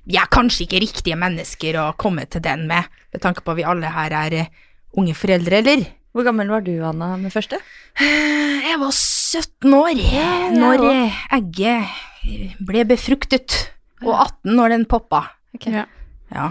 Vi 0.10 0.18
er 0.18 0.30
kanskje 0.34 0.66
ikke 0.66 0.82
riktige 0.82 1.18
mennesker 1.20 1.78
å 1.84 1.86
komme 2.02 2.26
til 2.32 2.42
den 2.46 2.66
med, 2.70 2.90
med 3.14 3.22
tanke 3.24 3.44
på 3.46 3.54
at 3.54 3.60
vi 3.60 3.68
alle 3.70 3.92
her 3.94 4.16
er 4.24 4.38
unge 4.98 5.14
foreldre, 5.18 5.62
eller? 5.62 5.86
Hvor 6.18 6.26
gammel 6.26 6.50
var 6.50 6.64
du, 6.66 6.72
Anna, 6.84 7.12
med 7.22 7.32
første? 7.34 7.60
Eh, 8.02 8.66
Jeg 8.66 8.80
var 8.82 8.90
17 8.96 9.76
år 9.78 10.02
når 10.58 10.86
eh, 10.90 11.20
egget 11.38 12.58
ble 12.66 12.88
befruktet, 12.90 13.60
og 14.02 14.16
18 14.16 14.56
når 14.58 14.74
den 14.74 14.88
poppa. 14.90 15.28
Ja. 15.70 15.86
Ja. 16.34 16.50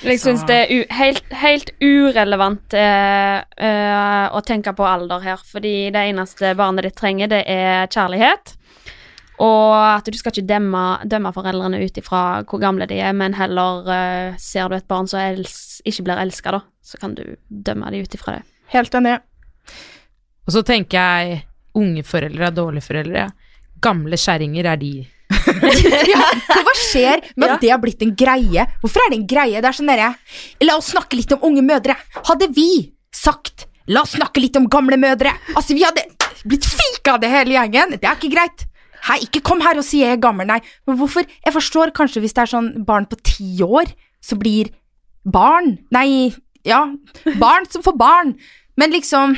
Jeg 0.00 0.20
syns 0.22 0.44
det 0.48 0.56
er 0.56 0.70
u 0.72 0.78
helt, 0.96 1.26
helt 1.42 1.70
urelevant 1.80 2.76
eh, 2.76 3.40
eh, 3.40 4.26
å 4.32 4.40
tenke 4.46 4.72
på 4.76 4.86
alder 4.86 5.22
her, 5.24 5.42
fordi 5.44 5.90
det 5.92 6.06
eneste 6.10 6.54
barnet 6.58 6.88
ditt 6.88 6.98
trenger, 7.00 7.30
det 7.32 7.42
er 7.48 7.90
kjærlighet. 7.92 8.54
Og 9.40 9.72
at 9.72 10.08
du 10.08 10.16
skal 10.18 10.34
ikke 10.34 10.48
dømme, 10.48 10.84
dømme 11.08 11.32
foreldrene 11.32 11.80
ut 11.80 12.00
ifra 12.00 12.22
hvor 12.44 12.60
gamle 12.60 12.88
de 12.88 13.00
er, 13.00 13.14
men 13.16 13.36
heller 13.38 13.88
eh, 13.94 14.40
ser 14.40 14.68
du 14.68 14.76
et 14.76 14.88
barn 14.88 15.08
som 15.08 15.22
els 15.22 15.80
ikke 15.88 16.04
blir 16.08 16.20
elska, 16.20 16.52
da, 16.58 16.64
så 16.84 17.00
kan 17.00 17.16
du 17.16 17.24
dømme 17.48 17.92
de 17.92 18.02
ut 18.04 18.16
ifra 18.16 18.38
det. 18.38 18.44
Helt 18.74 18.94
enig. 18.94 19.16
Og 20.46 20.56
så 20.56 20.64
tenker 20.66 20.98
jeg 21.00 21.40
unge 21.78 22.04
foreldre 22.04 22.48
er 22.50 22.56
dårlige 22.56 22.88
foreldre. 22.88 23.24
Gamle 23.80 24.18
kjerringer 24.20 24.68
er 24.72 24.80
de. 24.80 24.94
ja, 26.10 26.22
hva 26.50 26.72
skjer 26.74 27.22
med 27.38 27.52
at 27.54 27.62
det 27.62 27.70
har 27.70 27.80
blitt 27.82 28.02
en 28.02 28.14
greie? 28.18 28.64
Hvorfor 28.82 29.04
er 29.04 29.12
det 29.12 29.20
en 29.20 29.28
greie? 29.30 29.60
Det 29.60 29.68
er 29.70 29.76
sånn 29.76 29.90
derre 29.90 30.14
La 30.66 30.78
oss 30.80 30.90
snakke 30.94 31.18
litt 31.18 31.30
om 31.36 31.44
unge 31.50 31.62
mødre. 31.66 31.94
Hadde 32.26 32.50
vi 32.56 32.70
sagt 33.14 33.68
La 33.90 34.02
oss 34.04 34.16
snakke 34.16 34.42
litt 34.42 34.58
om 34.58 34.68
gamle 34.70 34.98
mødre. 35.00 35.32
Altså, 35.54 35.74
vi 35.74 35.86
hadde 35.86 36.04
blitt 36.46 36.66
fika 36.66 37.16
av 37.16 37.22
det 37.22 37.30
hele 37.32 37.56
gjengen. 37.56 37.96
Det 37.96 38.06
er 38.06 38.18
ikke 38.18 38.32
greit. 38.32 38.66
Hei, 39.08 39.16
ikke 39.24 39.42
kom 39.44 39.62
her 39.64 39.80
og 39.80 39.86
si 39.86 40.02
jeg 40.02 40.14
er 40.14 40.20
gammel, 40.22 40.46
nei. 40.46 40.60
Men 40.86 40.98
hvorfor? 41.00 41.24
Jeg 41.24 41.54
forstår 41.56 41.94
kanskje 41.96 42.22
hvis 42.22 42.36
det 42.36 42.44
er 42.44 42.52
sånn 42.52 42.70
barn 42.86 43.08
på 43.08 43.18
ti 43.24 43.48
år 43.64 43.90
som 44.24 44.40
blir 44.42 44.70
barn. 45.24 45.78
Nei, 45.94 46.30
ja, 46.68 46.84
barn 47.40 47.66
som 47.72 47.84
får 47.86 47.98
barn. 48.00 48.36
Men 48.80 48.94
liksom 48.94 49.36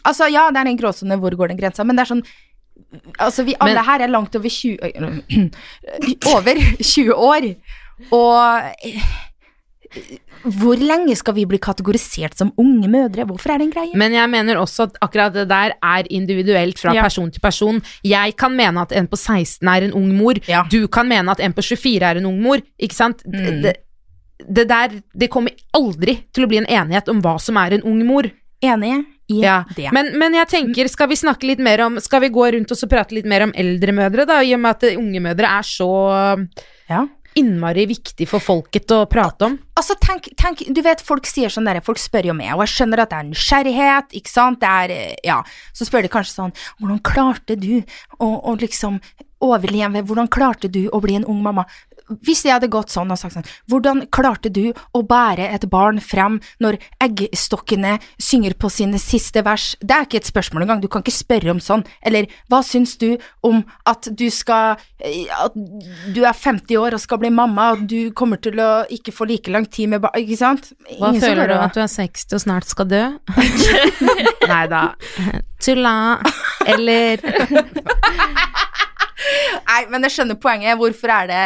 Altså, 0.00 0.30
ja, 0.32 0.46
det 0.48 0.56
er 0.62 0.68
en 0.70 0.78
gråsone, 0.80 1.16
hvor 1.20 1.34
går 1.36 1.50
den 1.50 1.58
grensa? 1.58 1.84
Men 1.84 1.98
det 1.98 2.06
er 2.06 2.08
sånn 2.08 2.22
Altså, 3.18 3.44
vi 3.46 3.54
alle 3.60 3.74
Men- 3.78 3.84
her 3.86 4.00
er 4.06 4.10
langt 4.10 4.34
over 4.36 4.48
20 4.48 4.78
Over 6.34 6.54
20 6.82 7.14
år. 7.14 7.50
Og 8.12 8.70
eh, 8.84 9.02
hvor 10.56 10.78
lenge 10.80 11.14
skal 11.18 11.34
vi 11.36 11.44
bli 11.50 11.58
kategorisert 11.60 12.38
som 12.38 12.52
unge 12.58 12.88
mødre? 12.88 13.26
Hvorfor 13.28 13.52
er 13.52 13.58
det 13.60 13.66
en 13.68 13.72
greie? 13.74 13.96
Men 13.98 14.14
jeg 14.16 14.30
mener 14.32 14.56
også 14.60 14.86
at 14.88 14.96
akkurat 15.04 15.34
det 15.34 15.48
der 15.50 15.74
er 15.82 16.06
individuelt 16.10 16.78
fra 16.80 16.94
Ja. 16.94 17.02
person 17.02 17.30
til 17.30 17.40
person. 17.40 17.82
Jeg 18.04 18.36
kan 18.38 18.54
mene 18.56 18.80
at 18.80 18.92
en 18.96 19.06
på 19.10 19.16
16 19.16 19.68
er 19.68 19.84
en 19.88 19.92
ung 19.92 20.08
mor. 20.16 20.34
Ja. 20.48 20.62
Du 20.70 20.86
kan 20.88 21.08
mene 21.08 21.30
at 21.30 21.40
en 21.40 21.52
på 21.52 21.62
24 21.62 22.02
er 22.06 22.16
en 22.22 22.26
ung 22.26 22.40
mor. 22.42 22.58
Ikke 22.80 22.94
sant? 22.94 23.22
Mm. 23.26 23.62
Det, 23.62 23.74
det 24.48 24.68
der 24.68 24.88
Det 25.18 25.28
kommer 25.30 25.50
aldri 25.74 26.24
til 26.32 26.44
å 26.44 26.48
bli 26.48 26.56
en 26.62 26.66
enighet 26.70 27.08
om 27.12 27.20
hva 27.20 27.38
som 27.40 27.56
er 27.56 27.74
en 27.76 27.82
ung 27.82 28.00
mor. 28.06 28.30
Enig 28.62 29.04
Ja. 29.30 29.60
det. 29.76 29.90
Men, 29.94 30.12
men 30.18 30.34
jeg 30.34 30.48
tenker, 30.50 30.90
skal 30.90 31.10
vi 31.10 31.18
snakke 31.20 31.46
litt 31.46 31.62
mer 31.62 31.84
om 31.86 32.00
Skal 32.02 32.24
vi 32.24 32.32
gå 32.34 32.48
rundt 32.56 32.72
og 32.72 32.78
så 32.78 32.88
prate 32.90 33.14
litt 33.14 33.28
mer 33.30 33.46
om 33.46 33.54
eldre 33.54 33.94
mødre, 33.94 34.26
da? 34.28 34.40
I 34.42 34.54
og 34.56 34.62
med 34.64 34.78
at 34.78 34.86
eh, 34.88 34.98
unge 34.98 35.22
mødre 35.22 35.50
er 35.60 35.66
så 35.66 35.88
ja. 36.90 37.04
innmari 37.38 37.86
viktig 37.90 38.26
for 38.28 38.42
folket 38.42 38.90
å 38.96 39.04
prate 39.10 39.46
om. 39.46 39.56
Altså, 39.78 39.96
tenk, 40.02 40.30
tenk, 40.40 40.64
du 40.66 40.82
vet, 40.84 41.02
folk 41.04 41.28
sier 41.30 41.52
sånn 41.52 41.68
der, 41.68 41.82
folk 41.84 42.00
spør 42.02 42.32
jo 42.32 42.36
meg, 42.36 42.52
og 42.56 42.64
jeg 42.66 42.74
skjønner 42.74 43.04
at 43.04 43.12
det 43.12 43.20
er 43.20 43.30
nysgjerrighet, 43.30 44.18
ikke 44.20 44.32
sant, 44.32 44.60
det 44.64 44.74
er, 44.82 44.96
eh, 44.96 45.16
ja, 45.26 45.40
så 45.76 45.88
spør 45.88 46.06
de 46.06 46.12
kanskje 46.12 46.36
sånn, 46.36 46.56
hvordan 46.80 47.02
klarte 47.06 47.58
du 47.60 47.72
å, 48.18 48.34
å 48.34 48.56
liksom 48.60 48.98
overleve, 49.40 50.02
hvordan 50.04 50.28
klarte 50.28 50.68
du 50.68 50.82
å 50.92 51.00
bli 51.00 51.16
en 51.16 51.28
ung 51.30 51.40
mamma? 51.44 51.64
Hvis 52.26 52.44
jeg 52.44 52.54
hadde 52.56 52.70
gått 52.72 52.92
sånn 52.92 53.10
og 53.12 53.18
sagt 53.20 53.36
sånn, 53.36 53.48
hvordan 53.70 54.04
klarte 54.12 54.50
du 54.52 54.72
å 54.96 55.02
bære 55.06 55.46
et 55.54 55.66
barn 55.70 56.00
frem 56.02 56.40
når 56.62 56.78
eggstokkene 57.02 57.98
synger 58.20 58.56
på 58.60 58.70
sine 58.72 58.98
siste 59.02 59.44
vers? 59.46 59.72
Det 59.80 59.94
er 59.96 60.08
ikke 60.08 60.20
et 60.20 60.30
spørsmål 60.30 60.66
engang, 60.66 60.82
du 60.82 60.88
kan 60.90 61.04
ikke 61.04 61.14
spørre 61.14 61.54
om 61.54 61.62
sånn. 61.62 61.84
Eller, 62.06 62.28
hva 62.50 62.62
syns 62.66 62.96
du 63.00 63.14
om 63.46 63.62
at 63.88 64.10
du 64.10 64.26
skal, 64.34 64.80
eh, 64.98 65.30
at 65.30 65.54
du 65.54 66.22
er 66.24 66.36
50 66.36 66.80
år 66.80 66.96
og 66.98 67.02
skal 67.02 67.22
bli 67.22 67.30
mamma, 67.34 67.72
og 67.74 67.86
du 67.90 68.10
kommer 68.16 68.40
til 68.42 68.58
å 68.60 68.70
ikke 68.90 69.14
få 69.14 69.28
like 69.30 69.52
lang 69.52 69.66
tid 69.70 69.92
med 69.94 70.04
barn, 70.04 70.18
ikke 70.20 70.40
sant? 70.40 70.72
Hva 70.98 71.12
Ingen 71.12 71.22
som 71.22 71.28
føler 71.30 71.52
du 71.52 71.56
at 71.60 71.76
du 71.76 71.82
er 71.84 71.92
60 71.92 72.36
og 72.36 72.44
snart 72.44 72.70
skal 72.70 72.90
dø? 72.90 73.04
Nei 74.52 74.64
da. 74.70 74.84
Tulla. 75.60 75.96
Eller 76.66 77.20
Nei, 79.70 79.82
men 79.90 80.06
jeg 80.06 80.14
skjønner 80.16 80.38
poenget. 80.40 80.78
Hvorfor 80.80 81.12
er 81.14 81.30
det 81.30 81.44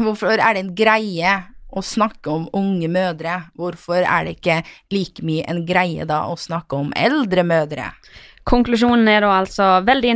Hvorfor 0.00 0.38
er 0.38 0.56
det 0.56 0.64
en 0.64 0.74
greie 0.76 1.36
å 1.70 1.82
snakke 1.84 2.32
om 2.32 2.48
unge 2.56 2.88
mødre? 2.90 3.36
Hvorfor 3.58 4.00
er 4.02 4.26
det 4.26 4.38
ikke 4.38 4.60
like 4.94 5.22
mye 5.26 5.44
en 5.50 5.62
greie 5.68 6.06
da 6.08 6.24
å 6.30 6.36
snakke 6.40 6.78
om 6.80 6.92
eldre 6.98 7.44
mødre? 7.46 7.90
Konklusjonen 8.48 9.06
er 9.12 9.20
da 9.22 9.34
altså 9.42 9.66
veldig 9.86 10.14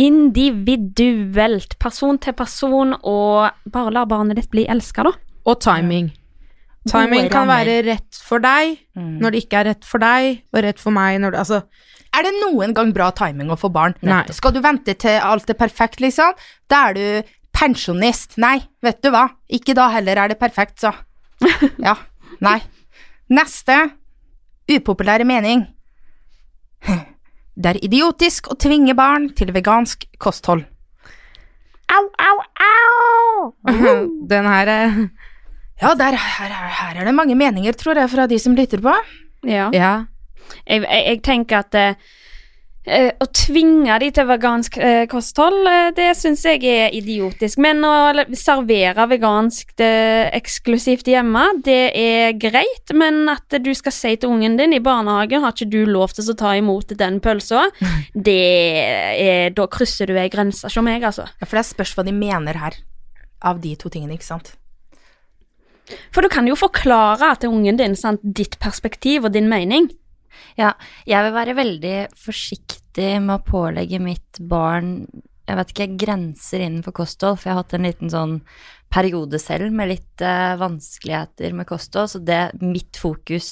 individuelt, 0.00 1.76
person 1.78 2.18
til 2.18 2.34
person, 2.34 2.94
og 3.04 3.50
bare 3.70 3.92
la 3.94 4.06
barnet 4.08 4.40
ditt 4.40 4.50
bli 4.50 4.64
elska, 4.66 5.04
da. 5.06 5.12
Og 5.46 5.60
timing. 5.62 6.08
Timing 6.90 7.28
kan 7.30 7.48
være 7.50 7.80
rett 7.86 8.18
for 8.22 8.38
deg 8.42 8.76
når 8.94 9.34
det 9.34 9.40
ikke 9.44 9.60
er 9.60 9.68
rett 9.72 9.86
for 9.86 10.02
deg, 10.02 10.42
og 10.54 10.62
rett 10.62 10.82
for 10.82 10.94
meg 10.94 11.18
når 11.22 11.34
det 11.34 11.40
Altså, 11.42 11.62
Er 12.16 12.22
det 12.24 12.32
noen 12.38 12.72
gang 12.72 12.92
bra 12.96 13.10
timing 13.12 13.50
å 13.50 13.58
få 13.60 13.68
barn? 13.68 13.94
Nei. 14.06 14.22
Skal 14.32 14.54
du 14.54 14.62
vente 14.64 14.94
til 14.94 15.18
alt 15.20 15.50
er 15.50 15.58
perfekt, 15.58 16.00
liksom? 16.00 16.32
Da 16.70 16.88
er 16.88 16.94
du 16.94 17.34
pensjonist. 17.56 18.36
Nei, 18.42 18.58
vet 18.84 19.00
du 19.04 19.10
hva? 19.14 19.26
Ikke 19.48 19.74
da 19.76 19.88
heller 19.94 20.20
er 20.22 20.32
det 20.32 20.40
perfekt, 20.40 20.80
så. 20.84 20.92
Ja. 21.86 21.96
Nei. 22.44 22.58
Neste 23.32 23.76
upopulære 24.70 25.24
mening. 25.26 25.64
Det 27.56 27.70
er 27.72 27.78
idiotisk 27.84 28.50
å 28.52 28.56
tvinge 28.60 28.94
barn 28.96 29.30
til 29.36 29.52
vegansk 29.56 30.04
kosthold. 30.20 30.66
Au, 31.96 32.02
au, 32.18 32.38
au! 32.66 33.76
den 34.32 34.48
her 34.50 34.72
er 34.72 34.98
Ja, 35.80 35.92
der, 35.94 36.16
her, 36.16 36.52
her, 36.52 36.96
er 36.96 37.04
det 37.04 37.14
mange 37.14 37.34
meninger, 37.36 37.74
tror 37.76 37.98
jeg, 38.00 38.08
fra 38.08 38.24
de 38.26 38.38
som 38.40 38.54
lytter 38.56 38.80
på. 38.84 38.94
Ja. 39.44 39.68
Ja. 39.76 39.94
Jeg, 40.64 40.82
jeg, 40.82 41.02
jeg 41.04 41.20
tenker 41.24 41.60
at 41.60 41.76
eh, 41.76 41.98
eh, 42.86 43.10
å 43.20 43.26
tvinge 43.34 43.98
de 44.02 44.08
til 44.14 44.26
vegansk 44.28 44.78
eh, 44.78 45.04
kosthold, 45.10 45.66
eh, 45.70 45.90
det 45.96 46.08
syns 46.18 46.44
jeg 46.46 46.62
er 46.70 46.94
idiotisk. 46.96 47.60
Men 47.62 47.84
å 47.86 47.92
servere 48.38 49.08
vegansk 49.10 49.74
eksklusivt 49.76 51.10
hjemme, 51.10 51.44
det 51.66 51.80
er 51.98 52.36
greit. 52.40 52.94
Men 52.94 53.24
at 53.32 53.58
du 53.62 53.72
skal 53.76 53.94
si 53.94 54.14
til 54.16 54.34
ungen 54.36 54.58
din 54.58 54.76
i 54.76 54.82
barnehagen 54.82 55.44
har 55.44 55.54
ikke 55.54 55.70
du 55.72 55.82
lov 55.90 56.16
til 56.16 56.30
å 56.32 56.38
ta 56.38 56.56
imot 56.58 56.96
den 56.98 57.20
pølsa, 57.24 57.66
da 59.56 59.70
krysser 59.72 60.12
du 60.12 60.20
ei 60.20 60.30
grense 60.32 60.70
som 60.72 60.86
meg, 60.86 61.04
altså. 61.04 61.28
Ja, 61.40 61.48
for 61.48 61.58
det 61.58 61.66
spørs 61.68 61.96
hva 61.96 62.06
de 62.06 62.14
mener 62.16 62.62
her, 62.62 62.78
av 63.44 63.60
de 63.62 63.74
to 63.78 63.92
tingene, 63.92 64.16
ikke 64.16 64.30
sant? 64.30 64.54
For 66.14 66.24
du 66.24 66.30
kan 66.32 66.48
jo 66.48 66.56
forklare 66.58 67.34
til 67.40 67.52
ungen 67.54 67.78
din 67.78 67.94
sant, 67.98 68.22
ditt 68.22 68.58
perspektiv 68.62 69.28
og 69.28 69.36
din 69.36 69.50
mening. 69.50 69.90
Ja, 70.58 70.74
jeg 71.08 71.26
vil 71.26 71.36
være 71.36 71.56
veldig 71.58 71.96
forsiktig 72.18 73.10
med 73.24 73.38
å 73.38 73.44
pålegge 73.46 74.02
mitt 74.02 74.40
barn 74.40 75.06
jeg 75.46 75.58
vet 75.60 75.72
ikke, 75.72 75.92
grenser 76.02 76.62
innenfor 76.64 76.94
kosthold, 76.96 77.38
for 77.38 77.48
jeg 77.48 77.54
har 77.54 77.62
hatt 77.62 77.76
en 77.76 77.86
liten 77.86 78.10
sånn 78.10 78.36
periode 78.92 79.38
selv 79.42 79.74
med 79.74 79.92
litt 79.92 80.24
uh, 80.24 80.56
vanskeligheter 80.58 81.54
med 81.54 81.68
kosthold, 81.68 82.10
så 82.10 82.22
det 82.22 82.40
mitt 82.62 82.98
fokus 82.98 83.48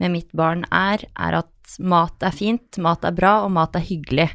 med 0.00 0.14
mitt 0.14 0.30
barn 0.36 0.64
er, 0.72 1.04
er 1.12 1.40
at 1.42 1.76
mat 1.84 2.24
er 2.24 2.34
fint, 2.34 2.80
mat 2.80 3.04
er 3.04 3.16
bra, 3.16 3.40
og 3.44 3.52
mat 3.52 3.76
er 3.76 3.84
hyggelig. 3.84 4.30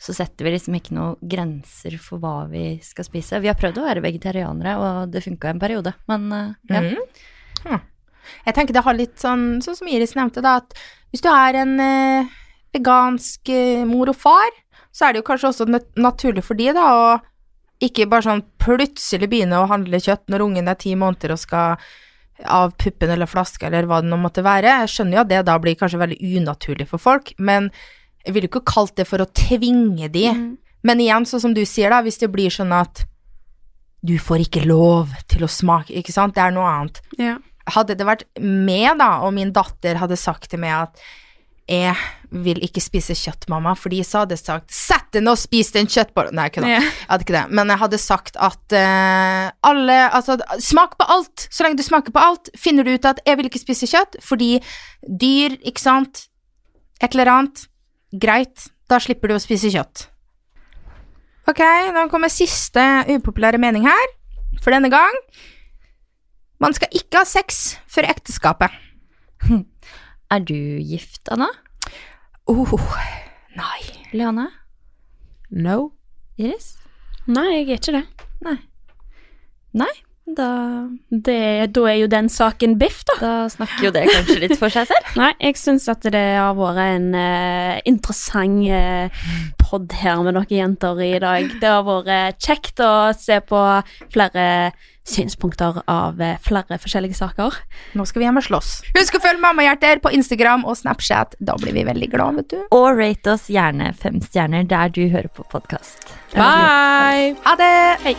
Så 0.00 0.14
setter 0.16 0.46
vi 0.46 0.54
liksom 0.54 0.78
ikke 0.78 0.94
noen 0.96 1.18
grenser 1.28 1.98
for 2.00 2.22
hva 2.22 2.46
vi 2.48 2.78
skal 2.84 3.04
spise. 3.04 3.42
Vi 3.42 3.50
har 3.50 3.58
prøvd 3.58 3.82
å 3.82 3.88
være 3.88 4.04
vegetarianere, 4.06 4.76
og 4.80 5.10
det 5.12 5.24
funka 5.26 5.50
en 5.50 5.62
periode, 5.62 5.92
men 6.10 6.30
uh, 6.30 6.52
ja. 6.70 6.84
Mhm. 6.86 7.80
Jeg 8.46 8.54
tenker 8.56 8.76
det 8.76 8.84
har 8.86 8.96
litt 8.98 9.16
sånn, 9.20 9.60
sånn 9.64 9.76
som 9.78 9.88
Iris 9.90 10.14
nevnte, 10.18 10.42
da, 10.44 10.56
at 10.62 10.74
hvis 11.10 11.22
du 11.24 11.28
er 11.32 11.58
en 11.62 11.74
eh, 11.80 12.28
vegansk 12.76 13.48
eh, 13.54 13.84
mor 13.88 14.12
og 14.12 14.16
far, 14.16 14.50
så 14.92 15.06
er 15.08 15.12
det 15.16 15.22
jo 15.22 15.28
kanskje 15.30 15.50
også 15.52 15.66
nat- 15.70 15.98
naturlig 15.98 16.44
for 16.46 16.58
de 16.58 16.70
da, 16.76 16.86
å 16.94 17.18
ikke 17.80 18.08
bare 18.10 18.26
sånn 18.26 18.42
plutselig 18.60 19.28
begynne 19.32 19.56
å 19.62 19.68
handle 19.70 19.96
kjøtt 20.02 20.26
når 20.28 20.42
ungen 20.44 20.68
er 20.68 20.76
ti 20.76 20.92
måneder 21.00 21.32
og 21.32 21.40
skal 21.40 21.78
av 22.44 22.72
puppen 22.80 23.10
eller 23.12 23.28
flaske 23.28 23.66
eller 23.68 23.84
hva 23.88 23.98
det 24.02 24.08
nå 24.10 24.16
måtte 24.20 24.42
være. 24.44 24.74
Jeg 24.82 24.92
skjønner 24.94 25.18
jo 25.18 25.22
at 25.24 25.30
det 25.30 25.40
da 25.48 25.58
blir 25.60 25.76
kanskje 25.80 26.00
veldig 26.00 26.18
unaturlig 26.40 26.86
for 26.88 27.00
folk, 27.00 27.32
men 27.38 27.70
jeg 28.24 28.34
ville 28.36 28.48
jo 28.48 28.52
ikke 28.54 28.66
kalt 28.74 28.94
det 29.00 29.06
for 29.08 29.20
å 29.24 29.28
tvinge 29.36 30.08
de. 30.12 30.26
Men 30.84 31.00
igjen, 31.00 31.26
sånn 31.28 31.40
som 31.42 31.54
du 31.56 31.62
sier 31.68 31.92
da, 31.92 32.00
hvis 32.04 32.16
det 32.20 32.30
blir 32.32 32.52
sånn 32.52 32.72
at 32.72 33.02
du 34.04 34.14
får 34.20 34.46
ikke 34.46 34.62
lov 34.68 35.12
til 35.28 35.44
å 35.44 35.48
smake, 35.52 35.92
ikke 36.00 36.12
sant, 36.12 36.34
det 36.36 36.40
er 36.46 36.54
noe 36.56 36.64
annet 36.68 37.00
Ja. 37.20 37.34
Hadde 37.74 37.96
det 37.98 38.06
vært 38.06 38.26
meg, 38.40 38.98
da, 39.00 39.20
og 39.24 39.34
min 39.36 39.52
datter 39.54 40.00
hadde 40.00 40.18
sagt 40.20 40.50
til 40.52 40.62
meg 40.62 40.76
at 40.84 41.02
jeg 41.70 41.94
vil 42.30 42.58
ikke 42.66 42.82
spise 42.82 43.14
kjøtt, 43.14 43.46
mamma, 43.50 43.76
fordi 43.78 44.00
så 44.06 44.22
hadde 44.22 44.34
jeg 44.34 44.42
sagt 44.42 44.74
sett 44.74 45.06
deg 45.14 45.22
ned 45.22 45.36
og 45.36 45.38
spis 45.38 45.70
den 45.74 45.86
kjøttbollen 45.90 46.34
Nei, 46.34 46.48
kødda. 46.50 46.70
Ja. 46.70 46.80
Jeg 46.82 47.10
hadde 47.12 47.26
ikke 47.26 47.36
det. 47.36 47.44
Men 47.58 47.70
jeg 47.70 47.82
hadde 47.82 48.00
sagt 48.02 48.38
at 48.42 48.74
uh, 48.74 49.50
alle 49.66 49.98
Altså, 50.10 50.38
smak 50.62 50.96
på 50.98 51.06
alt. 51.10 51.46
Så 51.46 51.62
lenge 51.62 51.78
du 51.78 51.86
smaker 51.86 52.14
på 52.14 52.22
alt, 52.22 52.50
finner 52.58 52.86
du 52.86 52.92
ut 52.94 53.06
at 53.06 53.22
jeg 53.26 53.38
vil 53.38 53.50
ikke 53.50 53.62
spise 53.62 53.88
kjøtt 53.90 54.18
fordi 54.24 54.56
dyr, 55.06 55.58
ikke 55.66 55.82
sant, 55.82 56.24
et 57.00 57.14
eller 57.14 57.30
annet, 57.32 57.66
greit, 58.10 58.66
da 58.90 58.98
slipper 59.02 59.30
du 59.30 59.36
å 59.36 59.42
spise 59.42 59.70
kjøtt. 59.70 60.08
Ok, 61.50 61.62
nå 61.94 62.06
kommer 62.10 62.30
siste 62.30 62.82
upopulære 63.10 63.58
mening 63.62 63.86
her, 63.86 64.10
for 64.62 64.74
denne 64.74 64.90
gang. 64.92 65.16
Man 66.60 66.76
skal 66.76 66.92
ikke 66.92 67.22
ha 67.22 67.28
sex 67.28 67.78
før 67.88 68.10
ekteskapet. 68.12 68.74
Er 70.30 70.42
du 70.46 70.54
gift, 70.86 71.24
Anna? 71.32 71.48
Oh, 72.46 72.74
nei. 73.56 73.80
Liane? 74.12 74.46
No. 75.50 75.90
Iris? 76.38 76.76
Nei, 77.26 77.48
jeg 77.56 77.64
er 77.66 77.80
ikke 77.80 77.94
det. 77.96 78.04
Nei. 78.46 78.54
Nei? 79.80 79.90
Da, 80.36 80.50
Det, 81.10 81.72
da 81.74 81.82
er 81.90 81.96
jo 82.04 82.06
den 82.10 82.28
saken 82.30 82.76
biff, 82.78 83.00
da. 83.08 83.16
da 83.18 83.32
snakker 83.50 83.88
jo 83.88 83.90
det 83.96 84.04
kanskje 84.12 84.36
litt 84.44 84.54
for 84.60 84.70
seg 84.70 84.86
selv. 84.86 85.08
Nei, 85.20 85.32
jeg 85.42 85.58
syns 85.58 85.88
at 85.90 86.06
det 86.06 86.22
har 86.36 86.54
vært 86.58 86.78
en 86.84 87.08
uh, 87.16 87.80
interessant 87.90 88.62
uh, 88.70 89.24
pod 89.58 89.90
her 89.98 90.22
med 90.26 90.38
dere 90.38 90.60
jenter 90.60 91.02
i 91.02 91.12
dag. 91.22 91.50
Det 91.58 91.74
har 91.74 91.82
vært 91.88 92.38
kjekt 92.46 92.84
å 92.86 92.92
se 93.18 93.40
på 93.50 93.64
flere 94.14 94.46
synspunkter 95.08 95.82
av 95.90 96.20
eh, 96.22 96.38
flere 96.44 96.78
forskjellige 96.80 97.18
saker. 97.18 97.56
Nå 97.98 98.06
skal 98.08 98.22
vi 98.22 98.28
hjem 98.28 98.40
og 98.40 98.46
slåss. 98.46 98.72
Husk 98.96 99.18
å 99.18 99.22
følge 99.24 99.42
Mammahjerter 99.42 100.02
på 100.04 100.12
Instagram 100.16 100.66
og 100.68 100.78
Snapchat. 100.80 101.36
Da 101.40 101.56
blir 101.60 101.76
vi 101.76 101.86
veldig 101.88 102.10
glad, 102.12 102.40
vet 102.42 102.54
du. 102.54 102.60
Og 102.76 102.88
rate 102.98 103.36
oss 103.36 103.48
gjerne 103.50 103.92
fem 103.98 104.20
stjerner 104.24 104.68
der 104.68 104.92
du 104.94 105.06
hører 105.08 105.30
på 105.34 105.46
podkast. 105.50 106.12
Bye! 106.34 107.34
Ha 107.44 107.56
det! 107.58 107.74
Hei. 108.04 108.16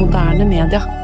Moderne 0.00 0.44
media. 0.44 0.99